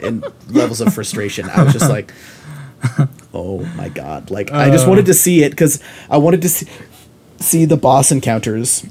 in 0.00 0.24
levels 0.48 0.80
of 0.80 0.92
frustration. 0.94 1.48
I 1.50 1.62
was 1.64 1.72
just 1.72 1.88
like, 1.90 2.12
oh 3.34 3.64
my 3.76 3.88
god! 3.88 4.30
Like 4.30 4.52
I 4.52 4.70
just 4.70 4.86
wanted 4.86 5.06
to 5.06 5.14
see 5.14 5.42
it 5.42 5.50
because 5.50 5.82
I 6.10 6.16
wanted 6.18 6.42
to 6.42 6.48
see, 6.48 6.66
see 7.38 7.64
the 7.64 7.76
boss 7.76 8.10
encounters 8.12 8.84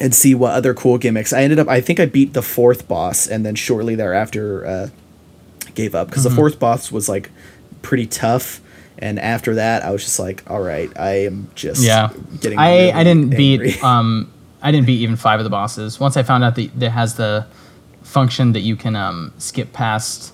and 0.00 0.14
see 0.14 0.34
what 0.34 0.54
other 0.54 0.72
cool 0.74 0.98
gimmicks. 0.98 1.32
I 1.32 1.42
ended 1.42 1.58
up. 1.58 1.68
I 1.68 1.80
think 1.80 2.00
I 2.00 2.06
beat 2.06 2.32
the 2.32 2.42
fourth 2.42 2.88
boss, 2.88 3.26
and 3.26 3.44
then 3.44 3.54
shortly 3.54 3.94
thereafter 3.94 4.66
uh, 4.66 4.88
gave 5.74 5.94
up 5.94 6.08
because 6.08 6.24
the 6.24 6.30
fourth 6.30 6.58
boss 6.58 6.90
was 6.92 7.08
like 7.08 7.30
pretty 7.82 8.06
tough. 8.06 8.60
And 9.02 9.18
after 9.18 9.54
that, 9.54 9.82
I 9.82 9.90
was 9.92 10.04
just 10.04 10.18
like, 10.18 10.42
"All 10.50 10.60
right, 10.60 10.90
I 10.98 11.24
am 11.24 11.50
just 11.54 11.82
Yeah, 11.82 12.10
getting." 12.40 12.58
I 12.58 12.70
really 12.76 12.92
I 12.92 13.04
didn't 13.04 13.34
angry. 13.34 13.66
beat 13.72 13.82
um 13.84 14.30
I 14.62 14.70
didn't 14.72 14.86
beat 14.86 15.00
even 15.00 15.16
five 15.16 15.40
of 15.40 15.44
the 15.44 15.50
bosses. 15.50 15.98
Once 15.98 16.16
I 16.18 16.22
found 16.22 16.44
out 16.44 16.54
that 16.56 16.78
that 16.78 16.90
has 16.90 17.14
the 17.14 17.46
function 18.10 18.52
that 18.52 18.60
you 18.60 18.76
can 18.76 18.94
um 18.96 19.32
skip 19.38 19.72
past 19.72 20.32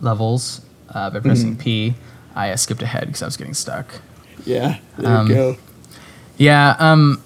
levels 0.00 0.60
uh, 0.94 1.10
by 1.10 1.20
pressing 1.20 1.52
Mm-hmm. 1.52 1.60
P, 1.60 1.94
I 2.34 2.50
uh, 2.50 2.56
skipped 2.56 2.82
ahead 2.82 3.06
because 3.06 3.22
I 3.22 3.26
was 3.26 3.36
getting 3.36 3.54
stuck. 3.54 3.86
Yeah, 4.44 4.78
there 4.98 5.16
Um, 5.16 5.28
you 5.28 5.34
go. 5.34 5.56
Yeah, 6.36 6.76
um, 6.78 7.22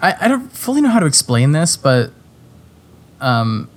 I, 0.00 0.14
I 0.22 0.28
don't 0.28 0.50
fully 0.52 0.80
know 0.80 0.88
how 0.90 1.00
to 1.00 1.06
explain 1.06 1.52
this, 1.52 1.76
but 1.76 2.10
um, 3.20 3.68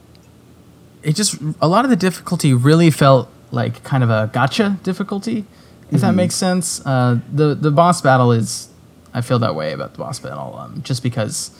it 1.03 1.15
just 1.15 1.37
a 1.61 1.67
lot 1.67 1.85
of 1.85 1.89
the 1.89 1.95
difficulty 1.95 2.53
really 2.53 2.91
felt 2.91 3.29
like 3.51 3.83
kind 3.83 4.03
of 4.03 4.09
a 4.09 4.29
gotcha 4.33 4.77
difficulty, 4.83 5.45
if 5.91 6.01
that 6.01 6.13
makes 6.15 6.35
sense. 6.35 6.85
Uh, 6.85 7.19
the 7.33 7.55
the 7.55 7.71
boss 7.71 8.01
battle 8.01 8.31
is, 8.31 8.69
I 9.13 9.21
feel 9.21 9.39
that 9.39 9.55
way 9.55 9.73
about 9.73 9.93
the 9.93 9.99
boss 9.99 10.19
battle, 10.19 10.55
um, 10.57 10.81
just 10.83 11.01
because 11.03 11.51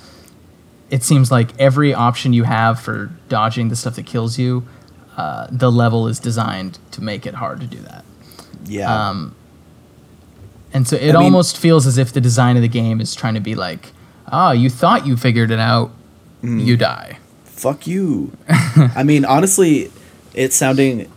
it 0.90 1.04
seems 1.04 1.32
like 1.32 1.50
every 1.60 1.94
option 1.94 2.34
you 2.34 2.44
have 2.44 2.80
for 2.80 3.12
dodging 3.30 3.70
the 3.70 3.76
stuff 3.76 3.96
that 3.96 4.06
kills 4.06 4.38
you, 4.40 4.66
uh, 5.18 5.48
the 5.52 5.72
level 5.72 6.08
is 6.08 6.20
designed 6.20 6.80
to 6.92 7.02
make 7.04 7.26
it 7.26 7.36
hard 7.36 7.60
to 7.60 7.68
do 7.68 7.78
that. 7.80 8.04
Yeah, 8.66 9.10
Um, 9.10 9.36
and 10.74 10.88
so 10.88 10.96
it 10.96 11.10
I 11.10 11.14
mean- 11.14 11.24
almost 11.26 11.58
feels 11.58 11.88
as 11.88 11.98
if 11.98 12.12
the 12.14 12.22
design 12.22 12.56
of 12.56 12.62
the 12.62 12.68
game 12.68 13.00
is 13.02 13.16
trying 13.16 13.34
to 13.34 13.40
be 13.40 13.56
like, 13.56 13.94
ah, 14.32 14.52
you 14.52 14.70
thought 14.70 15.06
you 15.08 15.18
figured 15.18 15.52
it 15.52 15.60
out, 15.60 15.92
Mm. 16.44 16.64
you 16.66 16.78
die. 16.78 17.18
fuck 17.46 17.88
you. 17.88 18.32
I 18.50 19.02
mean, 19.04 19.26
honestly, 19.26 19.92
it's 20.36 20.56
sounding 20.56 21.12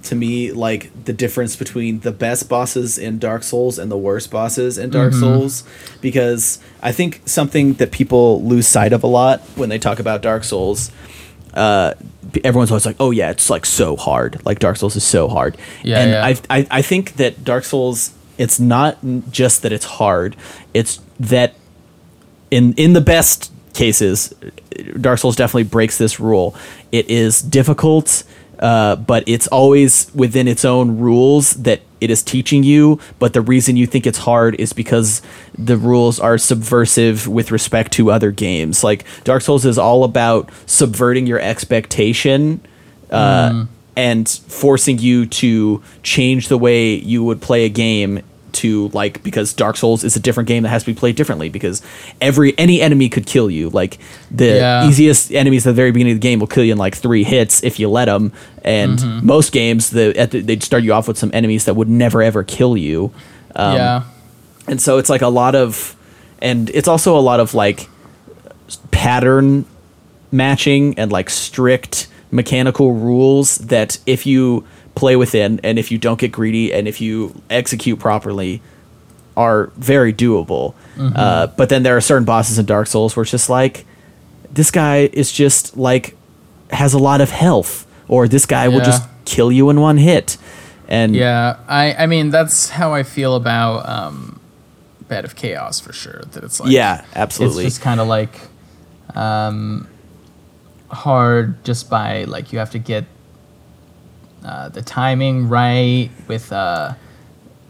to 0.00 0.14
me 0.14 0.52
like 0.52 1.04
the 1.04 1.12
difference 1.12 1.56
between 1.56 2.00
the 2.00 2.12
best 2.12 2.48
bosses 2.48 2.98
in 2.98 3.18
Dark 3.18 3.42
Souls 3.42 3.78
and 3.78 3.90
the 3.90 3.98
worst 3.98 4.30
bosses 4.30 4.78
in 4.78 4.90
Dark 4.90 5.12
Souls. 5.12 5.64
Because 6.00 6.58
I 6.82 6.92
think 6.92 7.22
something 7.26 7.74
that 7.74 7.92
people 7.92 8.42
lose 8.42 8.66
sight 8.66 8.92
of 8.92 9.02
a 9.02 9.06
lot 9.06 9.40
when 9.56 9.68
they 9.68 9.78
talk 9.78 9.98
about 9.98 10.22
Dark 10.22 10.44
Souls 10.44 10.90
uh 11.54 11.92
everyone's 12.44 12.70
always 12.70 12.86
like 12.86 12.96
oh 12.98 13.10
yeah 13.10 13.30
it's 13.30 13.50
like 13.50 13.66
so 13.66 13.96
hard. 13.96 14.40
Like 14.46 14.58
Dark 14.58 14.76
Souls 14.76 14.96
is 14.96 15.04
so 15.04 15.28
hard. 15.28 15.56
Yeah, 15.82 15.98
and 16.00 16.10
yeah. 16.10 16.24
I, 16.48 16.58
I 16.58 16.66
I 16.78 16.82
think 16.82 17.16
that 17.16 17.44
Dark 17.44 17.64
Souls 17.64 18.12
it's 18.38 18.58
not 18.58 18.98
just 19.30 19.62
that 19.62 19.72
it's 19.72 19.84
hard. 19.84 20.36
It's 20.72 21.00
that 21.20 21.54
in 22.50 22.72
in 22.74 22.92
the 22.92 23.00
best 23.00 23.52
cases, 23.74 24.34
Dark 25.00 25.18
Souls 25.18 25.36
definitely 25.36 25.64
breaks 25.64 25.98
this 25.98 26.18
rule. 26.18 26.54
It 26.90 27.08
is 27.08 27.40
difficult, 27.40 28.24
uh, 28.62 28.96
but 28.96 29.24
it's 29.26 29.48
always 29.48 30.10
within 30.14 30.48
its 30.48 30.64
own 30.64 30.96
rules 30.98 31.54
that 31.64 31.82
it 32.00 32.10
is 32.10 32.22
teaching 32.22 32.62
you. 32.62 32.98
But 33.18 33.32
the 33.32 33.42
reason 33.42 33.76
you 33.76 33.86
think 33.86 34.06
it's 34.06 34.18
hard 34.18 34.54
is 34.54 34.72
because 34.72 35.20
the 35.58 35.76
rules 35.76 36.18
are 36.20 36.38
subversive 36.38 37.26
with 37.26 37.50
respect 37.50 37.92
to 37.94 38.10
other 38.10 38.30
games. 38.30 38.82
Like 38.82 39.04
Dark 39.24 39.42
Souls 39.42 39.66
is 39.66 39.78
all 39.78 40.04
about 40.04 40.48
subverting 40.66 41.26
your 41.26 41.40
expectation. 41.40 42.60
Uh, 43.10 43.66
And 43.94 44.26
forcing 44.26 44.98
you 44.98 45.26
to 45.26 45.82
change 46.02 46.48
the 46.48 46.56
way 46.56 46.94
you 46.94 47.22
would 47.24 47.42
play 47.42 47.66
a 47.66 47.68
game 47.68 48.22
to 48.54 48.88
like 48.88 49.22
because 49.22 49.52
Dark 49.52 49.76
Souls 49.76 50.04
is 50.04 50.16
a 50.16 50.20
different 50.20 50.46
game 50.48 50.62
that 50.62 50.68
has 50.70 50.82
to 50.84 50.92
be 50.92 50.98
played 50.98 51.16
differently 51.16 51.48
because 51.48 51.82
every 52.20 52.56
any 52.58 52.80
enemy 52.80 53.08
could 53.08 53.26
kill 53.26 53.50
you. 53.50 53.70
Like 53.70 53.98
the 54.30 54.46
Yeah. 54.56 54.88
easiest 54.88 55.32
enemies 55.32 55.66
at 55.66 55.70
the 55.70 55.74
very 55.74 55.90
beginning 55.92 56.12
of 56.12 56.20
the 56.20 56.28
game 56.28 56.38
will 56.40 56.46
kill 56.46 56.64
you 56.64 56.72
in 56.72 56.78
like 56.78 56.94
three 56.96 57.24
hits 57.24 57.62
if 57.62 57.78
you 57.80 57.88
let 57.88 58.06
them. 58.06 58.32
And 58.64 58.98
Mm-hmm. 58.98 59.26
most 59.26 59.52
games, 59.52 59.90
the, 59.90 60.16
at 60.18 60.30
the 60.30 60.40
they'd 60.40 60.62
start 60.62 60.84
you 60.84 60.92
off 60.92 61.08
with 61.08 61.18
some 61.18 61.30
enemies 61.34 61.64
that 61.64 61.74
would 61.74 61.88
never 61.88 62.22
ever 62.22 62.44
kill 62.44 62.76
you. 62.76 63.12
Um, 63.56 63.76
yeah. 63.76 64.02
and 64.68 64.80
so 64.80 64.98
it's 64.98 65.10
like 65.10 65.22
a 65.22 65.28
lot 65.28 65.54
of 65.54 65.96
and 66.40 66.70
it's 66.70 66.88
also 66.88 67.16
a 67.16 67.20
lot 67.20 67.40
of 67.40 67.54
like 67.54 67.88
pattern 68.90 69.64
matching 70.30 70.98
and 70.98 71.12
like 71.12 71.28
strict 71.30 72.08
mechanical 72.32 72.92
rules 72.94 73.58
that 73.58 73.98
if 74.06 74.26
you 74.26 74.66
play 74.96 75.14
within 75.14 75.60
and 75.62 75.78
if 75.78 75.92
you 75.92 75.98
don't 75.98 76.18
get 76.18 76.32
greedy 76.32 76.72
and 76.72 76.88
if 76.88 77.00
you 77.00 77.40
execute 77.48 77.98
properly 78.00 78.60
are 79.36 79.66
very 79.76 80.12
doable 80.12 80.74
uh, 80.98 81.46
but 81.46 81.68
then 81.68 81.82
there 81.84 81.96
are 81.96 82.00
certain 82.00 82.24
bosses 82.24 82.58
in 82.58 82.66
dark 82.66 82.86
souls 82.86 83.14
where 83.14 83.22
it's 83.22 83.30
just 83.30 83.48
like 83.48 83.86
this 84.50 84.70
guy 84.70 85.08
is 85.12 85.32
just 85.32 85.76
like 85.76 86.16
has 86.70 86.92
a 86.92 86.98
lot 86.98 87.20
of 87.20 87.30
health 87.30 87.86
or 88.08 88.26
this 88.26 88.44
guy 88.44 88.68
will 88.68 88.80
just 88.80 89.02
kill 89.24 89.52
you 89.52 89.70
in 89.70 89.80
one 89.80 89.96
hit 89.96 90.36
and 90.92 91.16
Yeah. 91.16 91.56
I, 91.68 91.94
I 91.94 92.06
mean, 92.06 92.28
that's 92.28 92.68
how 92.68 92.92
I 92.92 93.02
feel 93.02 93.34
about 93.34 93.88
um, 93.88 94.38
Bed 95.08 95.24
of 95.24 95.34
Chaos 95.34 95.80
for 95.80 95.92
sure. 95.94 96.20
That 96.32 96.44
it's 96.44 96.60
like, 96.60 96.70
yeah 96.70 97.04
absolutely 97.14 97.64
It's 97.64 97.76
just 97.76 97.82
kind 97.82 97.98
of 97.98 98.08
like 98.08 98.38
um, 99.14 99.88
hard 100.92 101.64
just 101.64 101.88
by 101.88 102.24
like 102.24 102.52
you 102.52 102.58
have 102.58 102.70
to 102.70 102.78
get 102.78 103.04
uh, 104.44 104.68
the 104.68 104.82
timing 104.82 105.48
right 105.48 106.10
with 106.28 106.52
uh, 106.52 106.94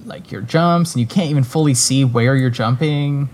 like 0.04 0.32
your 0.32 0.42
jumps, 0.42 0.94
and 0.94 1.00
you 1.00 1.06
can't 1.06 1.30
even 1.30 1.44
fully 1.44 1.74
see 1.74 2.04
where 2.04 2.37
you're 2.37 2.50
jumping. 2.50 3.28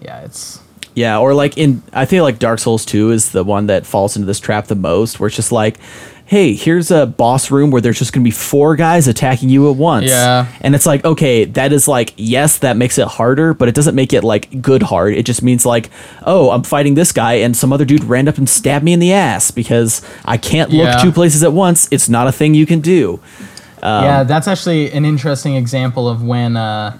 Yeah, 0.00 0.20
it's 0.20 0.60
Yeah, 0.94 1.18
or 1.18 1.34
like 1.34 1.58
in 1.58 1.82
I 1.92 2.06
feel 2.06 2.24
like 2.24 2.38
Dark 2.38 2.58
Souls 2.58 2.84
2 2.84 3.10
is 3.10 3.32
the 3.32 3.44
one 3.44 3.66
that 3.66 3.86
falls 3.86 4.16
into 4.16 4.26
this 4.26 4.40
trap 4.40 4.66
the 4.66 4.74
most 4.74 5.18
where 5.18 5.26
it's 5.26 5.36
just 5.36 5.52
like 5.52 5.78
hey, 6.26 6.54
here's 6.54 6.90
a 6.90 7.04
boss 7.06 7.50
room 7.50 7.70
where 7.70 7.82
there's 7.82 7.98
just 7.98 8.12
going 8.12 8.22
to 8.22 8.26
be 8.26 8.32
four 8.34 8.76
guys 8.76 9.06
attacking 9.06 9.50
you 9.50 9.70
at 9.70 9.76
once. 9.76 10.06
Yeah. 10.08 10.46
And 10.62 10.74
it's 10.74 10.86
like, 10.86 11.04
okay, 11.04 11.44
that 11.44 11.72
is 11.72 11.86
like 11.86 12.14
yes, 12.16 12.58
that 12.58 12.76
makes 12.76 12.96
it 12.98 13.06
harder, 13.06 13.52
but 13.52 13.68
it 13.68 13.74
doesn't 13.74 13.94
make 13.94 14.12
it 14.12 14.24
like 14.24 14.62
good 14.62 14.82
hard. 14.84 15.14
It 15.14 15.26
just 15.26 15.42
means 15.42 15.66
like, 15.66 15.90
oh, 16.22 16.50
I'm 16.50 16.62
fighting 16.62 16.94
this 16.94 17.12
guy 17.12 17.34
and 17.34 17.56
some 17.56 17.72
other 17.72 17.84
dude 17.84 18.04
ran 18.04 18.26
up 18.26 18.38
and 18.38 18.48
stabbed 18.48 18.84
me 18.84 18.92
in 18.94 19.00
the 19.00 19.12
ass 19.12 19.50
because 19.50 20.00
I 20.24 20.36
can't 20.38 20.70
look 20.70 20.86
Yeah. 20.86 20.96
two 20.98 21.12
places 21.12 21.42
at 21.42 21.52
once. 21.52 21.88
It's 21.90 22.08
not 22.08 22.26
a 22.26 22.32
thing 22.32 22.54
you 22.54 22.64
can 22.66 22.80
do. 22.80 23.20
Um, 23.82 24.04
yeah, 24.04 24.22
that's 24.24 24.48
actually 24.48 24.90
an 24.92 25.04
interesting 25.04 25.56
example 25.56 26.08
of 26.08 26.22
when 26.24 26.56
uh, 26.56 26.98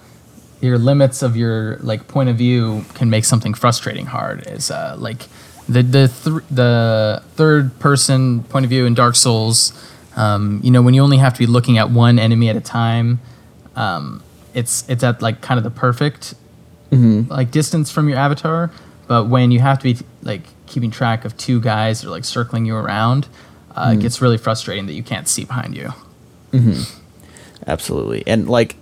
your 0.61 0.77
limits 0.77 1.23
of 1.23 1.35
your 1.35 1.79
like 1.79 2.09
point 2.09 2.29
of 2.29 2.37
view 2.37 2.85
can 2.93 3.09
make 3.09 3.25
something 3.25 3.55
frustrating 3.55 4.05
hard. 4.05 4.47
Is 4.47 4.71
uh, 4.71 4.95
like 4.99 5.23
the 5.69 5.83
the 5.83 6.09
th- 6.09 6.45
the 6.51 7.23
third 7.35 7.79
person 7.79 8.45
point 8.45 8.65
of 8.65 8.71
view 8.71 8.87
in 8.87 8.95
Dark 8.95 9.17
Souls. 9.17 9.73
Um, 10.17 10.61
you 10.63 10.71
know, 10.71 10.81
when 10.83 10.95
you 10.95 11.03
only 11.03 11.17
have 11.17 11.33
to 11.35 11.39
be 11.39 11.47
looking 11.47 11.79
at 11.79 11.91
one 11.91 12.19
enemy 12.19 12.49
at 12.49 12.57
a 12.57 12.61
time, 12.61 13.21
um, 13.75 14.23
it's 14.53 14.89
it's 14.89 15.03
at 15.03 15.21
like 15.23 15.41
kind 15.41 15.59
of 15.59 15.65
the 15.65 15.71
perfect 15.71 16.35
like 17.29 17.51
distance 17.51 17.91
from 17.91 18.09
your 18.09 18.19
avatar. 18.19 18.71
But 19.09 19.29
when 19.29 19.51
you 19.51 19.61
have 19.61 19.79
to 19.81 19.85
be 19.85 19.99
like 20.23 20.43
keeping 20.67 20.91
track 20.91 21.25
of 21.25 21.37
two 21.37 21.61
guys 21.61 22.01
that 22.01 22.09
are 22.09 22.11
like 22.11 22.25
circling 22.25 22.65
you 22.67 22.77
around, 22.77 23.29
uh, 23.75 23.91
it 23.95 24.01
gets 24.01 24.23
really 24.23 24.39
frustrating 24.39 24.87
that 24.87 24.93
you 24.95 25.03
can't 25.03 25.27
see 25.29 25.45
behind 25.45 25.77
you. 25.77 25.93
Absolutely. 27.67 28.23
And 28.27 28.49
like 28.49 28.77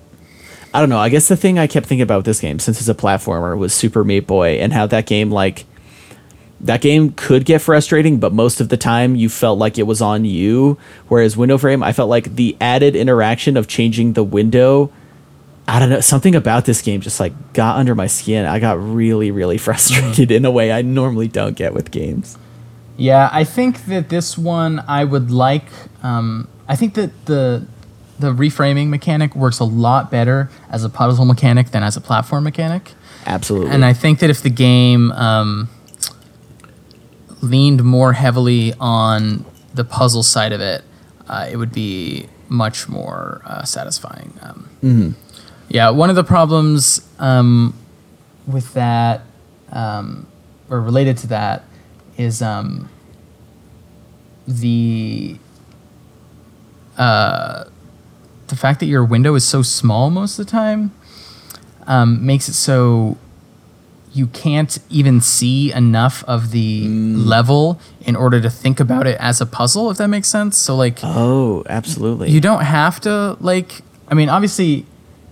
I 0.74 0.80
don't 0.80 0.89
know, 0.89 0.99
I 0.99 1.09
guess 1.09 1.28
the 1.28 1.37
thing 1.37 1.59
I 1.59 1.66
kept 1.66 1.87
thinking 1.87 2.03
about 2.03 2.18
with 2.18 2.26
this 2.26 2.41
game 2.41 2.59
since 2.59 2.78
it's 2.80 2.89
a 2.89 2.95
platformer 2.95 3.57
was 3.57 3.72
Super 3.74 4.05
Meat 4.05 4.26
Boy 4.26 4.59
and 4.59 4.72
how 4.72 4.87
that 4.87 5.07
game 5.07 5.30
like 5.30 5.64
that 6.63 6.81
game 6.81 7.13
could 7.13 7.45
get 7.45 7.61
frustrating, 7.61 8.19
but 8.19 8.33
most 8.33 8.61
of 8.61 8.69
the 8.69 8.77
time 8.77 9.17
you 9.17 9.29
felt 9.29 9.59
like 9.59 9.79
it 9.79 9.83
was 9.83 10.01
on 10.01 10.25
you. 10.25 10.79
Whereas 11.09 11.37
Window 11.37 11.59
Frame, 11.59 11.83
I 11.83 11.93
felt 11.93 12.09
like 12.09 12.37
the 12.37 12.57
added 12.61 12.95
interaction 12.95 13.57
of 13.57 13.67
changing 13.67 14.13
the 14.13 14.23
window, 14.23 14.93
I 15.67 15.81
don't 15.81 15.91
know, 15.91 16.01
something 16.01 16.35
about 16.35 16.65
this 16.65 16.81
game 16.81 17.01
just 17.01 17.19
like 17.19 17.53
got 17.53 17.77
under 17.77 17.95
my 17.95 18.07
skin. 18.07 18.47
I 18.47 18.61
got 18.61 18.81
really, 18.81 19.31
really 19.31 19.59
frustrated 19.59 20.31
in 20.31 20.45
a 20.45 20.51
way 20.51 20.71
I 20.71 20.83
normally 20.83 21.29
don't 21.29 21.57
get 21.57 21.75
with 21.75 21.91
games. 21.91 22.39
Yeah, 22.97 23.29
I 23.33 23.43
think 23.43 23.87
that 23.87 24.09
this 24.09 24.39
one 24.39 24.85
I 24.87 25.05
would 25.05 25.31
like. 25.31 25.65
Um, 26.03 26.47
I 26.69 26.77
think 26.77 26.95
that 26.95 27.27
the 27.27 27.67
the 28.19 28.33
reframing 28.33 28.89
mechanic 28.89 29.35
works 29.35 29.59
a 29.59 29.65
lot 29.65 30.11
better 30.11 30.49
as 30.71 30.85
a 30.85 30.89
puzzle 30.89 31.25
mechanic 31.25 31.73
than 31.73 31.83
as 31.83 31.97
a 31.97 32.01
platform 32.01 32.45
mechanic. 32.45 32.93
Absolutely. 33.27 33.71
And 33.71 33.85
I 33.85 33.93
think 33.93 34.21
that 34.21 34.31
if 34.31 34.43
the 34.43 34.51
game 34.51 35.11
um, 35.13 35.69
leaned 37.43 37.82
more 37.84 38.12
heavily 38.14 38.72
on 38.80 39.45
the 39.74 39.84
puzzle 39.84 40.22
side 40.22 40.53
of 40.53 40.61
it, 40.61 40.82
uh, 41.28 41.49
it 41.51 41.57
would 41.57 41.72
be 41.72 42.28
much 42.49 42.88
more 42.88 43.43
uh, 43.45 43.64
satisfying. 43.64 44.32
Um, 44.40 45.16
Yeah, 45.68 45.90
one 45.90 46.11
of 46.11 46.16
the 46.16 46.24
problems 46.24 47.07
um, 47.18 47.74
with 48.47 48.72
that, 48.74 49.22
um, 49.70 50.26
or 50.68 50.80
related 50.80 51.16
to 51.18 51.26
that, 51.28 51.64
is 52.18 52.43
um, 52.43 52.88
the 54.47 55.38
uh, 56.99 57.64
the 58.49 58.57
fact 58.57 58.80
that 58.80 58.86
your 58.86 59.05
window 59.05 59.34
is 59.34 59.45
so 59.45 59.62
small 59.62 60.11
most 60.11 60.38
of 60.38 60.45
the 60.45 60.51
time 60.51 60.93
um, 61.86 62.24
makes 62.26 62.49
it 62.51 62.55
so 62.55 63.16
you 64.15 64.27
can't 64.27 64.79
even 64.91 65.21
see 65.21 65.73
enough 65.73 66.23
of 66.25 66.51
the 66.51 66.87
level 66.89 67.81
in 68.03 68.15
order 68.17 68.41
to 68.41 68.51
think 68.51 68.79
about 68.81 69.07
it 69.07 69.17
as 69.19 69.41
a 69.41 69.47
puzzle 69.47 69.91
if 69.91 69.97
that 69.99 70.09
makes 70.09 70.29
sense 70.29 70.57
so 70.57 70.77
like 70.77 70.99
Oh, 71.03 71.63
absolutely. 71.69 72.31
you 72.31 72.41
don't 72.41 72.63
have 72.65 73.01
to 73.01 73.37
like 73.41 73.81
i 74.09 74.15
mean 74.15 74.29
obviously 74.29 74.85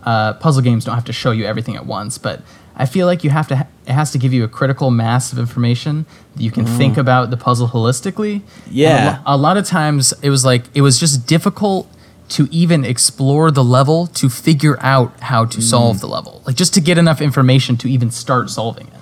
uh, 0.04 0.32
puzzle 0.34 0.62
games 0.62 0.84
don't 0.84 0.94
have 0.94 1.04
to 1.04 1.12
show 1.12 1.30
you 1.30 1.44
everything 1.44 1.76
at 1.76 1.84
once 1.84 2.16
but 2.16 2.40
i 2.76 2.86
feel 2.86 3.06
like 3.06 3.22
you 3.22 3.30
have 3.30 3.46
to 3.48 3.56
ha- 3.56 3.66
it 3.86 3.92
has 3.92 4.10
to 4.12 4.18
give 4.18 4.32
you 4.32 4.44
a 4.44 4.48
critical 4.48 4.90
mass 4.90 5.32
of 5.32 5.38
information 5.38 6.06
that 6.34 6.42
you 6.42 6.50
can 6.50 6.64
think 6.64 6.96
about 6.96 7.30
the 7.30 7.36
puzzle 7.36 7.68
holistically 7.68 8.34
And 8.36 8.44
a 8.68 8.70
Yeah. 8.70 9.22
lo- 9.26 9.34
a, 9.34 9.36
lot 9.36 9.56
of 9.58 9.66
times 9.66 10.14
it 10.22 10.30
was 10.30 10.42
like 10.44 10.62
it 10.74 10.80
was 10.80 10.98
just 10.98 11.26
difficult 11.26 11.86
to 12.30 12.48
even 12.50 12.84
explore 12.84 13.50
the 13.50 13.64
level 13.64 14.06
to 14.06 14.28
figure 14.28 14.78
out 14.80 15.18
how 15.20 15.44
to 15.44 15.60
solve 15.60 16.00
the 16.00 16.06
level 16.06 16.42
like 16.46 16.56
just 16.56 16.72
to 16.72 16.80
get 16.80 16.96
enough 16.96 17.20
information 17.20 17.76
to 17.76 17.88
even 17.88 18.10
start 18.10 18.48
solving 18.48 18.86
it 18.86 19.00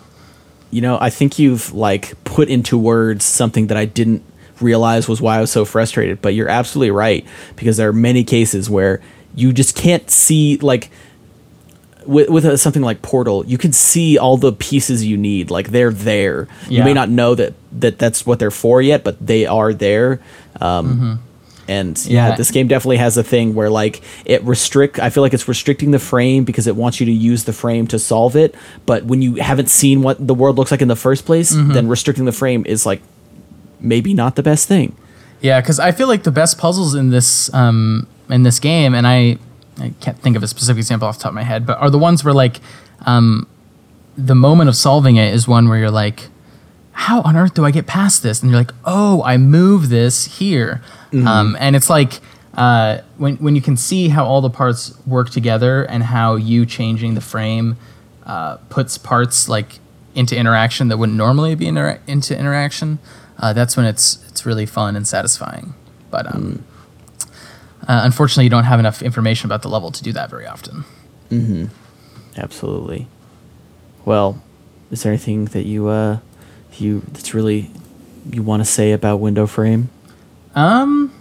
you 0.71 0.83
know, 0.83 0.99
I 1.01 1.11
think 1.11 1.39
you've 1.39 1.73
like 1.73 2.23
put 2.25 2.49
into 2.49 2.77
words 2.77 3.25
something 3.25 3.69
that 3.69 3.77
I 3.77 3.87
didn't 3.87 4.23
realize 4.61 5.09
was 5.09 5.21
why 5.21 5.39
I 5.39 5.41
was 5.41 5.51
so 5.51 5.65
frustrated. 5.65 6.21
But 6.21 6.35
you're 6.35 6.49
absolutely 6.49 6.91
right 6.91 7.27
because 7.57 7.79
there 7.79 7.89
are 7.89 7.95
many 7.95 8.25
cases 8.25 8.69
where 8.69 9.01
you 9.35 9.53
just 9.53 9.77
can't 9.77 10.11
see 10.11 10.59
like 10.59 10.91
with, 12.07 12.29
with 12.29 12.45
a, 12.45 12.59
something 12.59 12.83
like 12.83 13.03
Portal, 13.03 13.45
you 13.47 13.59
can 13.59 13.73
see 13.73 14.19
all 14.19 14.37
the 14.37 14.53
pieces 14.53 15.05
you 15.05 15.17
need. 15.17 15.51
Like 15.51 15.69
they're 15.69 15.93
there. 15.93 16.49
yeah. 16.69 16.79
You 16.79 16.85
may 16.85 16.93
not 16.93 17.09
know 17.09 17.35
that 17.35 17.55
that 17.73 17.99
that's 17.99 18.27
what 18.27 18.39
they're 18.39 18.51
for 18.51 18.83
yet, 18.83 19.05
but 19.05 19.27
they 19.27 19.47
are 19.47 19.73
there. 19.73 20.21
Um, 20.61 21.23
And 21.69 22.03
yeah, 22.07 22.31
Yeah. 22.31 22.37
this 22.37 22.51
game 22.51 22.67
definitely 22.67 22.97
has 22.97 23.17
a 23.17 23.23
thing 23.23 23.55
where 23.55 23.69
like 23.71 24.01
it 24.25 24.43
restrict. 24.45 24.99
I 24.99 25.11
feel 25.11 25.23
like 25.23 25.35
it's 25.35 25.47
restricting 25.47 25.91
the 25.91 25.99
frame 25.99 26.45
because 26.45 26.67
it 26.67 26.75
wants 26.77 26.99
you 26.99 27.07
to 27.07 27.13
use 27.13 27.45
the 27.45 27.53
frame 27.53 27.87
to 27.89 27.99
solve 27.99 28.35
it. 28.37 28.55
But 28.87 29.05
when 29.05 29.21
you 29.23 29.35
haven't 29.37 29.69
seen 29.69 30.03
what 30.03 30.27
the 30.27 30.35
world 30.35 30.57
looks 30.57 30.71
like 30.71 30.81
in 30.83 30.89
the 30.89 30.97
first 30.97 31.27
place, 31.27 31.51
then 31.51 31.87
restricting 31.89 32.25
the 32.25 32.33
frame 32.33 32.65
is 32.67 32.87
like 32.87 33.03
maybe 33.81 34.15
not 34.15 34.35
the 34.37 34.43
best 34.43 34.67
thing. 34.67 34.97
Yeah, 35.41 35.61
because 35.61 35.79
I 35.79 35.93
feel 35.93 36.09
like 36.09 36.25
the 36.25 36.33
best 36.33 36.59
puzzles 36.59 36.95
in 36.95 37.11
this 37.11 37.53
um, 37.55 38.07
in 38.29 38.43
this 38.43 38.59
game, 38.59 38.95
and 38.95 39.07
I 39.07 39.39
I 39.81 39.93
can't 40.01 40.19
think 40.19 40.37
of 40.37 40.43
a 40.43 40.49
specific 40.49 40.79
example 40.79 41.07
off 41.07 41.19
the 41.19 41.23
top 41.25 41.31
of 41.31 41.35
my 41.37 41.45
head, 41.45 41.65
but 41.67 41.79
are 41.79 41.91
the 41.91 41.99
ones 41.99 42.25
where 42.25 42.35
like 42.35 42.61
um, 43.07 43.47
the 44.17 44.35
moment 44.35 44.69
of 44.69 44.75
solving 44.75 45.17
it 45.17 45.33
is 45.33 45.47
one 45.47 45.69
where 45.69 45.79
you're 45.79 45.91
like, 45.93 46.29
how 46.99 47.23
on 47.23 47.37
earth 47.37 47.55
do 47.55 47.65
I 47.65 47.71
get 47.71 47.87
past 47.87 48.25
this? 48.25 48.43
And 48.43 48.51
you're 48.51 48.61
like, 48.61 48.73
oh, 48.85 49.23
I 49.23 49.37
move 49.37 49.89
this 49.89 50.39
here, 50.39 50.83
um, 51.13 51.57
and 51.61 51.77
it's 51.77 51.89
like. 51.91 52.21
Uh, 52.55 53.03
when, 53.19 53.37
when 53.37 53.55
you 53.55 53.63
can 53.63 53.77
see 53.77 54.09
how 54.09 54.25
all 54.25 54.41
the 54.41 54.51
parts 54.51 54.99
work 55.07 55.31
together 55.31 55.85
and 55.85 56.03
how 56.03 56.35
you 56.35 56.67
changing 56.67 57.15
the 57.15 57.21
frame 57.21 57.77
uh, 58.27 58.57
puts 58.69 58.99
parts 58.99 59.49
like 59.49 59.79
into 60.17 60.37
interaction 60.37 60.89
that 60.89 60.97
wouldn't 60.97 61.17
normally 61.17 61.55
be 61.55 61.69
inter- 61.69 62.01
into 62.09 62.37
interaction, 62.37 62.99
uh, 63.39 63.53
that's 63.53 63.77
when 63.77 63.87
it's 63.87 64.19
it's 64.29 64.45
really 64.45 64.67
fun 64.67 64.97
and 64.97 65.07
satisfying. 65.07 65.75
But 66.11 66.27
um, 66.35 66.65
uh, 67.87 68.01
unfortunately, 68.03 68.45
you 68.45 68.51
don't 68.51 68.65
have 68.65 68.81
enough 68.81 69.03
information 69.03 69.47
about 69.47 69.63
the 69.63 69.69
level 69.69 69.93
to 69.93 70.03
do 70.03 70.13
that 70.15 70.29
very 70.29 70.47
often. 70.47 70.85
Absolutely. 72.37 73.07
Well, 74.05 74.43
is 74.91 75.05
there 75.05 75.13
anything 75.13 75.45
that 75.47 75.65
you 75.65 75.87
uh 75.87 76.19
you 76.81 77.01
that's 77.13 77.35
really 77.35 77.71
you 78.31 78.43
want 78.43 78.61
to 78.61 78.65
say 78.65 78.93
about 78.93 79.21
window 79.21 79.47
frame? 79.47 79.91
Um, 80.55 81.13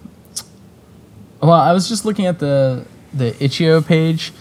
well, 1.41 1.51
I 1.51 1.74
was 1.74 1.88
just 1.88 2.05
looking 2.05 2.26
at 2.26 2.39
the 2.39 2.86
the 3.14 3.41
itch.io 3.43 3.82
page, 3.82 4.34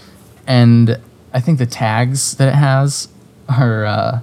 and 0.45 0.99
I 1.33 1.39
think 1.39 1.59
the 1.59 1.65
tags 1.65 2.35
that 2.37 2.47
it 2.47 2.55
has 2.55 3.07
are 3.49 3.85
uh, 3.85 4.19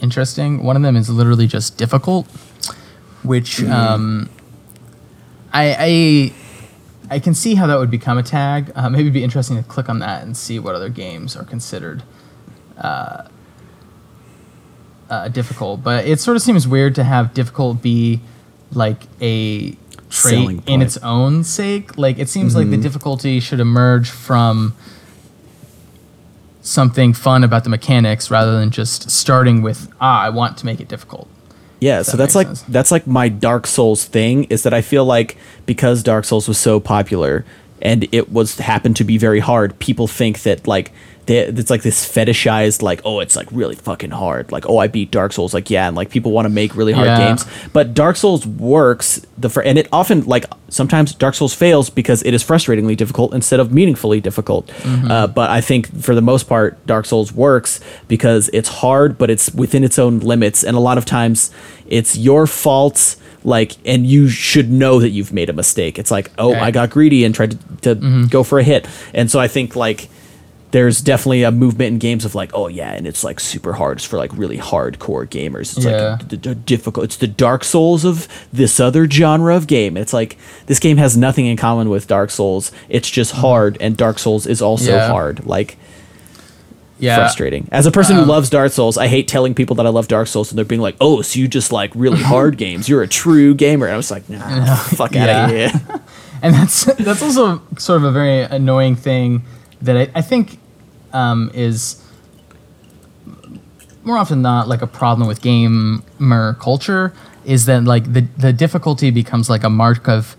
interesting. 0.00 0.62
One 0.62 0.76
of 0.76 0.82
them 0.82 0.96
is 0.96 1.08
literally 1.08 1.46
just 1.46 1.76
difficult, 1.76 2.26
which 3.22 3.62
um, 3.64 4.28
I, 5.52 5.76
I 5.78 6.34
I 7.16 7.18
can 7.18 7.34
see 7.34 7.54
how 7.54 7.66
that 7.66 7.78
would 7.78 7.90
become 7.90 8.18
a 8.18 8.22
tag. 8.22 8.72
Uh, 8.74 8.88
maybe 8.88 9.02
it'd 9.02 9.12
be 9.12 9.24
interesting 9.24 9.56
to 9.56 9.62
click 9.62 9.88
on 9.88 9.98
that 10.00 10.22
and 10.22 10.36
see 10.36 10.58
what 10.58 10.74
other 10.74 10.88
games 10.88 11.36
are 11.36 11.44
considered 11.44 12.02
uh, 12.78 13.24
uh, 15.10 15.28
difficult. 15.28 15.82
But 15.82 16.06
it 16.06 16.20
sort 16.20 16.36
of 16.36 16.42
seems 16.42 16.66
weird 16.66 16.94
to 16.94 17.04
have 17.04 17.34
difficult 17.34 17.82
be 17.82 18.20
like 18.72 19.02
a 19.20 19.76
trait 20.08 20.60
in 20.66 20.80
its 20.82 20.96
own 20.98 21.44
sake. 21.44 21.98
Like 21.98 22.18
it 22.18 22.28
seems 22.28 22.54
like 22.56 22.70
the 22.70 22.76
difficulty 22.76 23.40
should 23.40 23.60
emerge 23.60 24.08
from 24.10 24.74
something 26.62 27.12
fun 27.14 27.42
about 27.42 27.64
the 27.64 27.70
mechanics 27.70 28.30
rather 28.30 28.52
than 28.58 28.70
just 28.70 29.10
starting 29.10 29.62
with 29.62 29.90
ah 30.00 30.22
I 30.22 30.28
want 30.30 30.56
to 30.58 30.66
make 30.66 30.80
it 30.80 30.88
difficult. 30.88 31.26
Yeah, 31.80 32.00
If 32.00 32.06
so 32.06 32.16
that's 32.18 32.34
like 32.34 32.46
sense. 32.48 32.62
that's 32.62 32.90
like 32.90 33.06
my 33.06 33.28
Dark 33.30 33.66
Souls 33.66 34.04
thing 34.04 34.44
is 34.44 34.62
that 34.64 34.74
I 34.74 34.82
feel 34.82 35.04
like 35.04 35.36
because 35.64 36.02
Dark 36.02 36.24
Souls 36.26 36.46
was 36.46 36.58
so 36.58 36.78
popular 36.78 37.44
and 37.82 38.06
it 38.12 38.30
was 38.30 38.58
happened 38.58 38.96
to 38.96 39.04
be 39.04 39.18
very 39.18 39.40
hard, 39.40 39.78
people 39.78 40.06
think 40.06 40.42
that 40.42 40.66
like 40.66 40.92
they, 41.26 41.38
it's 41.38 41.70
like 41.70 41.82
this 41.82 42.10
fetishized 42.10 42.82
like 42.82 43.02
oh 43.04 43.20
it's 43.20 43.36
like 43.36 43.46
really 43.52 43.74
fucking 43.76 44.10
hard 44.10 44.50
like 44.50 44.66
oh 44.68 44.78
I 44.78 44.88
beat 44.88 45.10
Dark 45.10 45.32
Souls 45.32 45.52
like 45.54 45.68
yeah 45.70 45.86
and 45.86 45.94
like 45.96 46.10
people 46.10 46.32
want 46.32 46.46
to 46.46 46.48
make 46.48 46.74
really 46.74 46.92
hard 46.92 47.06
Yeah. 47.06 47.18
games 47.28 47.44
but 47.72 47.92
Dark 47.94 48.16
Souls 48.16 48.46
works 48.46 49.24
the 49.38 49.50
fr- 49.50 49.60
and 49.60 49.78
it 49.78 49.86
often 49.92 50.24
like 50.24 50.46
sometimes 50.68 51.14
Dark 51.14 51.34
Souls 51.34 51.54
fails 51.54 51.90
because 51.90 52.22
it 52.24 52.32
is 52.32 52.42
frustratingly 52.42 52.96
difficult 52.96 53.34
instead 53.34 53.60
of 53.60 53.70
meaningfully 53.70 54.20
difficult. 54.20 54.68
Mm-hmm. 54.68 55.10
Uh, 55.10 55.26
but 55.28 55.50
I 55.50 55.60
think 55.60 55.94
for 56.02 56.14
the 56.14 56.22
most 56.22 56.48
part, 56.48 56.84
Dark 56.86 57.04
Souls 57.06 57.32
works 57.32 57.80
because 58.08 58.48
it's 58.52 58.68
hard, 58.68 59.18
but 59.18 59.30
it's 59.30 59.52
within 59.52 59.84
its 59.84 59.98
own 59.98 60.20
limits, 60.20 60.64
and 60.64 60.76
a 60.76 60.80
lot 60.80 60.96
of 60.98 61.04
times 61.04 61.50
it's 61.86 62.16
your 62.16 62.46
fault. 62.46 63.16
Like, 63.42 63.72
and 63.86 64.06
you 64.06 64.28
should 64.28 64.70
know 64.70 65.00
that 65.00 65.10
you've 65.10 65.32
made 65.32 65.48
a 65.48 65.54
mistake. 65.54 65.98
It's 65.98 66.10
like, 66.10 66.30
oh, 66.38 66.52
Right. 66.52 66.62
I 66.62 66.70
got 66.70 66.90
greedy 66.90 67.24
and 67.24 67.34
tried 67.34 67.52
to, 67.52 67.56
to 67.82 67.96
mm-hmm. 67.96 68.24
go 68.26 68.42
for 68.42 68.58
a 68.58 68.62
hit, 68.62 68.86
and 69.14 69.30
so 69.30 69.40
I 69.40 69.48
think 69.48 69.76
like 69.76 70.08
there's 70.72 71.00
definitely 71.00 71.42
a 71.42 71.50
movement 71.50 71.94
in 71.94 71.98
games 71.98 72.24
of 72.24 72.34
like, 72.34 72.52
oh 72.54 72.68
yeah, 72.68 72.92
and 72.92 73.06
it's 73.06 73.24
like 73.24 73.40
super 73.40 73.72
hard. 73.72 73.98
It's 73.98 74.04
for 74.06 74.16
like 74.18 74.30
really 74.36 74.58
hardcore 74.58 75.26
gamers. 75.26 75.76
It's 75.76 75.84
Yeah. 75.84 76.12
like 76.12 76.28
d- 76.28 76.36
d- 76.36 76.54
difficult. 76.54 77.04
It's 77.04 77.16
the 77.16 77.26
Dark 77.26 77.64
Souls 77.64 78.04
of 78.04 78.28
this 78.52 78.78
other 78.78 79.10
genre 79.10 79.56
of 79.56 79.66
game. 79.66 79.96
It's 79.96 80.12
like 80.12 80.36
this 80.66 80.78
game 80.78 80.96
has 80.98 81.16
nothing 81.16 81.46
in 81.46 81.56
common 81.56 81.88
with 81.88 82.06
Dark 82.06 82.30
Souls. 82.30 82.70
It's 82.88 83.10
just 83.10 83.32
mm-hmm. 83.32 83.40
hard, 83.40 83.78
and 83.80 83.96
Dark 83.96 84.18
Souls 84.18 84.46
is 84.46 84.62
also 84.62 84.92
Yeah. 84.92 85.08
hard. 85.08 85.44
Like 85.44 85.76
Yeah. 87.00 87.16
frustrating. 87.16 87.68
As 87.72 87.86
a 87.86 87.90
person 87.90 88.16
who 88.16 88.22
Um, 88.22 88.28
loves 88.28 88.50
Dark 88.50 88.72
Souls, 88.72 88.96
I 88.98 89.06
hate 89.08 89.26
telling 89.28 89.54
people 89.54 89.76
that 89.76 89.86
I 89.86 89.88
love 89.88 90.06
Dark 90.08 90.28
Souls, 90.28 90.50
and 90.50 90.58
they're 90.58 90.64
being 90.64 90.80
like, 90.80 90.96
"Oh, 91.00 91.22
so 91.22 91.38
you 91.38 91.48
just 91.48 91.72
like 91.72 91.90
really 91.94 92.22
hard 92.32 92.56
games? 92.56 92.88
You're 92.88 93.02
a 93.02 93.08
true 93.08 93.54
gamer." 93.54 93.86
And 93.86 93.94
I 93.94 93.96
was 93.96 94.10
like, 94.10 94.28
"Nah, 94.28 94.76
fuck 94.76 95.16
out 95.16 95.28
Yeah. 95.28 95.44
of 95.44 95.50
here." 95.50 96.00
and 96.42 96.54
that's 96.54 96.84
that's 96.84 97.22
also 97.22 97.60
sort 97.78 97.96
of 97.98 98.04
a 98.04 98.12
very 98.12 98.42
annoying 98.42 98.96
thing 98.96 99.42
that 99.82 99.96
I, 99.96 100.08
I 100.14 100.22
think 100.22 100.58
um, 101.12 101.50
is 101.54 101.96
more 104.04 104.16
often 104.16 104.38
than 104.38 104.42
not 104.42 104.68
like 104.68 104.82
a 104.82 104.86
problem 104.86 105.28
with 105.28 105.42
gamer 105.42 106.54
culture 106.60 107.12
is 107.44 107.66
that 107.66 107.84
like 107.84 108.12
the 108.12 108.22
the 108.38 108.52
difficulty 108.52 109.10
becomes 109.10 109.50
like 109.50 109.64
a 109.64 109.70
mark 109.70 110.08
of 110.08 110.36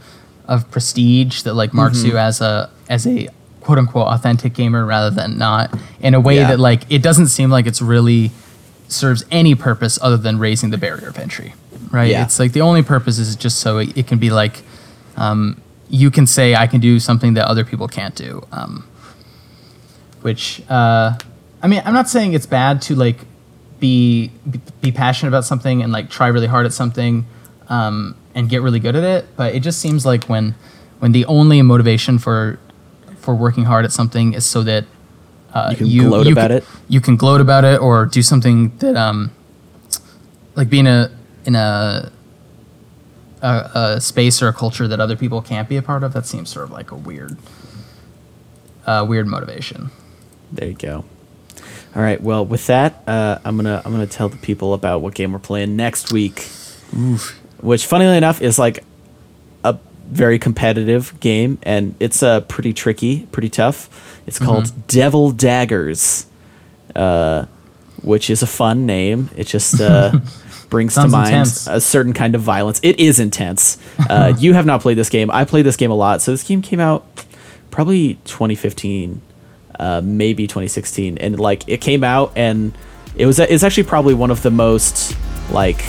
of 0.47 0.69
prestige 0.71 1.43
that 1.43 1.53
like 1.53 1.73
marks 1.73 2.03
you 2.03 2.17
as 2.17 2.41
a 2.41 2.69
as 2.89 3.05
a 3.07 3.27
quote 3.61 3.77
unquote 3.77 4.07
authentic 4.07 4.53
gamer 4.53 4.85
rather 4.85 5.09
than 5.09 5.37
not 5.37 5.73
in 6.01 6.13
a 6.13 6.19
way 6.19 6.35
Yeah. 6.35 6.47
that 6.49 6.59
like 6.59 6.83
it 6.89 7.01
doesn't 7.01 7.27
seem 7.27 7.49
like 7.49 7.65
it's 7.67 7.81
really 7.81 8.31
serves 8.87 9.23
any 9.31 9.55
purpose 9.55 9.97
other 10.01 10.17
than 10.17 10.37
raising 10.39 10.69
the 10.71 10.77
barrier 10.77 11.07
of 11.09 11.17
entry 11.17 11.53
right 11.91 12.09
Yeah. 12.11 12.23
it's 12.23 12.39
like 12.39 12.51
the 12.51 12.61
only 12.61 12.83
purpose 12.83 13.17
is 13.19 13.35
just 13.35 13.59
so 13.59 13.77
it, 13.77 13.95
it 13.97 14.07
can 14.07 14.17
be 14.19 14.29
like 14.29 14.63
um, 15.17 15.61
you 15.89 16.09
can 16.09 16.25
say 16.25 16.55
I 16.55 16.67
can 16.67 16.79
do 16.79 16.99
something 16.99 17.33
that 17.35 17.45
other 17.47 17.65
people 17.65 17.87
can't 17.89 18.15
do. 18.15 18.41
Um, 18.53 18.87
which 20.21 20.61
uh, 20.69 21.17
I 21.61 21.67
mean, 21.67 21.81
I'm 21.85 21.93
not 21.93 22.07
saying 22.09 22.33
it's 22.33 22.45
bad 22.45 22.81
to 22.83 22.95
like 22.95 23.17
be 23.79 24.31
be- 24.49 24.61
be 24.81 24.91
passionate 24.91 25.29
about 25.29 25.45
something 25.45 25.81
and 25.81 25.91
like 25.91 26.09
try 26.09 26.27
really 26.27 26.47
hard 26.47 26.65
at 26.65 26.73
something 26.73 27.25
um, 27.69 28.15
and 28.35 28.47
get 28.49 28.61
really 28.61 28.79
good 28.79 28.95
at 28.95 29.03
it. 29.03 29.27
But 29.35 29.53
it 29.55 29.61
just 29.61 29.79
seems 29.79 30.05
like 30.05 30.25
when 30.25 30.55
when 30.99 31.11
the 31.11 31.25
only 31.25 31.61
motivation 31.61 32.19
for 32.19 32.59
for 33.21 33.33
working 33.35 33.65
hard 33.65 33.85
at 33.85 33.91
something 33.91 34.33
is 34.33 34.45
so 34.45 34.63
that 34.63 34.85
uh, 35.53 35.69
You 35.77 35.77
can 36.01 36.09
gloat 36.09 36.25
you 36.27 36.31
about 36.33 36.49
can- 36.49 36.57
it. 36.57 36.65
You 36.89 37.01
can 37.01 37.15
gloat 37.15 37.41
about 37.41 37.63
it 37.65 37.79
or 37.81 38.05
do 38.05 38.21
something 38.21 38.75
that 38.77 38.95
um, 38.97 39.31
like 40.55 40.69
being 40.69 40.87
a 40.87 41.09
in 41.45 41.55
a 41.55 42.11
a, 43.41 43.47
a 43.95 44.01
space 44.01 44.41
or 44.41 44.47
a 44.47 44.53
culture 44.53 44.87
that 44.87 44.99
other 44.99 45.15
people 45.15 45.41
can't 45.41 45.67
be 45.69 45.77
a 45.77 45.81
part 45.81 46.03
of. 46.03 46.13
That 46.13 46.25
seems 46.25 46.49
sort 46.49 46.65
of 46.65 46.71
like 46.71 46.91
a 46.91 46.95
weird, 46.95 47.37
uh, 48.85 49.05
weird 49.07 49.27
motivation. 49.27 49.89
There 50.51 50.67
you 50.67 50.73
go. 50.75 51.05
All 51.95 52.01
right. 52.01 52.21
Well, 52.21 52.45
with 52.45 52.67
that, 52.67 53.03
uh, 53.07 53.39
I'm 53.43 53.55
gonna 53.57 53.81
I'm 53.83 53.91
gonna 53.91 54.07
tell 54.07 54.29
the 54.29 54.37
people 54.37 54.73
about 54.73 55.01
what 55.01 55.13
game 55.15 55.33
we're 55.33 55.39
playing 55.39 55.75
next 55.75 56.11
week. 56.11 56.47
which 57.61 57.85
funnily 57.85 58.17
enough 58.17 58.41
is 58.41 58.57
like 58.59 58.77
a 58.79 58.83
very 60.11 60.37
competitive 60.37 61.17
game 61.19 61.57
and 61.63 61.95
it's 61.99 62.21
uh, 62.21 62.41
pretty 62.41 62.73
tricky, 62.73 63.27
pretty 63.31 63.49
tough. 63.49 63.89
It's 64.27 64.37
called 64.37 64.65
Mm-hmm. 64.65 64.81
Devil 64.87 65.31
Daggers, 65.31 66.25
uh, 66.95 67.45
which 68.03 68.29
is 68.29 68.43
a 68.43 68.47
fun 68.47 68.85
name. 68.85 69.29
It 69.35 69.47
just 69.47 69.79
uh, 69.81 70.19
brings 70.69 70.95
to 70.95 71.07
mind 71.07 71.29
intense. 71.29 71.67
a 71.67 71.79
certain 71.81 72.13
kind 72.13 72.35
of 72.35 72.41
violence. 72.41 72.79
It 72.83 72.99
is 72.99 73.19
intense. 73.19 73.77
Uh, 74.09 74.33
you 74.37 74.53
have 74.53 74.65
not 74.65 74.81
played 74.81 74.97
this 74.97 75.09
game. 75.09 75.31
I 75.31 75.45
played 75.45 75.65
this 75.65 75.77
game 75.77 75.89
a 75.91 75.95
lot. 75.95 76.21
So 76.21 76.31
this 76.31 76.43
game 76.43 76.61
came 76.61 76.81
out 76.81 77.05
probably 77.69 78.15
2015, 78.25 79.21
uh, 79.79 80.01
maybe 80.03 80.47
2016, 80.47 81.17
and 81.19 81.39
like 81.39 81.63
it 81.69 81.79
came 81.79 82.03
out 82.03 82.33
and 82.35 82.73
it 83.15 83.25
was 83.25 83.39
it's 83.39 83.63
actually 83.63 83.83
probably 83.83 84.13
one 84.13 84.29
of 84.31 84.41
the 84.41 84.51
most 84.51 85.15
like 85.51 85.81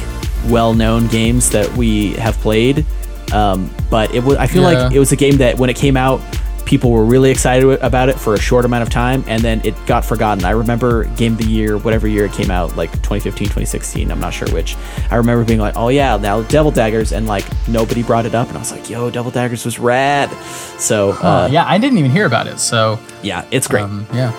well-known 0.49 1.09
games 1.09 1.51
that 1.51 1.69
we 1.77 2.13
have 2.13 2.37
played. 2.39 2.87
Um, 3.33 3.71
but 3.91 4.15
it 4.15 4.23
was 4.23 4.37
I 4.39 4.47
feel 4.47 4.63
Yeah. 4.63 4.85
like 4.85 4.93
it 4.95 4.99
was 4.99 5.13
a 5.13 5.17
game 5.17 5.39
that 5.39 5.59
when 5.59 5.71
it 5.71 5.77
came 5.77 5.97
out, 5.97 6.21
people 6.65 6.91
were 6.91 7.05
really 7.05 7.31
excited 7.31 7.69
about 7.83 8.09
it 8.09 8.19
for 8.19 8.35
a 8.35 8.39
short 8.41 8.65
amount 8.65 8.83
of 8.83 8.89
time, 8.89 9.23
and 9.27 9.43
then 9.43 9.61
it 9.65 9.75
got 9.87 10.05
forgotten. 10.05 10.45
I 10.45 10.51
remember 10.51 11.05
Game 11.17 11.33
of 11.33 11.39
the 11.39 11.45
Year, 11.47 11.77
whatever 11.77 12.07
year 12.09 12.25
it 12.25 12.33
came 12.33 12.51
out, 12.51 12.77
like 12.77 12.91
2015, 13.03 13.49
2016. 13.49 14.11
I'm 14.11 14.21
not 14.21 14.33
sure 14.33 14.49
which. 14.53 14.77
I 15.11 15.17
remember 15.17 15.45
being 15.45 15.59
like, 15.61 15.77
oh 15.77 15.89
yeah, 15.89 16.17
now 16.17 16.43
Devil 16.43 16.71
Daggers, 16.71 17.13
and 17.13 17.27
like 17.27 17.45
nobody 17.69 18.03
brought 18.03 18.25
it 18.27 18.35
up, 18.35 18.49
and 18.49 18.57
I 18.57 18.61
was 18.61 18.71
like, 18.73 18.89
yo, 18.89 19.11
Devil 19.11 19.31
Daggers 19.33 19.65
was 19.65 19.79
rad. 19.79 20.31
So 20.79 21.11
uh, 21.23 21.27
Uh, 21.45 21.49
yeah, 21.51 21.65
I 21.67 21.79
didn't 21.79 21.99
even 21.99 22.11
hear 22.11 22.27
about 22.27 22.47
it. 22.47 22.59
So 22.59 22.99
yeah, 23.23 23.45
it's 23.51 23.67
great. 23.67 23.83
Um, 23.85 24.07
yeah. 24.15 24.33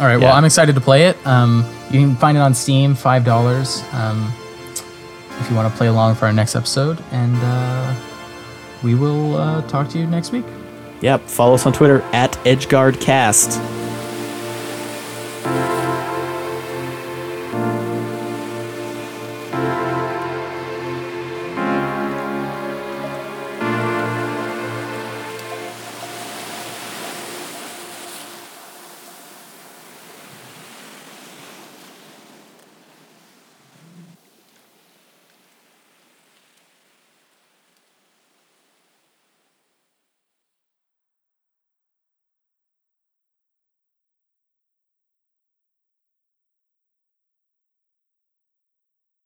All 0.00 0.06
right. 0.06 0.16
Well, 0.18 0.32
I'm 0.34 0.44
excited 0.44 0.74
to 0.76 0.80
play 0.80 1.06
it. 1.06 1.16
Um, 1.26 1.64
you 1.90 2.00
can 2.00 2.16
find 2.16 2.36
it 2.36 2.40
on 2.40 2.52
Steam, 2.54 2.94
five 2.94 3.24
dollars. 3.24 3.82
Um, 3.92 4.32
if 5.40 5.48
you 5.50 5.56
want 5.56 5.70
to 5.72 5.76
play 5.78 5.86
along 5.86 6.14
for 6.16 6.26
our 6.26 6.32
next 6.32 6.54
episode, 6.56 7.02
and 7.12 7.36
uh, 7.42 7.94
we 8.82 8.94
will 8.94 9.36
uh, 9.36 9.62
talk 9.68 9.88
to 9.90 9.98
you 9.98 10.06
next 10.06 10.32
week. 10.32 10.44
Yep. 11.00 11.22
Follow 11.22 11.54
us 11.54 11.66
on 11.66 11.72
Twitter 11.72 12.02
at 12.12 12.32
EdgeGuardCast. 12.44 13.89